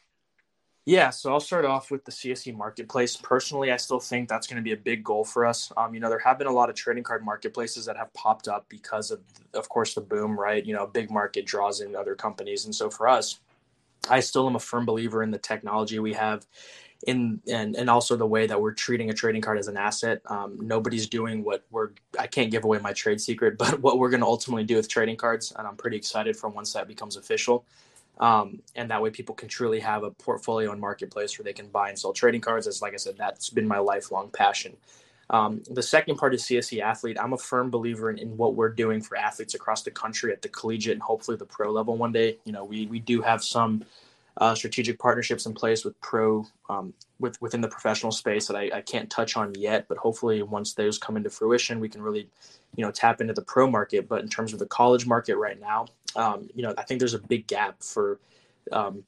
Yeah, 0.88 1.10
so 1.10 1.34
I'll 1.34 1.41
start 1.41 1.65
off 1.65 1.91
with 1.91 2.06
the 2.06 2.13
CSE 2.13 2.56
marketplace. 2.56 3.17
Personally, 3.17 3.73
I 3.73 3.76
still 3.76 4.00
think 4.00 4.30
that's 4.30 4.47
going 4.47 4.56
to 4.56 4.62
be 4.63 4.71
a 4.71 4.78
big 4.78 5.04
goal 5.04 5.26
for 5.26 5.45
us. 5.45 5.69
Um, 5.76 5.93
you 5.93 6.00
know, 6.00 6.08
there 6.08 6.19
have 6.19 6.38
been 6.38 6.47
a 6.47 6.52
lot 6.54 6.69
of 6.69 6.78
trading 6.78 7.04
card 7.04 7.26
marketplaces 7.26 7.84
that 7.88 7.97
have 7.97 8.13
popped 8.13 8.47
up 8.47 8.65
because 8.69 9.12
of, 9.12 9.19
of 9.54 9.67
course, 9.67 9.95
the 9.95 10.00
boom, 10.00 10.39
right? 10.39 10.65
You 10.65 10.73
know, 10.73 10.88
big 10.88 11.12
market 11.12 11.45
draws 11.45 11.82
in 11.82 11.93
other 11.93 12.15
companies, 12.15 12.63
and 12.63 12.73
so 12.73 12.89
for 12.89 13.10
us, 13.10 13.41
I 14.10 14.21
still 14.21 14.47
am 14.47 14.56
a 14.56 14.60
firm 14.60 14.86
believer 14.86 15.23
in 15.23 15.32
the 15.32 15.38
technology 15.38 16.00
we 16.00 16.13
have, 16.13 16.47
in 17.06 17.41
and 17.52 17.76
and 17.76 17.89
also 17.89 18.15
the 18.15 18.26
way 18.26 18.47
that 18.47 18.62
we're 18.62 18.73
treating 18.73 19.10
a 19.10 19.13
trading 19.13 19.41
card 19.41 19.60
as 19.60 19.67
an 19.67 19.76
asset. 19.76 20.21
Um, 20.28 20.58
nobody's 20.62 21.08
doing 21.10 21.43
what 21.43 21.65
we're. 21.69 21.89
I 22.17 22.28
can't 22.28 22.50
give 22.50 22.63
away 22.63 22.80
my 22.80 22.93
trade 22.93 23.19
secret, 23.19 23.58
but 23.60 23.82
what 23.82 24.00
we're 24.00 24.10
going 24.10 24.21
to 24.21 24.26
ultimately 24.26 24.63
do 24.63 24.78
with 24.78 24.88
trading 24.88 25.17
cards, 25.17 25.52
and 25.58 25.67
I'm 25.67 25.76
pretty 25.76 25.97
excited 25.97 26.38
for 26.38 26.47
once 26.47 26.71
that 26.71 26.88
becomes 26.88 27.17
official. 27.17 27.65
Um, 28.20 28.62
and 28.76 28.90
that 28.90 29.02
way 29.02 29.10
people 29.10 29.36
can 29.36 29.48
truly 29.48 29.80
have 29.80 30.04
a 30.04 30.12
portfolio 30.12 30.72
and 30.72 30.82
marketplace 30.82 31.38
where 31.38 31.44
they 31.44 31.54
can 31.54 31.68
buy 31.68 31.90
and 31.90 32.00
sell 32.00 32.14
trading 32.14 32.42
cards. 32.42 32.68
As 32.68 32.82
like 32.82 32.94
I 32.94 32.98
said, 32.98 33.16
that's 33.18 33.50
been 33.50 33.68
my 33.68 33.80
lifelong 33.80 34.30
passion. 34.32 34.76
Um, 35.30 35.62
the 35.70 35.84
second 35.84 36.16
part 36.16 36.34
is 36.34 36.44
CSE 36.44 36.82
athlete. 36.82 37.18
I'm 37.20 37.34
a 37.34 37.38
firm 37.38 37.70
believer 37.70 38.10
in, 38.10 38.18
in, 38.18 38.38
what 38.38 38.56
we're 38.56 38.70
doing 38.70 39.02
for 39.02 39.18
athletes 39.18 39.56
across 39.56 39.84
the 39.84 39.92
country 39.92 40.32
at 40.32 40.42
the 40.42 40.48
collegiate 40.48 40.94
and 40.94 41.02
hopefully 41.02 41.36
the 41.36 41.46
pro 41.46 41.70
level 41.70 41.98
one 41.98 42.14
day. 42.14 42.38
You 42.46 42.54
know, 42.54 42.64
we 42.64 42.88
we 42.88 43.00
do 43.00 43.22
have 43.22 43.44
some 43.44 43.84
uh, 44.38 44.54
strategic 44.54 45.00
partnerships 45.00 45.45
in 45.45 45.54
place 45.54 45.84
with 45.84 46.00
pro 46.02 46.45
um, 46.69 46.93
with 47.19 47.41
within 47.41 47.62
the 47.62 47.67
professional 47.67 48.12
space 48.12 48.47
that 48.47 48.56
I, 48.56 48.69
I, 48.73 48.82
can't 48.82 49.10
touch 49.10 49.36
on 49.36 49.54
yet, 49.56 49.88
but 49.88 49.97
hopefully 49.97 50.43
once 50.43 50.73
those 50.73 51.00
come 51.00 51.17
into 51.17 51.30
fruition, 51.30 51.80
we 51.80 51.89
can 51.89 52.04
really, 52.04 52.30
you 52.76 52.86
know, 52.86 52.91
tap 52.91 53.19
into 53.19 53.34
the 53.34 53.41
pro 53.41 53.67
market. 53.69 54.08
But 54.08 54.21
in 54.21 54.30
terms 54.30 54.54
of 54.54 54.60
the 54.60 54.67
college 54.67 55.08
market 55.08 55.38
right 55.38 55.60
now, 55.60 55.88
um, 56.15 56.50
you 56.54 56.62
know, 56.62 56.73
I 56.78 56.84
think 56.84 57.00
there's 57.00 57.15
a 57.15 57.19
big 57.19 57.47
gap 57.47 57.82
for 57.82 58.19
um, 58.71 59.04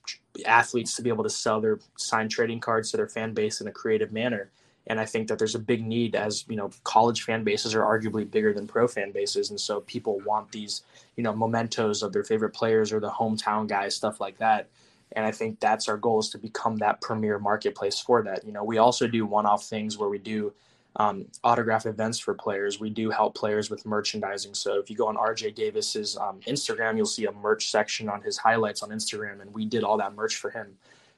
athletes 0.46 0.96
to 0.96 1.04
be 1.04 1.10
able 1.10 1.24
to 1.24 1.30
sell 1.30 1.62
their 1.62 1.80
signed 1.96 2.32
trading 2.32 2.60
cards 2.60 2.90
to 2.92 2.98
their 2.98 3.08
fan 3.08 3.34
base 3.34 3.62
in 3.62 3.68
a 3.68 3.72
creative 3.72 4.12
manner. 4.12 4.50
And 4.88 5.00
I 5.00 5.06
think 5.06 5.28
that 5.28 5.38
there's 5.38 5.54
a 5.54 5.60
big 5.60 5.86
need 5.86 6.16
as, 6.16 6.46
you 6.50 6.56
know, 6.56 6.72
college 6.84 7.22
fan 7.22 7.44
bases 7.44 7.76
are 7.76 7.84
arguably 7.84 8.30
bigger 8.30 8.54
than 8.54 8.66
pro 8.66 8.88
fan 8.88 9.12
bases. 9.12 9.52
And 9.52 9.60
so 9.60 9.82
people 9.82 10.20
want 10.26 10.52
these, 10.52 10.82
you 11.16 11.22
know, 11.22 11.36
mementos 11.36 12.02
of 12.02 12.14
their 12.14 12.24
favorite 12.24 12.56
players 12.56 12.92
or 12.92 13.00
the 13.00 13.12
hometown 13.12 13.68
guys, 13.68 13.96
stuff 13.96 14.20
like 14.20 14.40
that. 14.40 14.68
And 15.14 15.26
I 15.26 15.32
think 15.32 15.60
that's 15.60 15.90
our 15.90 15.98
goal 15.98 16.20
is 16.20 16.30
to 16.30 16.38
become 16.38 16.78
that 16.78 17.02
premier 17.02 17.40
marketplace 17.40 18.00
for 18.00 18.22
that. 18.24 18.46
You 18.46 18.52
know, 18.52 18.64
we 18.64 18.78
also 18.78 19.08
do 19.08 19.26
one 19.26 19.46
off 19.46 19.66
things 19.66 19.98
where 19.98 20.10
we 20.10 20.20
do 20.20 20.54
um, 20.96 21.26
autograph 21.44 21.86
events 21.86 22.20
for 22.20 22.34
players. 22.34 22.80
We 22.80 22.90
do 22.90 23.10
help 23.10 23.36
players 23.36 23.70
with 23.70 23.86
merchandising. 23.86 24.54
So 24.54 24.80
if 24.80 24.90
you 24.90 24.96
go 24.96 25.08
on 25.08 25.16
RJ 25.16 25.56
Davis's 25.56 26.18
um, 26.18 26.40
Instagram, 26.42 26.98
you'll 26.98 27.06
see 27.06 27.26
a 27.26 27.32
merch 27.32 27.70
section 27.72 28.10
on 28.10 28.22
his 28.22 28.38
highlights 28.38 28.84
on 28.84 28.90
Instagram, 28.90 29.42
and 29.42 29.54
we 29.54 29.66
did 29.66 29.84
all 29.84 29.98
that 29.98 30.16
merch 30.16 30.36
for 30.36 30.50
him, 30.50 30.76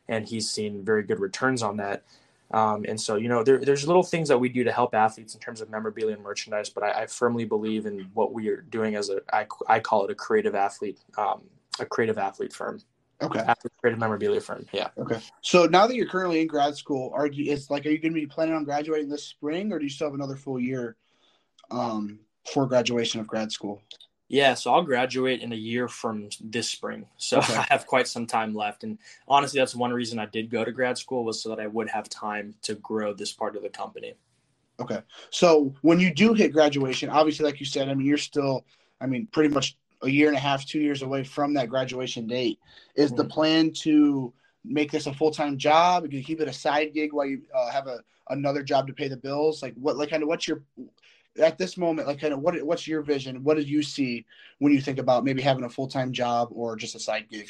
and 0.08 0.28
he's 0.28 0.50
seen 0.50 0.84
very 0.84 1.04
good 1.04 1.20
returns 1.20 1.64
on 1.64 1.78
that. 1.78 2.04
Um, 2.52 2.86
and 2.88 3.00
so, 3.00 3.16
you 3.16 3.30
know, 3.30 3.44
there, 3.44 3.60
there's 3.60 3.88
little 3.88 4.04
things 4.04 4.28
that 4.28 4.38
we 4.38 4.50
do 4.50 4.64
to 4.66 4.72
help 4.74 4.94
athletes 4.94 5.34
in 5.34 5.40
terms 5.40 5.62
of 5.62 5.70
memorabilia 5.70 6.16
and 6.16 6.24
merchandise, 6.24 6.70
but 6.70 6.84
I, 6.84 7.04
I 7.04 7.08
firmly 7.08 7.46
believe 7.46 7.86
in 7.86 8.10
what 8.14 8.34
we 8.34 8.50
are 8.50 8.62
doing 8.62 8.96
as 8.96 9.10
a, 9.10 9.22
I, 9.32 9.48
I 9.68 9.80
call 9.80 10.04
it 10.04 10.12
a 10.12 10.16
creative 10.16 10.54
athlete, 10.54 11.00
um, 11.18 11.44
a 11.80 11.86
creative 11.86 12.18
athlete 12.18 12.52
firm. 12.52 12.82
Okay. 13.22 13.40
After 13.40 13.70
creative 13.80 14.00
memorabilia 14.00 14.42
firm. 14.42 14.66
Yeah. 14.72 14.90
Okay. 14.98 15.20
So 15.42 15.66
now 15.66 15.88
that 15.88 15.96
you're 15.96 16.08
currently 16.08 16.42
in 16.42 16.48
grad 16.48 16.76
school, 16.76 17.12
are 17.14 17.28
you? 17.28 17.52
It's 17.52 17.70
like, 17.70 17.86
are 17.86 17.90
you 17.90 18.00
going 18.00 18.14
to 18.14 18.20
be 18.20 18.26
planning 18.26 18.56
on 18.56 18.64
graduating 18.64 19.10
this 19.10 19.24
spring, 19.24 19.72
or 19.72 19.80
do 19.80 19.86
you 19.86 19.90
still 19.90 20.08
have 20.08 20.16
another 20.16 20.36
full 20.36 20.60
year 20.60 20.96
um, 21.70 22.20
for 22.52 22.66
graduation 22.66 23.20
of 23.20 23.28
grad 23.28 23.52
school? 23.52 23.82
Yeah, 24.32 24.54
so 24.54 24.74
I'll 24.74 24.82
graduate 24.82 25.42
in 25.42 25.52
a 25.52 25.58
year 25.58 25.90
from 25.90 26.30
this 26.40 26.70
spring. 26.70 27.06
So 27.18 27.40
okay. 27.40 27.54
I 27.58 27.66
have 27.70 27.86
quite 27.86 28.08
some 28.08 28.26
time 28.26 28.56
left. 28.56 28.86
And 28.86 28.98
honestly, 29.28 29.60
that's 29.60 29.76
one 29.76 29.92
reason 29.92 30.20
I 30.20 30.26
did 30.26 30.50
go 30.50 30.64
to 30.64 30.72
grad 30.72 30.98
school 30.98 31.26
was 31.26 31.44
so 31.44 31.50
that 31.50 31.60
I 31.60 31.68
would 31.68 31.90
have 31.90 32.08
time 32.08 32.56
to 32.62 32.76
grow 32.76 33.14
this 33.14 33.34
part 33.34 33.58
of 33.58 33.62
the 33.62 33.70
company. 33.70 34.14
Okay. 34.80 35.02
So 35.32 35.76
when 35.82 36.00
you 36.00 36.14
do 36.14 36.34
hit 36.34 36.54
graduation, 36.54 37.10
obviously, 37.10 37.46
like 37.46 37.60
you 37.60 37.66
said, 37.66 37.90
I 37.90 37.94
mean, 37.94 38.08
you're 38.08 38.18
still, 38.18 38.64
I 39.02 39.06
mean, 39.06 39.28
pretty 39.28 39.54
much 39.54 39.76
a 40.04 40.10
year 40.10 40.28
and 40.28 40.38
a 40.38 40.40
half, 40.40 40.66
two 40.66 40.80
years 40.80 41.02
away 41.02 41.24
from 41.24 41.54
that 41.54 41.70
graduation 41.70 42.28
date. 42.28 42.60
Is 42.96 43.12
mm-hmm. 43.12 43.18
the 43.18 43.26
plan 43.26 43.72
to 43.82 44.34
make 44.64 44.92
this 44.92 45.08
a 45.08 45.14
full 45.14 45.32
time 45.32 45.58
job? 45.58 46.04
Can 46.04 46.12
you 46.14 46.24
keep 46.24 46.42
it 46.42 46.48
a 46.48 46.54
side 46.54 46.94
gig 46.94 47.14
while 47.14 47.26
you 47.26 47.42
uh, 47.54 47.72
have 47.72 47.88
a 47.88 48.00
another 48.30 48.64
job 48.64 48.88
to 48.88 48.94
pay 48.94 49.08
the 49.08 49.18
bills? 49.18 49.62
Like 49.62 49.74
what, 49.76 49.98
like 49.98 50.10
kind 50.10 50.24
of 50.24 50.30
what's 50.30 50.48
your 50.48 50.64
at 51.42 51.58
this 51.58 51.78
moment, 51.78 52.08
like 52.08 52.20
kind 52.20 52.34
of 52.34 52.40
what 52.40 52.62
what's 52.64 52.88
your 52.88 53.02
vision? 53.02 53.44
What 53.44 53.58
did 53.58 53.70
you 53.70 53.84
see 53.84 54.26
when 54.60 54.74
you 54.74 54.82
think 54.82 55.00
about 55.00 55.24
maybe 55.24 55.42
having 55.42 55.64
a 55.64 55.70
full 55.70 55.88
time 55.88 56.12
job 56.12 56.50
or 56.52 56.76
just 56.76 56.96
a 56.96 57.00
side 57.00 57.28
gig? 57.30 57.50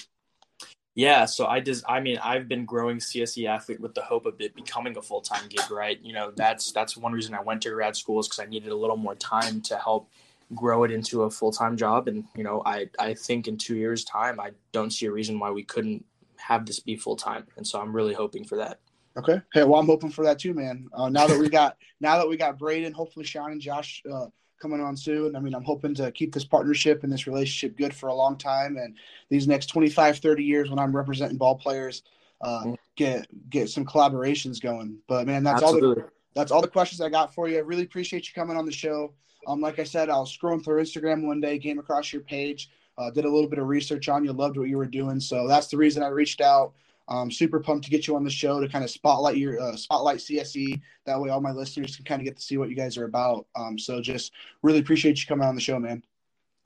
Yeah, 0.93 1.25
so 1.25 1.45
I 1.45 1.61
just 1.61 1.85
I 1.87 2.01
mean 2.01 2.17
I've 2.21 2.47
been 2.47 2.65
growing 2.65 2.97
CSE 2.97 3.47
athlete 3.47 3.79
with 3.79 3.95
the 3.95 4.01
hope 4.01 4.25
of 4.25 4.35
it 4.39 4.53
becoming 4.55 4.95
a 4.97 5.01
full 5.01 5.21
time 5.21 5.47
gig, 5.47 5.71
right? 5.71 5.99
You 6.01 6.13
know 6.13 6.31
that's 6.35 6.71
that's 6.71 6.97
one 6.97 7.13
reason 7.13 7.33
I 7.33 7.41
went 7.41 7.61
to 7.63 7.69
grad 7.69 7.95
school 7.95 8.19
is 8.19 8.27
because 8.27 8.39
I 8.39 8.45
needed 8.45 8.71
a 8.71 8.75
little 8.75 8.97
more 8.97 9.15
time 9.15 9.61
to 9.61 9.77
help 9.77 10.09
grow 10.55 10.83
it 10.83 10.91
into 10.91 11.23
a 11.23 11.29
full-time 11.29 11.77
job. 11.77 12.07
And 12.07 12.25
you 12.35 12.43
know 12.43 12.61
i 12.65 12.87
i 12.99 13.13
think 13.13 13.47
in 13.47 13.57
two 13.57 13.75
years 13.75 14.03
time 14.03 14.39
i 14.39 14.51
don't 14.71 14.91
see 14.91 15.05
a 15.05 15.11
reason 15.11 15.39
why 15.39 15.51
we 15.51 15.63
couldn't 15.63 16.05
have 16.37 16.65
this 16.65 16.79
be 16.79 16.95
full-time. 16.95 17.47
And 17.57 17.65
so 17.65 17.79
i'm 17.79 17.95
really 17.95 18.13
hoping 18.13 18.43
for 18.43 18.57
that. 18.57 18.79
Okay. 19.17 19.41
Hey 19.53 19.63
well 19.63 19.79
i'm 19.79 19.85
hoping 19.85 20.11
for 20.11 20.23
that 20.25 20.39
too 20.39 20.53
man. 20.53 20.87
Uh, 20.93 21.09
now 21.09 21.27
that 21.27 21.39
we 21.39 21.49
got 21.49 21.77
now 21.99 22.17
that 22.17 22.27
we 22.27 22.37
got 22.37 22.57
braden 22.57 22.93
hopefully 22.93 23.25
sean 23.25 23.51
and 23.51 23.61
josh 23.61 24.03
uh, 24.11 24.27
coming 24.61 24.79
on 24.79 24.95
soon 24.95 25.35
i 25.35 25.39
mean 25.39 25.55
i'm 25.55 25.63
hoping 25.63 25.93
to 25.95 26.11
keep 26.11 26.31
this 26.33 26.45
partnership 26.45 27.03
and 27.03 27.11
this 27.11 27.25
relationship 27.27 27.77
good 27.77 27.93
for 27.93 28.07
a 28.07 28.13
long 28.13 28.37
time. 28.37 28.77
And 28.77 28.95
these 29.29 29.47
next 29.47 29.67
25 29.67 30.17
30 30.19 30.43
years 30.43 30.69
when 30.69 30.79
i'm 30.79 30.95
representing 30.95 31.37
ball 31.37 31.55
players 31.55 32.03
uh, 32.41 32.61
mm-hmm. 32.61 32.73
get 32.95 33.27
get 33.49 33.69
some 33.69 33.85
collaborations 33.85 34.61
going. 34.61 34.97
But 35.07 35.27
man 35.27 35.43
that's 35.43 35.61
Absolutely. 35.61 35.87
all 35.87 35.95
the 35.95 36.11
that's 36.33 36.51
all 36.51 36.61
the 36.61 36.67
questions 36.67 37.01
i 37.01 37.09
got 37.09 37.33
for 37.33 37.47
you. 37.47 37.57
I 37.57 37.61
really 37.61 37.83
appreciate 37.83 38.27
you 38.27 38.33
coming 38.33 38.57
on 38.57 38.65
the 38.65 38.71
show 38.71 39.13
um, 39.47 39.61
like 39.61 39.79
I 39.79 39.83
said, 39.83 40.09
I 40.09 40.17
was 40.17 40.35
scrolling 40.35 40.63
through 40.63 40.81
Instagram 40.81 41.25
one 41.25 41.41
day, 41.41 41.59
came 41.59 41.79
across 41.79 42.13
your 42.13 42.21
page, 42.21 42.69
uh, 42.97 43.09
did 43.09 43.25
a 43.25 43.29
little 43.29 43.49
bit 43.49 43.59
of 43.59 43.67
research 43.67 44.09
on 44.09 44.23
you, 44.23 44.33
loved 44.33 44.57
what 44.57 44.69
you 44.69 44.77
were 44.77 44.85
doing. 44.85 45.19
So 45.19 45.47
that's 45.47 45.67
the 45.67 45.77
reason 45.77 46.03
I 46.03 46.07
reached 46.07 46.41
out. 46.41 46.73
Um, 47.07 47.29
super 47.29 47.59
pumped 47.59 47.83
to 47.85 47.91
get 47.91 48.07
you 48.07 48.15
on 48.15 48.23
the 48.23 48.29
show 48.29 48.61
to 48.61 48.69
kind 48.69 48.83
of 48.83 48.89
spotlight 48.89 49.35
your 49.37 49.59
uh, 49.59 49.75
spotlight 49.75 50.19
CSE. 50.19 50.79
That 51.05 51.19
way, 51.19 51.29
all 51.29 51.41
my 51.41 51.51
listeners 51.51 51.95
can 51.95 52.05
kind 52.05 52.21
of 52.21 52.25
get 52.25 52.37
to 52.37 52.41
see 52.41 52.57
what 52.57 52.69
you 52.69 52.75
guys 52.75 52.97
are 52.97 53.05
about. 53.05 53.47
Um, 53.55 53.77
so 53.77 54.01
just 54.01 54.31
really 54.61 54.79
appreciate 54.79 55.19
you 55.19 55.27
coming 55.27 55.47
on 55.47 55.55
the 55.55 55.61
show, 55.61 55.79
man. 55.79 56.03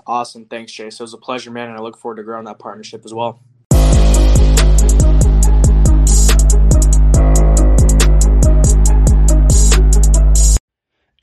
Awesome, 0.06 0.46
thanks, 0.46 0.72
Jay. 0.72 0.92
So 0.92 1.02
it 1.02 1.06
was 1.06 1.14
a 1.14 1.18
pleasure, 1.18 1.50
man, 1.50 1.70
and 1.70 1.78
I 1.78 1.82
look 1.82 1.98
forward 1.98 2.18
to 2.18 2.24
growing 2.24 2.46
that 2.46 2.60
partnership 2.60 3.06
as 3.06 3.14
well. 3.14 3.42